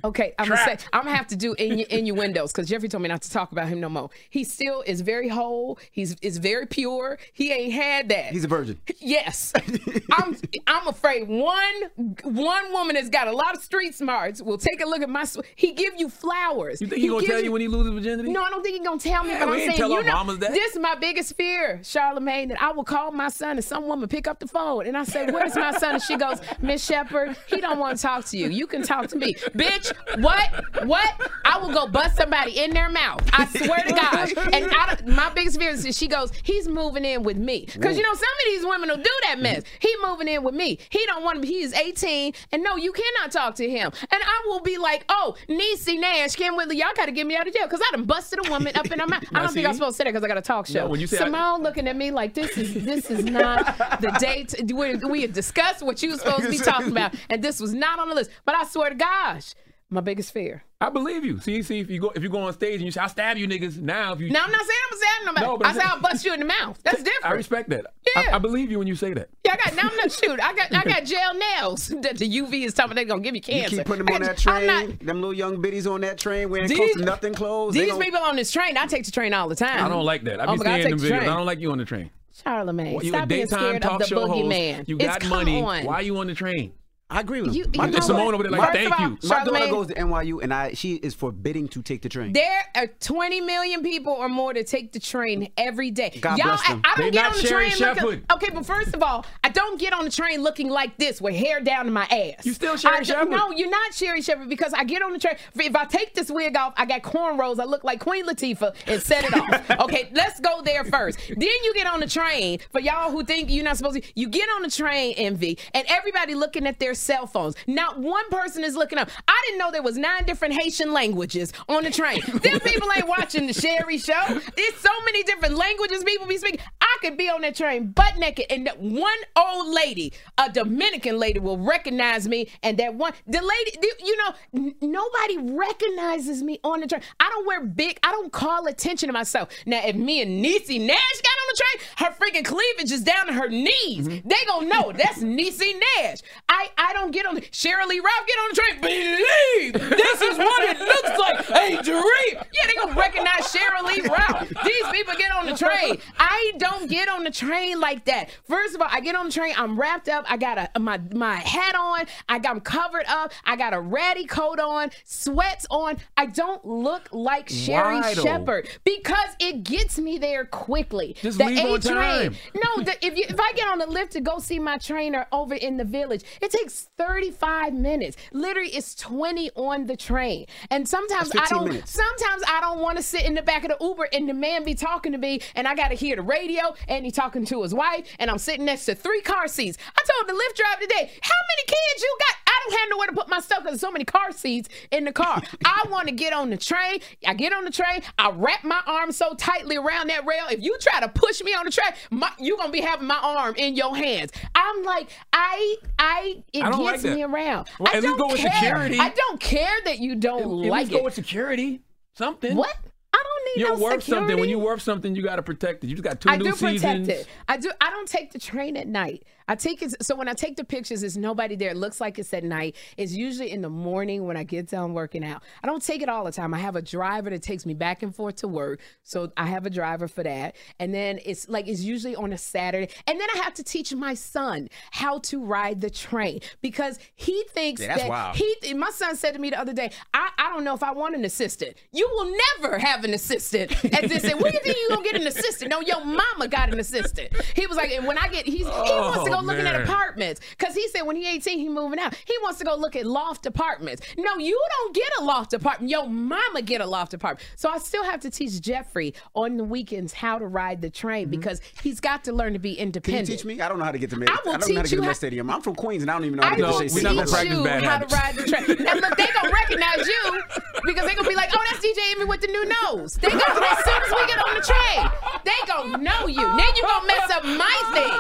Okay, 0.05 0.35
I'm 0.39 0.47
gonna 0.49 0.61
say 0.63 0.77
I'm 0.93 1.05
gonna 1.05 1.17
have 1.17 1.27
to 1.29 1.37
do 1.37 1.55
innu- 1.57 1.87
innuendos 1.89 2.53
because 2.53 2.69
Jeffrey 2.69 2.89
told 2.89 3.03
me 3.03 3.09
not 3.09 3.23
to 3.23 3.31
talk 3.31 3.51
about 3.53 3.69
him 3.69 3.81
no 3.81 3.89
more. 3.89 4.11
He 4.31 4.45
still 4.45 4.83
is 4.87 5.01
very 5.01 5.29
whole. 5.29 5.79
He's 5.91 6.15
is 6.23 6.39
very 6.39 6.67
pure. 6.67 7.19
He 7.33 7.51
ain't 7.51 7.73
had 7.73 8.09
that. 8.11 8.27
He's 8.27 8.45
a 8.45 8.49
virgin. 8.49 8.79
Yes, 8.99 9.53
I'm. 10.13 10.37
I'm 10.67 10.87
afraid 10.87 11.27
one 11.29 11.75
one 12.23 12.73
woman 12.73 12.95
that's 12.95 13.09
got 13.09 13.27
a 13.27 13.33
lot 13.33 13.57
of 13.57 13.63
street 13.63 13.95
smarts 13.95 14.43
will 14.43 14.59
take 14.59 14.83
a 14.83 14.87
look 14.87 15.01
at 15.01 15.09
my. 15.09 15.25
sw- 15.25 15.39
He 15.57 15.73
give 15.73 15.95
you 15.97 16.09
flowers. 16.09 16.81
You 16.81 16.87
think 16.87 17.01
he, 17.01 17.09
gonna 17.09 17.27
tell 17.27 17.43
you 17.43 17.51
when 17.51 17.63
he 17.63 17.69
loses 17.69 17.93
virginity? 17.93 18.31
No, 18.31 18.43
I 18.43 18.51
don't 18.51 18.63
think 18.63 18.77
he 18.77 18.85
gonna 18.85 19.01
tell 19.01 19.25
me. 19.25 19.31
Yeah, 19.31 19.45
but 19.47 19.55
I'm 19.55 19.59
saying, 19.61 19.73
tell 19.73 19.91
you 19.91 20.03
know, 20.05 20.35
that. 20.37 20.53
this 20.53 20.75
is 20.75 20.79
my 20.79 20.95
biggest 20.95 21.35
fear, 21.37 21.79
Charlamagne, 21.83 22.49
that 22.49 22.63
I 22.63 22.71
will 22.73 22.85
call 22.85 23.11
my 23.13 23.29
son 23.29 23.53
and 23.57 23.65
some 23.65 23.87
woman 23.89 24.09
pick 24.09 24.29
up 24.29 24.39
the 24.41 24.47
phone 24.47 24.87
and 24.87 24.97
I 24.97 25.05
say, 25.05 25.27
"Where's 25.27 25.57
my 25.57 25.73
son?" 25.79 25.95
And 25.95 26.03
she 26.03 26.17
goes, 26.17 26.39
"Miss 26.61 26.85
Shepherd, 26.85 27.37
he 27.49 27.61
don't 27.61 27.79
want 27.79 27.97
to 27.97 28.03
talk 28.03 28.25
to 28.27 28.37
you. 28.37 28.49
You 28.49 28.67
can 28.67 28.83
talk 28.83 29.09
to 29.09 29.17
me, 29.17 29.35
bitch. 29.55 29.86
What? 30.19 30.87
What? 30.87 31.31
I 31.45 31.59
will 31.59 31.73
go 31.73 31.87
bust 31.87 32.17
somebody 32.17 32.59
in 32.59 32.73
their 32.73 32.89
mouth. 32.89 33.23
I 33.33 33.47
swear 33.47 33.79
to 33.87 33.95
God. 33.95 34.55
And 34.55 34.71
I 34.73 34.99
my 35.07 35.31
biggest 35.31 35.59
fear 35.59 35.71
is 35.71 35.97
she 35.97 36.09
goes, 36.09 36.33
he's 36.43 36.69
moving 36.69 37.05
in 37.05 37.23
with 37.23 37.37
me 37.37 37.69
because 37.73 37.97
you 37.97 38.03
know 38.03 38.13
some 38.15 38.23
of 38.23 38.45
these 38.47 38.65
women 38.67 38.89
will 38.89 38.97
do 38.97 39.11
that 39.23 39.39
mess. 39.41 39.63
He 39.81 39.95
moving 40.05 40.29
in 40.29 40.43
with 40.43 40.55
me. 40.55 40.79
He 40.91 41.05
don't 41.07 41.23
want 41.25 41.43
to. 41.43 41.47
He 41.47 41.63
is 41.63 41.73
18, 41.73 42.33
and 42.53 42.63
no, 42.63 42.77
you 42.77 42.93
cannot 42.93 43.33
talk 43.33 43.55
to 43.57 43.69
him. 43.69 43.93
And 44.11 44.23
I 44.23 44.45
will 44.47 44.61
be 44.61 44.79
like, 44.79 45.05
oh, 45.09 45.37
Niecy 45.49 45.99
Nash, 46.01 46.37
Kym 46.37 46.57
Whitley, 46.57 46.77
y'all 46.79 46.89
got 46.97 47.07
to 47.07 47.13
get 47.13 47.27
me 47.27 47.37
out 47.37 47.47
of 47.47 47.55
jail 47.55 47.65
because 47.65 47.81
I 47.87 47.97
done 47.97 48.05
busted 48.05 48.47
a 48.47 48.51
woman 48.51 48.77
up 48.77 48.91
in 48.91 48.99
her 48.99 49.07
mouth. 49.07 49.25
I 49.35 49.43
don't 49.43 49.53
think 49.53 49.67
I'm 49.67 49.75
supposed 49.75 49.95
to 49.95 49.97
say 49.99 50.05
that 50.05 50.11
because 50.13 50.25
I 50.25 50.29
got 50.29 50.39
a 50.39 50.43
talk 50.43 50.67
show. 50.67 50.81
No, 50.81 50.89
when 50.89 51.01
you 51.01 51.07
say 51.07 51.19
I- 51.19 51.57
looking 51.57 51.89
at 51.89 51.97
me 51.97 52.11
like 52.11 52.35
this 52.35 52.57
is 52.57 52.85
this 52.85 53.11
is 53.11 53.25
not 53.25 53.67
the 54.01 54.17
date. 54.21 54.55
We, 54.73 54.95
we 54.97 55.23
had 55.23 55.33
discussed 55.33 55.83
what 55.83 56.03
you 56.03 56.11
were 56.11 56.19
supposed 56.19 56.45
to 56.45 56.51
be 56.51 56.59
talking 56.73 56.91
about, 56.91 57.15
and 57.31 57.43
this 57.43 57.61
was 57.61 57.73
not 57.75 57.99
on 57.99 58.09
the 58.09 58.15
list. 58.15 58.31
But 58.45 58.55
I 58.55 58.65
swear 58.65 58.91
to 58.91 58.95
gosh, 58.95 59.55
my 59.89 60.01
biggest 60.01 60.33
fear. 60.33 60.65
I 60.81 60.91
believe 60.91 61.25
you. 61.25 61.39
See, 61.41 61.63
see, 61.63 61.79
if 61.81 61.89
you 61.89 62.01
go 62.01 62.11
if 62.15 62.23
you 62.23 62.29
go 62.29 62.41
on 62.41 62.53
stage 62.53 62.75
and 62.77 62.83
you 62.85 62.91
say, 62.91 63.01
"I'll 63.01 63.09
stab 63.09 63.39
you 63.39 63.47
niggas," 63.49 63.79
now 63.81 64.13
if 64.13 64.21
you 64.21 64.31
Now 64.31 64.45
I'm 64.45 64.51
not 64.51 64.67
saying 64.67 64.79
I'm 64.93 64.99
saying 64.99 65.25
nobody. 65.27 65.47
No, 65.47 65.57
but 65.57 65.67
I 65.67 65.71
I'm 65.71 65.77
say 65.77 65.83
I'll 65.85 66.01
bust 66.01 66.25
you 66.25 66.35
in 66.35 66.41
the 66.41 66.45
mouth. 66.47 66.79
That's 66.83 67.03
different. 67.03 67.25
I 67.25 67.31
respect 67.33 67.71
that. 67.71 67.87
Yeah. 68.15 68.31
I, 68.33 68.37
I 68.37 68.39
believe 68.39 68.71
you 68.71 68.79
when 68.79 68.89
you 68.89 68.97
say 68.97 69.15
that. 69.15 69.29
Yeah, 69.45 69.55
I 69.55 69.57
got 69.57 69.75
now 69.77 69.89
I'm 69.89 69.97
not 69.97 70.13
shoot. 70.21 70.39
I 70.41 70.55
got 70.55 70.75
I 70.75 70.85
got 70.85 71.05
gel 71.05 71.35
nails 71.35 71.89
that 72.03 72.19
the 72.19 72.29
UV 72.29 72.65
is 72.67 72.75
talking 72.75 72.95
they're 72.97 73.05
gonna 73.05 73.23
give 73.23 73.35
you 73.37 73.41
cancer. 73.41 73.57
You 73.57 73.63
cancer. 73.63 73.77
keep 73.79 73.87
putting 73.87 74.05
them 74.07 74.15
on 74.17 74.21
got- 74.23 74.27
that 74.29 74.39
train. 74.39 74.67
not- 74.67 74.99
them 75.01 75.21
little 75.21 75.33
young 75.35 75.61
biddies 75.63 75.87
on 75.87 76.01
that 76.03 76.19
train 76.19 76.51
wearing 76.51 76.69
These- 76.69 76.77
close 76.79 76.93
to 76.97 77.05
nothing 77.05 77.33
clothes. 77.35 77.75
they 77.75 77.83
These 77.85 77.93
gon- 77.93 78.03
people 78.03 78.21
on 78.21 78.37
this 78.37 78.51
train, 78.51 78.77
I 78.77 78.87
take 78.87 79.05
the 79.05 79.13
train 79.13 79.33
all 79.33 79.49
the 79.49 79.57
time. 79.57 79.83
I 79.85 79.89
don't 79.89 80.05
like 80.05 80.25
that. 80.25 80.41
I 80.41 80.47
Oh 80.47 80.53
be 80.53 80.59
my 80.59 80.65
God, 80.65 80.75
seeing 80.83 80.89
them 80.91 80.99
the 80.99 81.05
videos. 81.07 81.09
train. 81.09 81.23
I 81.23 81.37
don't 81.37 81.47
like 81.47 81.61
you 81.61 81.71
on 81.73 81.79
the 81.79 81.85
train. 81.85 82.11
Charlamagne, 82.45 82.93
Well, 82.93 83.03
you 83.05 83.11
stop 83.13 83.25
a 83.25 83.27
being 83.29 83.47
daytime 83.47 83.59
scared 83.61 83.77
of 83.77 83.83
talk 83.83 84.01
the 84.01 84.07
show 84.09 84.27
host. 84.27 84.45
boogeyman. 84.45 84.89
You 84.89 84.99
got 84.99 85.21
come 85.21 85.31
money. 85.31 85.63
on. 85.63 85.85
Why 85.85 86.01
you 86.01 86.19
on 86.19 86.27
the 86.27 86.35
train? 86.35 86.73
I 87.09 87.21
agree 87.21 87.41
with 87.41 87.51
him. 87.51 87.55
You- 87.55 87.67
My 87.77 87.89
daughter- 87.89 88.03
Simone 88.03 88.25
what? 88.27 88.35
over 88.35 88.43
there 88.43 88.53
like, 88.53 88.61
First 88.63 88.73
"Thank 88.73 88.87
of 88.93 89.01
all, 89.01 89.07
you." 89.11 89.19
My 89.29 89.45
daughter 89.45 89.67
goes 89.71 89.87
to 89.87 89.95
NYU 89.95 90.41
and 90.43 90.53
I 90.53 90.73
she 90.75 90.95
is 90.95 91.15
forbidding 91.15 91.69
to 91.69 91.81
take 91.83 92.03
the 92.03 92.09
train. 92.09 92.33
There 92.33 92.65
are 92.75 92.89
20 92.89 93.41
million 93.43 93.83
people 93.85 94.13
or 94.13 94.29
more 94.29 94.53
that 94.55 94.67
take 94.67 94.91
the 94.91 94.99
train 94.99 95.49
every 95.57 95.93
day. 95.93 96.19
God 96.21 96.37
Y'all, 96.39 96.49
bless 96.49 96.67
them. 96.67 96.83
I, 96.85 96.89
I 96.91 96.97
don't 96.97 97.05
They 97.07 97.11
get 97.13 97.23
not 97.23 97.37
on 97.37 97.43
the 97.43 97.47
Sherri 97.47 97.65
train 97.69 97.77
Shepherd. 97.79 98.03
looking. 98.03 98.25
Okay, 98.33 98.51
but 98.53 98.67
first 98.67 98.93
of 98.93 99.05
all, 99.05 99.25
I 99.45 99.51
don't 99.51 99.79
get 99.79 99.93
on 99.93 100.05
the 100.05 100.11
train 100.11 100.43
looking 100.43 100.69
like 100.69 100.99
this 100.99 101.21
with 101.21 101.37
hair 101.37 101.61
down 101.61 101.85
to 101.85 101.93
my 101.93 102.07
ass. 102.07 102.45
You 102.45 102.53
still 102.53 102.77
Sherri 102.77 102.95
I 102.95 102.97
don't- 102.97 103.07
Shepherd. 103.07 103.31
No, 103.31 103.53
you're 103.53 103.71
not 103.71 103.95
Sherri 103.95 104.21
Shepherd 104.21 104.49
because 104.49 104.73
I 104.73 104.83
get 104.83 105.01
on 105.01 105.13
the 105.13 105.21
train. 105.21 105.37
If 105.55 105.77
I 105.77 105.85
take 105.85 106.13
this 106.15 106.29
wig 106.29 106.57
off, 106.57 106.75
I 106.77 106.87
got 106.87 107.03
cornrows. 107.03 107.61
I 107.61 107.65
look 107.67 107.85
like 107.85 108.01
Queen 108.01 108.27
Latifah 108.27 108.75
and 108.89 109.01
set 109.01 109.25
it 109.25 109.33
off. 109.33 109.71
okay, 109.83 110.09
let's 110.13 110.41
go 110.41 110.61
there 110.61 110.83
first. 110.83 111.19
Then 111.29 111.49
you 111.65 111.73
get 111.73 111.87
on 111.87 112.01
the 112.01 112.09
train. 112.09 112.59
For 112.73 112.81
y'all 112.81 113.13
who 113.13 113.23
think 113.23 113.49
you're 113.49 113.63
not 113.65 113.77
supposed 113.77 114.03
to, 114.03 114.11
you 114.17 114.29
get 114.29 114.49
on 114.57 114.63
the 114.63 114.71
train, 114.73 115.15
Envy, 115.17 115.57
and 115.73 115.87
everybody 115.89 116.35
looking 116.35 116.67
at 116.67 116.81
their 116.81 116.96
cell 116.97 117.27
phones. 117.27 117.55
Not 117.67 117.99
one 117.99 118.29
person 118.31 118.65
is 118.65 118.75
looking 118.75 118.99
up. 118.99 119.11
I 119.29 119.43
didn't 119.47 119.59
know 119.59 119.71
there 119.71 119.83
was 119.83 119.97
nine 119.97 120.25
different 120.25 120.55
Haitian 120.55 120.93
languages 120.93 121.53
on 121.69 121.85
the 121.85 121.91
train. 121.91 122.21
Them 122.27 122.61
people 122.61 122.89
ain't 122.93 123.09
watching 123.09 123.47
the 123.47 123.53
Sherri 123.53 123.99
show. 123.99 124.23
There's 124.29 124.77
so 124.77 124.91
many 125.05 125.23
different 125.23 125.57
languages 125.57 126.05
people 126.05 126.27
be 126.27 126.39
speaking. 126.39 126.61
I 126.97 127.09
could 127.09 127.19
be 127.19 127.29
on 127.29 127.43
that 127.43 127.57
train 127.57 127.89
butt 127.89 128.17
naked, 128.17 128.47
and 128.51 128.67
that 128.67 128.81
one 128.81 129.19
old 129.37 129.75
lady, 129.75 130.13
a 130.39 130.51
Dominican 130.51 131.19
lady, 131.19 131.39
will 131.39 131.59
recognize 131.59 132.27
me, 132.27 132.49
and 132.63 132.79
that 132.79 132.95
one, 132.95 133.13
the 133.27 133.41
lady, 133.41 133.79
you 134.05 134.17
know, 134.17 134.73
nobody 134.81 135.39
recognizes 135.55 136.43
me 136.43 136.59
on 136.65 136.81
the 136.81 136.87
train. 136.87 137.03
I 137.21 137.29
don't 137.31 137.47
wear 137.47 137.65
big. 137.65 137.99
I 138.03 138.13
don't 138.13 138.33
call 138.33 138.67
attention 138.67 139.09
to 139.09 139.13
myself. 139.13 139.49
Now, 139.67 139.83
if 139.85 139.97
me 139.97 140.23
and 140.23 140.45
Niecy 140.45 140.81
Nash 140.81 141.21
got 141.23 141.37
on 141.37 141.47
the 141.51 141.63
train, 141.63 141.89
her 141.99 142.15
freaking 142.15 142.45
cleavage 142.45 142.93
is 142.93 143.03
down 143.03 143.27
to 143.27 143.33
her 143.33 143.49
knees. 143.49 144.09
Mm-hmm. 144.09 144.29
They 144.29 144.37
gonna 144.47 144.67
know 144.67 144.93
that's 144.93 145.23
Niecy 145.23 145.75
Nash. 145.99 146.19
I 146.49 146.71
I 146.79 146.93
don't 146.93 147.11
get 147.11 147.27
on. 147.27 147.35
Lee 147.37 148.01
Ralph 148.01 148.27
get 148.27 148.39
on 148.39 148.49
the 148.51 148.55
train. 148.55 148.81
Believe 148.81 149.73
this 149.91 150.21
is 150.23 150.39
what 150.39 150.63
it 150.65 150.79
looks 150.81 151.19
like. 151.19 151.51
A 151.51 151.83
dream. 151.83 152.45
Yeah, 152.53 152.67
they 152.67 152.75
gonna 152.75 152.99
recognize 152.99 153.55
Lee 153.85 154.01
Ralph. 154.03 154.49
These 154.65 154.89
people 154.93 155.15
get 155.17 155.31
on 155.33 155.47
the 155.47 155.57
train. 155.57 155.99
I 156.19 156.53
don't 156.59 156.86
get 156.87 157.09
on 157.09 157.25
the 157.25 157.31
train 157.31 157.81
like 157.81 158.05
that. 158.07 158.31
First 158.49 158.75
of 158.75 158.81
all, 158.81 158.89
I 158.91 159.01
get 159.01 159.15
on 159.15 159.27
the 159.27 159.33
train. 159.33 159.55
I'm 159.57 159.79
wrapped 159.79 160.09
up. 160.09 160.25
I 160.29 160.37
got 160.37 160.71
a 160.75 160.81
my 160.81 161.01
my 161.13 161.37
hat 161.37 161.75
on. 161.75 162.07
I 162.29 162.39
got 162.39 162.57
I'm 162.57 162.61
covered 162.61 163.05
up. 163.07 163.33
I 163.45 163.57
got 163.57 163.75
a 163.75 163.81
ratty 163.81 164.25
coat 164.25 164.59
on, 164.59 164.91
sweats 165.05 165.67
on. 165.71 165.99
I 166.17 166.25
don't 166.25 166.65
look 166.65 167.09
like 167.13 167.51
Sherri 167.51 168.01
Why? 168.01 168.15
Shepherd 168.15 168.69
because 168.83 169.37
it 169.39 169.63
gets 169.63 169.99
me 169.99 170.17
there 170.17 170.47
quickly. 170.47 171.17
Just 171.21 171.37
the 171.37 171.45
A 171.45 171.79
train. 171.79 172.37
No, 172.55 172.83
the, 172.83 172.97
if 173.05 173.17
you 173.17 173.27
if 173.29 173.39
I 173.39 173.53
get 173.53 173.69
on 173.69 173.79
the 173.79 173.87
lift 173.87 174.13
to 174.13 174.23
go 174.23 174.39
see 174.39 174.59
my 174.59 174.79
trainer 174.79 175.27
over 175.33 175.55
in 175.55 175.77
the 175.77 175.85
village, 175.85 176.25
it 176.41 176.51
takes 176.51 176.89
35 176.97 177.75
minutes. 177.75 178.17
Literally, 178.33 178.71
it's 178.71 178.95
20 178.95 179.51
on 179.55 179.87
the 179.87 179.97
train. 179.97 180.47
And 180.71 180.89
sometimes 180.89 181.33
I 181.37 181.47
don't 181.49 181.69
minutes. 181.69 181.91
sometimes 181.91 182.43
I 182.49 182.61
don't 182.63 182.81
want 182.81 182.97
to 182.97 183.03
sit 183.03 183.25
in 183.25 183.35
the 183.35 183.43
back 183.43 183.65
of 183.65 183.69
the 183.69 183.85
Uber 183.85 184.09
and 184.15 184.27
the 184.27 184.35
man 184.35 184.65
be 184.65 184.75
talking 184.75 185.13
to 185.13 185.19
me 185.19 185.41
and 185.55 185.69
I 185.69 185.75
gotta 185.75 185.95
hear 185.95 186.17
the 186.17 186.23
radio 186.23 186.75
and 186.89 187.05
he 187.05 187.11
talking 187.11 187.45
to 187.47 187.63
his 187.63 187.75
wife 187.75 188.07
and 188.19 188.31
I'm 188.31 188.39
sitting 188.39 188.65
next 188.65 188.85
to 188.87 188.95
three 188.95 189.21
car 189.21 189.49
seats. 189.49 189.79
I 189.97 190.03
told 190.05 190.29
the 190.29 190.33
Lyft 190.33 190.57
driver 190.57 190.81
today, 190.83 191.13
how 191.23 191.41
many 191.49 191.67
kids 191.67 192.03
you 192.03 192.17
got? 192.21 192.37
I 192.47 192.61
don't 192.65 192.79
have 192.79 192.89
nowhere 192.91 193.07
to 193.09 193.13
put 193.13 193.29
my 193.29 193.41
stuff 193.41 193.59
because 193.59 193.73
there's 193.73 193.81
so 193.81 193.91
many 193.91 194.05
car 194.05 194.33
seats 194.33 194.69
in 194.91 195.05
the 195.05 195.13
car. 195.13 195.43
I 195.65 195.85
want 195.91 196.09
to 196.09 196.15
get 196.15 196.33
on 196.33 196.51
the 196.51 196.57
train. 196.57 197.01
I 197.27 197.35
get 197.35 197.53
on 197.53 197.65
the 197.65 197.71
train. 197.71 198.03
I 198.19 198.31
wrap 198.31 198.65
my 198.65 198.81
arm 198.87 199.13
so 199.13 199.35
tightly 199.35 199.77
around 199.77 200.09
that 200.11 200.27
rail. 200.27 200.47
If 200.51 200.63
you 200.63 200.77
try 200.81 201.01
to 201.01 201.09
push 201.09 201.43
me 201.43 201.55
on 201.55 201.65
the 201.65 201.71
track, 201.71 201.97
you're 202.39 202.57
gonna 202.57 202.73
be 202.73 202.81
having 202.81 203.07
my 203.07 203.19
arm 203.23 203.55
in 203.57 203.75
your 203.77 203.97
hands. 203.97 204.33
I'm 204.55 204.83
like, 204.83 205.11
I, 205.33 205.77
I, 205.99 206.43
it 206.53 206.63
I 206.63 206.71
gets 206.71 207.05
like 207.05 207.15
me 207.15 207.23
around. 207.23 207.69
Well, 207.79 207.95
I 207.95 208.01
don't 208.01 208.19
go 208.19 208.29
with 208.29 208.39
care. 208.39 208.53
security. 208.53 208.99
I 208.99 209.11
don't 209.11 209.41
care 209.41 209.77
that 209.85 209.99
you 209.99 210.15
don't 210.17 210.63
like 210.63 210.81
least 210.81 210.93
go 210.93 210.99
it. 210.99 211.05
with 211.05 211.15
security. 211.15 211.81
Something. 212.15 212.57
what? 212.57 212.77
I 213.17 213.23
don't 213.25 213.45
need 213.57 213.61
You're 213.63 213.77
no 213.77 213.83
worth 213.83 214.03
something. 214.03 214.19
When 214.21 214.29
security. 214.29 214.51
you 214.51 214.59
worth 214.59 214.83
something, 214.83 215.17
you 215.17 215.23
got 215.23 215.37
to 215.37 215.43
protect 215.43 215.83
it. 215.85 215.87
You 215.87 215.95
just 215.95 216.05
got 216.05 216.21
two 216.21 216.29
I 216.29 216.37
new 216.37 216.45
do 216.45 216.51
protect 216.53 216.81
seasons. 216.81 217.09
it. 217.09 217.27
I 217.49 217.57
do. 217.57 217.71
I 217.81 217.91
don't 217.91 218.09
take 218.09 218.33
the 218.33 218.39
train 218.39 218.77
at 218.77 218.87
night. 218.87 219.23
I 219.49 219.55
take 219.55 219.83
it. 219.83 220.03
So 220.05 220.15
when 220.17 220.29
I 220.29 220.33
take 220.35 220.57
the 220.57 220.65
pictures, 220.65 221.01
there's 221.03 221.17
nobody 221.17 221.57
there. 221.57 221.71
It 221.71 221.77
looks 221.77 222.01
like 222.01 222.19
it's 222.19 222.33
at 222.35 222.45
night. 222.45 222.77
It's 222.97 223.13
usually 223.13 223.51
in 223.51 223.63
the 223.63 223.71
morning 223.71 224.25
when 224.27 224.37
I 224.37 224.43
get 224.43 224.69
done 224.69 224.93
working 224.95 225.25
out. 225.25 225.43
I 225.63 225.67
don't 225.67 225.83
take 225.83 226.03
it 226.03 226.09
all 226.09 226.25
the 226.25 226.33
time. 226.33 226.53
I 226.55 226.59
have 226.59 226.77
a 226.77 226.83
driver 226.83 227.31
that 227.31 227.43
takes 227.43 227.65
me 227.65 227.75
back 227.75 228.03
and 228.03 228.15
forth 228.15 228.37
to 228.37 228.49
work. 228.49 228.81
So 229.03 229.31
I 229.37 229.47
have 229.47 229.67
a 229.67 229.71
driver 229.71 230.09
for 230.09 230.23
that. 230.23 230.57
And 230.79 230.93
then 230.95 231.21
it's 231.25 231.49
like 231.49 231.69
it's 231.69 231.83
usually 231.83 232.17
on 232.17 232.33
a 232.33 232.39
Saturday. 232.39 232.93
And 233.07 233.21
then 233.21 233.29
I 233.35 233.39
have 233.39 233.55
to 233.55 233.63
teach 233.65 233.95
my 233.95 234.15
son 234.15 234.69
how 234.91 235.19
to 235.21 235.45
ride 235.45 235.81
the 235.81 235.91
train 235.91 236.41
because 236.61 236.99
he 237.15 237.45
thinks 237.51 237.81
Yeah, 237.83 237.97
that 237.97 238.09
wild. 238.09 238.37
he. 238.37 238.75
My 238.75 238.91
son 238.91 239.17
said 239.17 239.33
to 239.35 239.39
me 239.41 239.51
the 239.51 239.59
other 239.61 239.73
day, 239.73 239.91
I, 240.13 240.31
I 240.39 240.49
don't 240.51 240.65
know 240.65 240.75
if 240.75 240.83
I 240.83 240.93
want 240.93 241.15
an 241.15 241.25
assistant. 241.25 241.77
You 241.93 242.09
will 242.13 242.33
never 242.61 242.79
have 242.79 243.05
an 243.05 243.15
assistant. 243.15 243.73
And 243.85 244.11
this 244.11 244.23
said, 244.23 244.41
where 244.41 244.51
do 244.51 244.59
you 244.59 244.63
think 244.63 244.77
you're 244.81 244.97
gonna 244.97 245.09
get 245.11 245.21
an 245.21 245.27
assistant? 245.27 245.71
No, 245.71 245.81
your 245.81 246.05
mama 246.05 246.49
got 246.49 246.73
an 246.73 246.79
assistant. 246.81 247.31
He 247.55 247.67
was 247.67 247.77
like, 247.77 247.91
and 247.93 248.07
when 248.07 248.19
I 248.19 248.29
get, 248.29 248.45
he's, 248.47 248.59
he 248.59 248.65
wants 248.65 249.25
to 249.25 249.31
go 249.31 249.36
Oh, 249.43 249.47
looking 249.47 249.67
at 249.67 249.81
apartments 249.81 250.41
because 250.51 250.75
he 250.75 250.89
said 250.89 251.03
when 251.03 251.17
he 251.17 251.27
18, 251.29 251.59
he 251.59 251.69
moving 251.69 251.99
out. 251.99 252.15
He 252.25 252.37
wants 252.43 252.59
to 252.59 252.65
go 252.65 252.77
look 252.77 252.97
at 252.97 253.07
loft 253.07 253.47
apartments. 253.47 254.03
No, 254.17 254.37
you 254.39 254.61
don't 254.79 254.95
get 254.95 255.11
a 255.21 255.25
loft 255.25 255.53
apartment. 255.53 255.91
Yo, 255.91 256.07
mama 256.07 256.63
get 256.63 256.81
a 256.81 256.87
loft 256.87 257.15
apartment. 257.15 257.49
So 257.57 257.69
I 257.69 257.79
still 257.79 258.05
have 258.05 258.21
to 258.21 258.31
teach 258.31 258.61
Jeffrey 258.61 259.15
on 259.35 259.57
the 259.57 259.65
weekends 259.65 260.13
how 260.13 260.39
to 260.39 260.47
ride 260.47 260.81
the 260.81 260.91
train 260.91 261.25
mm-hmm. 261.25 261.31
because 261.33 261.61
he's 261.83 262.01
got 262.01 262.25
to 262.25 262.33
learn 262.33 262.53
to 262.55 262.59
be 262.59 262.75
Can 262.75 262.79
you 262.79 262.87
independent. 262.87 263.29
teach 263.29 263.45
me? 263.45 263.61
I 263.61 263.69
don't 263.69 263.79
know 263.79 263.85
how 263.85 263.93
to 263.93 263.99
get 263.99 264.11
to 264.11 264.17
Met. 264.17 264.31
I 264.31 264.33
will 264.33 264.37
don't 264.37 264.47
know 264.47 264.53
how 264.53 264.59
to 264.59 264.67
teach 264.67 264.91
get 264.91 264.97
to 264.97 265.03
Met 265.03 265.17
Stadium. 265.17 265.51
I'm 265.51 265.63
from 265.63 265.75
Queens 265.75 266.03
and 266.03 266.11
I 266.11 266.15
don't 266.15 266.25
even 266.25 266.39
know 266.39 266.45
how 266.45 266.53
I 266.53 266.57
to 266.57 266.63
get 266.63 266.73
to 266.73 266.79
teach 266.81 266.93
Shea 266.93 266.97
we're 266.97 267.03
not 267.03 267.15
gonna 267.15 267.27
Stadium. 267.27 267.63
practice 267.63 267.83
you 267.83 267.83
bad 267.83 267.85
how 267.85 267.91
habits. 267.91 268.13
to 268.13 268.21
ride 268.21 268.35
the 268.37 268.75
train. 268.75 268.85
Now 268.85 268.95
look, 268.95 269.17
they 269.17 269.27
gonna 269.27 269.53
recognize 269.53 270.07
you 270.07 270.43
because 270.85 271.07
they 271.07 271.15
gonna 271.15 271.29
be 271.29 271.35
like, 271.35 271.51
"Oh, 271.53 271.63
that's 271.71 271.85
DJ 271.85 271.99
Envy 272.13 272.25
with 272.25 272.41
the 272.41 272.49
new 272.49 272.65
nose." 272.83 273.15
They 273.15 273.29
gonna 273.29 273.43
as 273.43 273.85
soon 273.85 274.01
as 274.03 274.11
we 274.11 274.27
get 274.27 274.39
on 274.39 274.55
the 274.55 274.65
train, 274.65 274.99
they 275.45 275.59
gonna 275.67 275.99
know 275.99 276.27
you. 276.27 276.47
Then 276.57 276.71
you 276.77 276.83
gonna 276.83 277.07
mess 277.07 277.31
up 277.31 277.45
my 277.45 277.77
thing. 277.93 278.15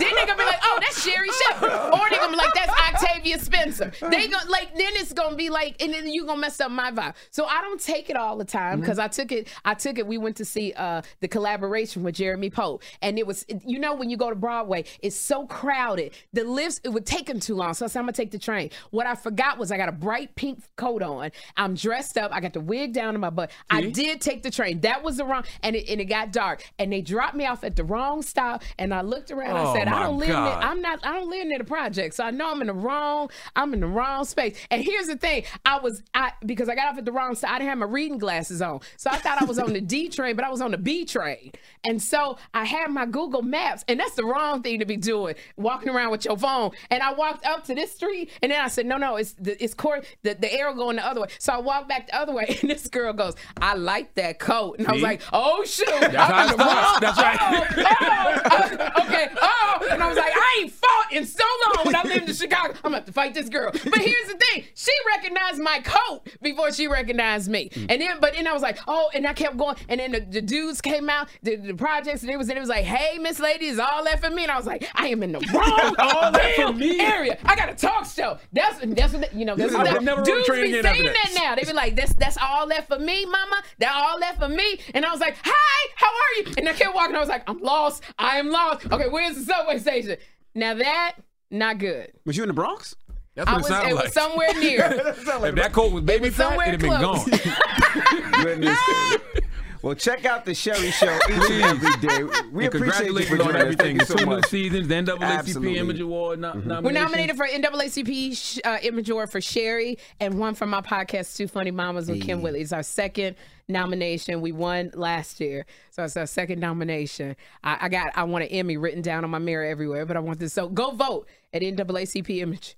Then 0.00 0.14
they 0.14 0.24
gonna 0.26 0.38
be 0.38 0.45
like, 0.46 0.60
"Oh, 0.62 0.78
that's 0.80 1.02
Sherri 1.02 1.30
Shepherd," 1.30 1.70
or 1.70 2.10
they're 2.10 2.20
gonna 2.20 2.32
be 2.32 2.36
like, 2.36 2.54
"That's 2.54 2.72
Octavia 2.72 3.38
Spencer." 3.38 3.92
They 4.10 4.28
gonna 4.28 4.50
like 4.50 4.76
then 4.76 4.92
it's 4.94 5.12
gonna 5.12 5.36
be 5.36 5.50
like, 5.50 5.80
and 5.82 5.92
then 5.92 6.06
you 6.08 6.26
gonna 6.26 6.40
mess 6.40 6.60
up 6.60 6.70
my 6.70 6.90
vibe. 6.90 7.14
So 7.30 7.46
I 7.46 7.60
don't 7.60 7.80
take 7.80 8.10
it 8.10 8.16
all 8.16 8.36
the 8.36 8.44
time 8.44 8.80
because 8.80 8.98
I 8.98 9.08
took 9.08 9.32
it. 9.32 9.48
I 9.64 9.74
took 9.74 9.98
it. 9.98 10.06
We 10.06 10.18
went 10.18 10.36
to 10.36 10.44
see 10.44 10.72
uh 10.74 11.02
the 11.20 11.28
collaboration 11.28 12.02
with 12.02 12.14
Jeremy 12.14 12.50
Pope, 12.50 12.82
and 13.02 13.18
it 13.18 13.26
was 13.26 13.44
you 13.64 13.78
know 13.78 13.94
when 13.94 14.10
you 14.10 14.16
go 14.16 14.30
to 14.30 14.36
Broadway, 14.36 14.84
it's 15.02 15.16
so 15.16 15.46
crowded. 15.46 16.12
The 16.32 16.44
lifts 16.44 16.80
it 16.84 16.90
would 16.90 17.06
take 17.06 17.26
them 17.26 17.40
too 17.40 17.54
long. 17.54 17.74
So 17.74 17.84
I 17.84 17.88
said, 17.88 18.00
I'm 18.00 18.04
gonna 18.04 18.12
take 18.12 18.30
the 18.30 18.38
train. 18.38 18.70
What 18.90 19.06
I 19.06 19.14
forgot 19.14 19.58
was 19.58 19.70
I 19.70 19.76
got 19.76 19.88
a 19.88 19.92
bright 19.92 20.34
pink 20.34 20.62
coat 20.76 21.02
on. 21.02 21.30
I'm 21.56 21.74
dressed 21.74 22.18
up. 22.18 22.32
I 22.32 22.40
got 22.40 22.52
the 22.52 22.60
wig 22.60 22.92
down 22.92 23.14
in 23.14 23.20
my 23.20 23.30
butt. 23.30 23.50
I 23.70 23.82
did 23.82 24.20
take 24.20 24.42
the 24.42 24.50
train. 24.50 24.80
That 24.80 25.02
was 25.02 25.16
the 25.16 25.24
wrong, 25.24 25.44
and 25.62 25.76
it, 25.76 25.88
and 25.88 26.00
it 26.00 26.06
got 26.06 26.32
dark. 26.32 26.64
And 26.78 26.92
they 26.92 27.00
dropped 27.00 27.34
me 27.34 27.46
off 27.46 27.64
at 27.64 27.76
the 27.76 27.84
wrong 27.84 28.22
stop. 28.22 28.62
And 28.78 28.92
I 28.92 29.02
looked 29.02 29.30
around. 29.30 29.56
Oh, 29.56 29.70
I 29.70 29.78
said, 29.78 29.88
I 29.88 30.02
don't 30.02 30.18
live. 30.18 30.28
God. 30.36 30.62
I'm 30.64 30.80
not. 30.80 31.06
I 31.06 31.12
don't 31.12 31.28
live 31.30 31.46
near 31.46 31.58
the 31.58 31.64
project. 31.64 32.14
So 32.14 32.24
I 32.24 32.30
know 32.30 32.50
I'm 32.50 32.60
in 32.60 32.66
the 32.68 32.74
wrong. 32.74 33.30
I'm 33.54 33.72
in 33.74 33.80
the 33.80 33.86
wrong 33.86 34.24
space. 34.24 34.56
And 34.70 34.82
here's 34.82 35.06
the 35.06 35.16
thing. 35.16 35.44
I 35.64 35.78
was 35.78 36.02
I 36.14 36.32
because 36.44 36.68
I 36.68 36.74
got 36.74 36.88
off 36.92 36.98
at 36.98 37.04
the 37.04 37.12
wrong 37.12 37.34
side. 37.34 37.50
I 37.50 37.58
didn't 37.58 37.70
have 37.70 37.78
my 37.78 37.86
reading 37.86 38.18
glasses 38.18 38.62
on, 38.62 38.80
so 38.96 39.10
I 39.10 39.16
thought 39.16 39.40
I 39.40 39.44
was 39.44 39.58
on 39.58 39.72
the 39.72 39.80
D 39.86 40.08
train, 40.08 40.36
but 40.36 40.44
I 40.44 40.50
was 40.50 40.60
on 40.60 40.70
the 40.70 40.78
B 40.78 41.04
train. 41.04 41.52
And 41.88 42.02
so 42.02 42.38
I 42.52 42.64
had 42.64 42.90
my 42.90 43.06
Google 43.06 43.42
Maps, 43.42 43.84
and 43.88 44.00
that's 44.00 44.14
the 44.14 44.24
wrong 44.24 44.62
thing 44.62 44.80
to 44.80 44.84
be 44.84 44.96
doing, 44.96 45.34
walking 45.56 45.88
around 45.88 46.10
with 46.10 46.24
your 46.24 46.36
phone. 46.36 46.72
And 46.90 47.02
I 47.02 47.12
walked 47.12 47.46
up 47.46 47.64
to 47.64 47.74
this 47.74 47.92
street, 47.92 48.30
and 48.42 48.50
then 48.50 48.60
I 48.60 48.68
said, 48.68 48.86
no, 48.86 48.96
no, 48.96 49.16
it's 49.16 49.32
the 49.34 49.62
it's 49.62 49.74
court 49.74 50.04
the, 50.22 50.34
the 50.34 50.52
arrow 50.52 50.74
going 50.74 50.96
the 50.96 51.06
other 51.06 51.20
way. 51.20 51.28
So 51.38 51.52
I 51.52 51.58
walked 51.58 51.88
back 51.88 52.08
the 52.08 52.16
other 52.18 52.32
way, 52.32 52.58
and 52.60 52.70
this 52.70 52.88
girl 52.88 53.12
goes, 53.12 53.34
I 53.60 53.74
like 53.74 54.14
that 54.14 54.38
coat, 54.38 54.78
and 54.78 54.88
I 54.88 54.92
was 54.92 55.02
like, 55.02 55.22
oh 55.32 55.64
shoot, 55.64 55.86
That's 56.00 56.16
I'm 56.16 56.50
in 56.52 56.56
the 56.58 56.64
wrong- 56.64 56.98
That's 57.00 57.18
right. 57.18 57.38
Oh, 57.40 57.66
oh, 57.78 58.92
oh, 58.96 59.04
okay, 59.06 59.28
oh, 59.40 59.88
and 59.90 60.02
I 60.02 60.08
was 60.08 60.16
like, 60.16 60.25
I 60.34 60.58
ain't 60.60 60.72
fought 60.72 61.12
in 61.12 61.24
so 61.26 61.44
long 61.74 61.86
when 61.86 61.96
I 61.96 62.02
lived 62.02 62.28
in 62.28 62.34
Chicago. 62.34 62.74
I'm 62.84 62.92
gonna 62.92 63.04
fight 63.12 63.34
this 63.34 63.48
girl. 63.48 63.70
But 63.72 63.98
here's 64.00 64.28
the 64.28 64.38
thing, 64.38 64.64
she 64.74 64.92
recognized 65.16 65.60
my 65.60 65.80
coat 65.84 66.22
before 66.42 66.72
she 66.72 66.86
recognized 66.88 67.50
me, 67.50 67.68
Mm. 67.70 67.86
and 67.90 68.00
then 68.00 68.16
but 68.20 68.34
then 68.34 68.46
I 68.46 68.52
was 68.52 68.62
like, 68.62 68.78
oh, 68.88 69.10
and 69.14 69.26
I 69.26 69.32
kept 69.32 69.56
going, 69.56 69.76
and 69.88 70.00
then 70.00 70.12
the, 70.12 70.20
the 70.20 70.40
dudes 70.42 70.80
came 70.80 71.08
out, 71.10 71.28
the, 71.42 71.56
the 71.56 71.74
projects, 71.74 72.22
and 72.22 72.30
it 72.30 72.36
was 72.36 72.48
and 72.48 72.56
it 72.56 72.60
was 72.60 72.68
like, 72.68 72.84
hey, 72.84 73.18
Miss 73.18 73.38
Lady, 73.40 73.66
is 73.66 73.78
all 73.78 74.04
that 74.04 74.20
for 74.20 74.30
me, 74.30 74.42
and 74.42 74.52
I 74.52 74.56
was 74.56 74.66
like, 74.66 74.88
I 74.94 75.08
am 75.08 75.22
in 75.22 75.32
the 75.32 75.38
wrong 75.52 75.94
All 75.98 76.32
that 76.32 76.54
for 76.56 76.62
damn 76.62 76.78
me? 76.78 77.00
area. 77.00 77.38
I 77.44 77.56
got 77.56 77.68
a 77.70 77.74
talk 77.74 78.06
show. 78.06 78.38
That's 78.52 78.78
that's 78.94 79.12
what 79.14 79.34
you 79.34 79.44
know. 79.44 79.54
That's 79.56 79.74
I 79.74 79.82
what 79.92 80.02
never 80.02 80.22
dudes 80.22 80.48
be 80.48 80.54
saying 80.72 80.82
that. 80.82 80.82
that 80.94 81.30
now. 81.34 81.54
They 81.54 81.62
be 81.64 81.72
like, 81.72 81.96
that's 81.96 82.14
that's 82.14 82.36
all 82.40 82.66
that 82.68 82.86
for 82.88 82.98
me, 82.98 83.24
Mama. 83.24 83.62
That 83.78 83.92
all 83.94 84.18
that 84.20 84.38
for 84.38 84.48
me. 84.48 84.78
And 84.94 85.04
I 85.04 85.10
was 85.10 85.20
like, 85.20 85.36
Hi, 85.42 85.88
how 85.96 86.06
are 86.06 86.42
you? 86.50 86.54
And 86.58 86.68
I 86.68 86.72
kept 86.72 86.94
walking. 86.94 87.16
I 87.16 87.20
was 87.20 87.28
like, 87.28 87.42
I'm 87.48 87.58
lost. 87.60 88.02
I 88.18 88.38
am 88.38 88.50
lost. 88.50 88.90
Okay, 88.90 89.08
where's 89.08 89.36
the 89.36 89.44
subway 89.44 89.78
station? 89.78 90.15
Now 90.56 90.74
that 90.74 91.16
not 91.50 91.78
good. 91.78 92.12
Was 92.24 92.36
you 92.36 92.42
in 92.42 92.48
the 92.48 92.54
Bronx? 92.54 92.96
That's 93.34 93.48
I 93.48 93.52
what 93.52 93.62
was. 93.62 93.66
it 93.66 93.72
sounded 93.74 93.90
It 93.90 93.94
like. 93.94 94.04
was 94.04 94.12
somewhere 94.14 94.54
near. 94.54 94.84
if 95.48 95.54
that 95.56 95.72
coat 95.72 95.92
was 95.92 96.02
baby 96.02 96.30
fat, 96.30 96.58
it'd 96.66 96.80
have 96.80 96.80
been 96.80 97.00
gone. 97.00 98.42
Goodness. 98.42 98.78
well, 99.86 99.94
check 99.94 100.24
out 100.24 100.44
the 100.44 100.54
Sherri 100.54 100.90
Show 100.90 101.16
each 101.30 101.50
and 101.50 101.62
every 101.62 101.96
day. 102.08 102.22
We 102.52 102.64
And 102.66 102.74
appreciate 102.74 103.12
you 103.12 103.22
for 103.22 103.34
on 103.34 103.38
joining 103.38 103.54
us. 103.56 103.62
everything. 103.62 103.98
Thank 103.98 104.00
you 104.00 104.06
so 104.06 104.14
two 104.16 104.26
new 104.26 104.42
seasons, 104.42 104.88
the 104.88 104.94
NAACP 104.94 105.20
Absolutely. 105.20 105.78
Image 105.78 106.00
Award 106.00 106.40
no- 106.40 106.52
nomination. 106.54 106.84
We're 106.84 106.90
nominated 106.92 107.36
for 107.36 107.46
NAACP 107.46 108.36
sh- 108.36 108.58
uh, 108.64 108.78
Image 108.82 109.08
Award 109.10 109.30
for 109.30 109.40
Sherri 109.40 109.98
and 110.20 110.38
one 110.38 110.54
for 110.54 110.66
my 110.66 110.80
podcast, 110.80 111.36
Two 111.36 111.46
Funny 111.48 111.70
Mamas 111.70 112.08
with 112.08 112.22
Kym 112.22 112.40
Whitley. 112.42 112.60
It's 112.62 112.72
our 112.72 112.82
second 112.82 113.36
nomination. 113.68 114.40
We 114.40 114.52
won 114.52 114.90
last 114.94 115.40
year, 115.40 115.66
so 115.90 116.04
it's 116.04 116.16
our 116.16 116.26
second 116.26 116.60
nomination. 116.60 117.36
I, 117.64 117.78
I 117.82 117.88
got 117.88 118.12
I 118.16 118.24
want 118.24 118.44
an 118.44 118.50
Emmy 118.50 118.76
written 118.76 119.02
down 119.02 119.24
on 119.24 119.30
my 119.30 119.38
mirror 119.38 119.64
everywhere, 119.64 120.04
but 120.06 120.16
I 120.16 120.20
want 120.20 120.38
this. 120.40 120.52
So 120.52 120.68
go 120.68 120.90
vote 120.92 121.28
at 121.52 121.62
NAACP 121.62 122.38
Image 122.38 122.76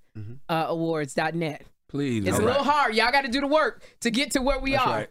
uh, 0.49 0.67
Awards.net. 0.69 1.63
Please. 1.89 2.27
It's 2.27 2.39
all 2.39 2.45
a 2.45 2.47
little 2.47 2.65
hard. 2.65 2.95
Y'all 2.95 3.11
got 3.13 3.23
to 3.25 3.31
do 3.31 3.41
the 3.41 3.47
work 3.47 3.83
to 4.01 4.11
get 4.11 4.33
to 4.33 4.43
where 4.43 4.59
we 4.59 4.73
That's 4.73 4.85
are. 4.87 4.97
right. 4.97 5.09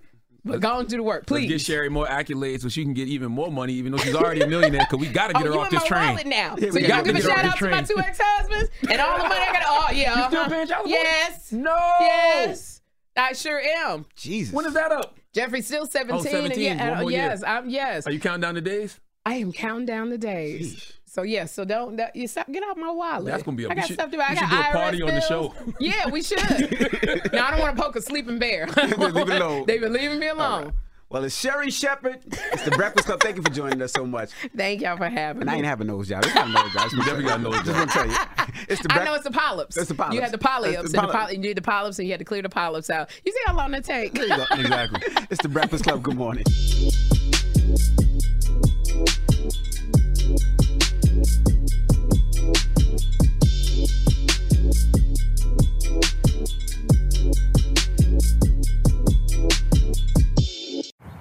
But 0.47 0.59
go 0.61 0.79
and 0.79 0.87
do 0.87 0.97
the 0.97 1.03
work, 1.03 1.29
Let's 1.29 1.45
get 1.45 1.61
Sherri 1.61 1.89
more 1.89 2.07
accolades 2.07 2.61
so 2.61 2.69
she 2.69 2.83
can 2.83 2.93
get 2.93 3.07
even 3.07 3.31
more 3.31 3.51
money, 3.51 3.73
even 3.73 3.91
though 3.91 3.97
she's 3.99 4.15
already 4.15 4.41
a 4.41 4.47
millionaire. 4.47 4.87
Because 4.89 5.05
we 5.05 5.11
got 5.11 5.27
to 5.27 5.37
Oh, 5.37 5.39
get 5.39 5.47
her 5.47 5.53
you 5.53 5.59
off 5.59 5.67
in 5.69 5.75
my 5.75 5.79
this 5.79 5.87
train. 5.87 6.07
wallet 6.09 6.27
now. 6.27 6.55
Yeah, 6.57 6.69
so 6.69 6.75
we 6.75 6.81
you 6.81 6.87
gotta 6.87 7.03
give 7.03 7.15
a 7.15 7.19
get 7.19 7.23
her 7.25 7.31
off 7.31 7.37
shout 7.37 7.43
this 7.43 7.53
out 7.53 7.57
to 7.57 7.65
my 7.65 7.71
train. 7.71 7.85
two 7.85 7.99
ex-husbands 7.99 8.69
and 8.89 9.01
all 9.01 9.17
the 9.17 9.23
money 9.23 9.41
I 9.41 9.51
got. 9.53 9.63
Oh 9.67 9.91
yeah. 9.93 10.19
You 10.21 10.27
still 10.27 10.39
uh-huh. 10.41 10.49
paying 10.49 10.67
child 10.67 10.85
support? 10.87 10.89
Yes. 10.89 11.51
No. 11.51 11.91
Yes. 11.99 12.81
I 13.15 13.33
sure 13.33 13.59
am. 13.59 14.05
Jesus. 14.15 14.53
When 14.53 14.65
is 14.65 14.73
that 14.73 14.91
up? 14.91 15.17
Jeffrey's 15.33 15.65
still 15.65 15.85
17. 15.85 16.19
Oh, 16.19 16.21
17. 16.23 16.51
And 16.51 16.79
yeah, 16.79 16.89
One 16.89 16.97
uh, 16.97 17.01
more 17.01 17.11
year. 17.11 17.19
yes, 17.21 17.43
I'm 17.45 17.69
yes. 17.69 18.07
Are 18.07 18.11
you 18.11 18.19
counting 18.19 18.41
down 18.41 18.55
the 18.55 18.61
days? 18.61 18.99
I 19.25 19.35
am 19.35 19.51
counting 19.51 19.85
down 19.85 20.09
the 20.09 20.17
days. 20.17 20.93
So 21.09 21.21
yeah, 21.23 21.45
so 21.45 21.63
don't 21.63 21.95
that, 21.95 22.15
you 22.17 22.27
stop, 22.27 22.51
get 22.51 22.63
out 22.63 22.77
my 22.77 22.91
wallet. 22.91 23.25
That's 23.25 23.41
gonna 23.43 23.55
be 23.55 23.63
a- 23.63 23.69
I 23.69 23.75
got 23.75 23.85
should- 23.87 23.93
stuff 23.95 24.11
to. 24.11 24.17
I 24.19 24.35
got 24.35 24.49
do 24.49 24.55
a 24.55 24.59
IRS 24.59 24.71
party 24.73 25.01
on 25.01 25.07
the 25.07 25.13
bills. 25.13 25.25
show. 25.25 25.53
Yeah, 25.79 26.09
we 26.09 26.21
should. 26.21 26.37
no, 27.33 27.43
I 27.43 27.51
don't 27.51 27.59
want 27.61 27.77
to 27.77 27.81
poke 27.81 27.95
a 27.95 28.01
sleeping 28.01 28.39
bear. 28.39 28.67
Leave 28.77 28.91
it 28.99 29.29
alone. 29.29 29.63
They've 29.67 29.79
been 29.79 29.93
leaving 29.93 30.19
me 30.19 30.27
alone. 30.27 30.73
Well, 31.09 31.23
it's 31.23 31.39
Sherri 31.39 31.71
Shepherd. 31.71 32.19
It's 32.51 32.63
the 32.63 32.71
Breakfast 32.71 33.07
Club. 33.07 33.21
Thank 33.21 33.37
you 33.37 33.41
for 33.41 33.49
joining 33.49 33.81
us 33.81 33.93
so 33.93 34.05
much. 34.05 34.31
Thank 34.53 34.81
y'all 34.81 34.97
for 34.97 35.07
having 35.07 35.43
And 35.43 35.49
I 35.49 35.55
ain't 35.55 35.65
having 35.65 35.87
nose 35.87 36.09
jobs. 36.09 36.27
We 36.27 36.33
got 36.33 36.49
nose 36.49 36.73
jobs. 36.73 36.91
We 36.93 36.99
definitely 36.99 37.23
got 37.23 37.39
nose 37.39 37.53
Just 37.53 37.65
jobs. 37.67 37.77
want 37.77 37.91
to 37.91 37.97
tell 37.97 38.07
you. 38.09 38.55
It's 38.67 38.81
the 38.81 38.91
I 38.93 39.05
know 39.05 39.13
it's 39.13 39.23
the 39.23 39.31
polyps. 39.31 39.77
It's 39.77 39.87
the 39.87 39.95
polyps. 39.95 40.15
You 40.15 40.21
had 40.21 40.33
the 40.33 40.37
polyps. 40.37 40.91
the 40.91 40.99
and 40.99 41.07
the 41.07 41.13
poly- 41.13 41.35
you 41.37 41.41
did 41.41 41.55
the 41.55 41.61
polyps, 41.61 41.97
and 41.99 42.07
you 42.09 42.13
had 42.13 42.19
to 42.19 42.25
clear 42.25 42.41
the 42.41 42.49
polyps 42.49 42.89
out. 42.89 43.09
You 43.23 43.31
see 43.31 43.39
how 43.45 43.55
long 43.55 43.71
that 43.71 43.85
take? 43.85 44.17
You. 44.17 44.25
Exactly. 44.25 45.01
It's 45.29 45.41
the 45.41 45.47
Breakfast 45.47 45.85
Club. 45.85 46.03
Good 46.03 46.17
morning. 46.17 46.43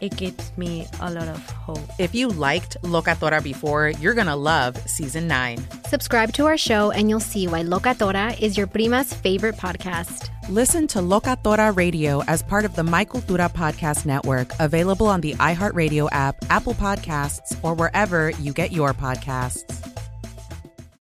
it 0.00 0.16
gives 0.16 0.56
me 0.56 0.86
a 1.00 1.10
lot 1.10 1.28
of 1.28 1.50
hope. 1.50 1.78
If 1.98 2.14
you 2.14 2.28
liked 2.28 2.80
Locatora 2.82 3.42
before, 3.42 3.90
you're 4.00 4.14
going 4.14 4.26
to 4.26 4.36
love 4.36 4.76
season 4.88 5.28
9. 5.28 5.58
Subscribe 5.86 6.32
to 6.34 6.46
our 6.46 6.56
show 6.56 6.90
and 6.90 7.08
you'll 7.08 7.20
see 7.20 7.46
why 7.46 7.62
Locatora 7.62 8.38
is 8.40 8.56
your 8.56 8.66
prima's 8.66 9.12
favorite 9.12 9.56
podcast. 9.56 10.30
Listen 10.48 10.86
to 10.88 11.00
Locatora 11.00 11.76
Radio 11.76 12.22
as 12.24 12.42
part 12.42 12.64
of 12.64 12.74
the 12.74 12.82
My 12.82 13.04
Cultura 13.04 13.52
Podcast 13.52 14.06
Network, 14.06 14.52
available 14.58 15.06
on 15.06 15.20
the 15.20 15.34
iHeartRadio 15.34 16.08
app, 16.12 16.36
Apple 16.48 16.74
Podcasts, 16.74 17.58
or 17.62 17.74
wherever 17.74 18.30
you 18.30 18.54
get 18.54 18.72
your 18.72 18.94
podcasts. 18.94 19.97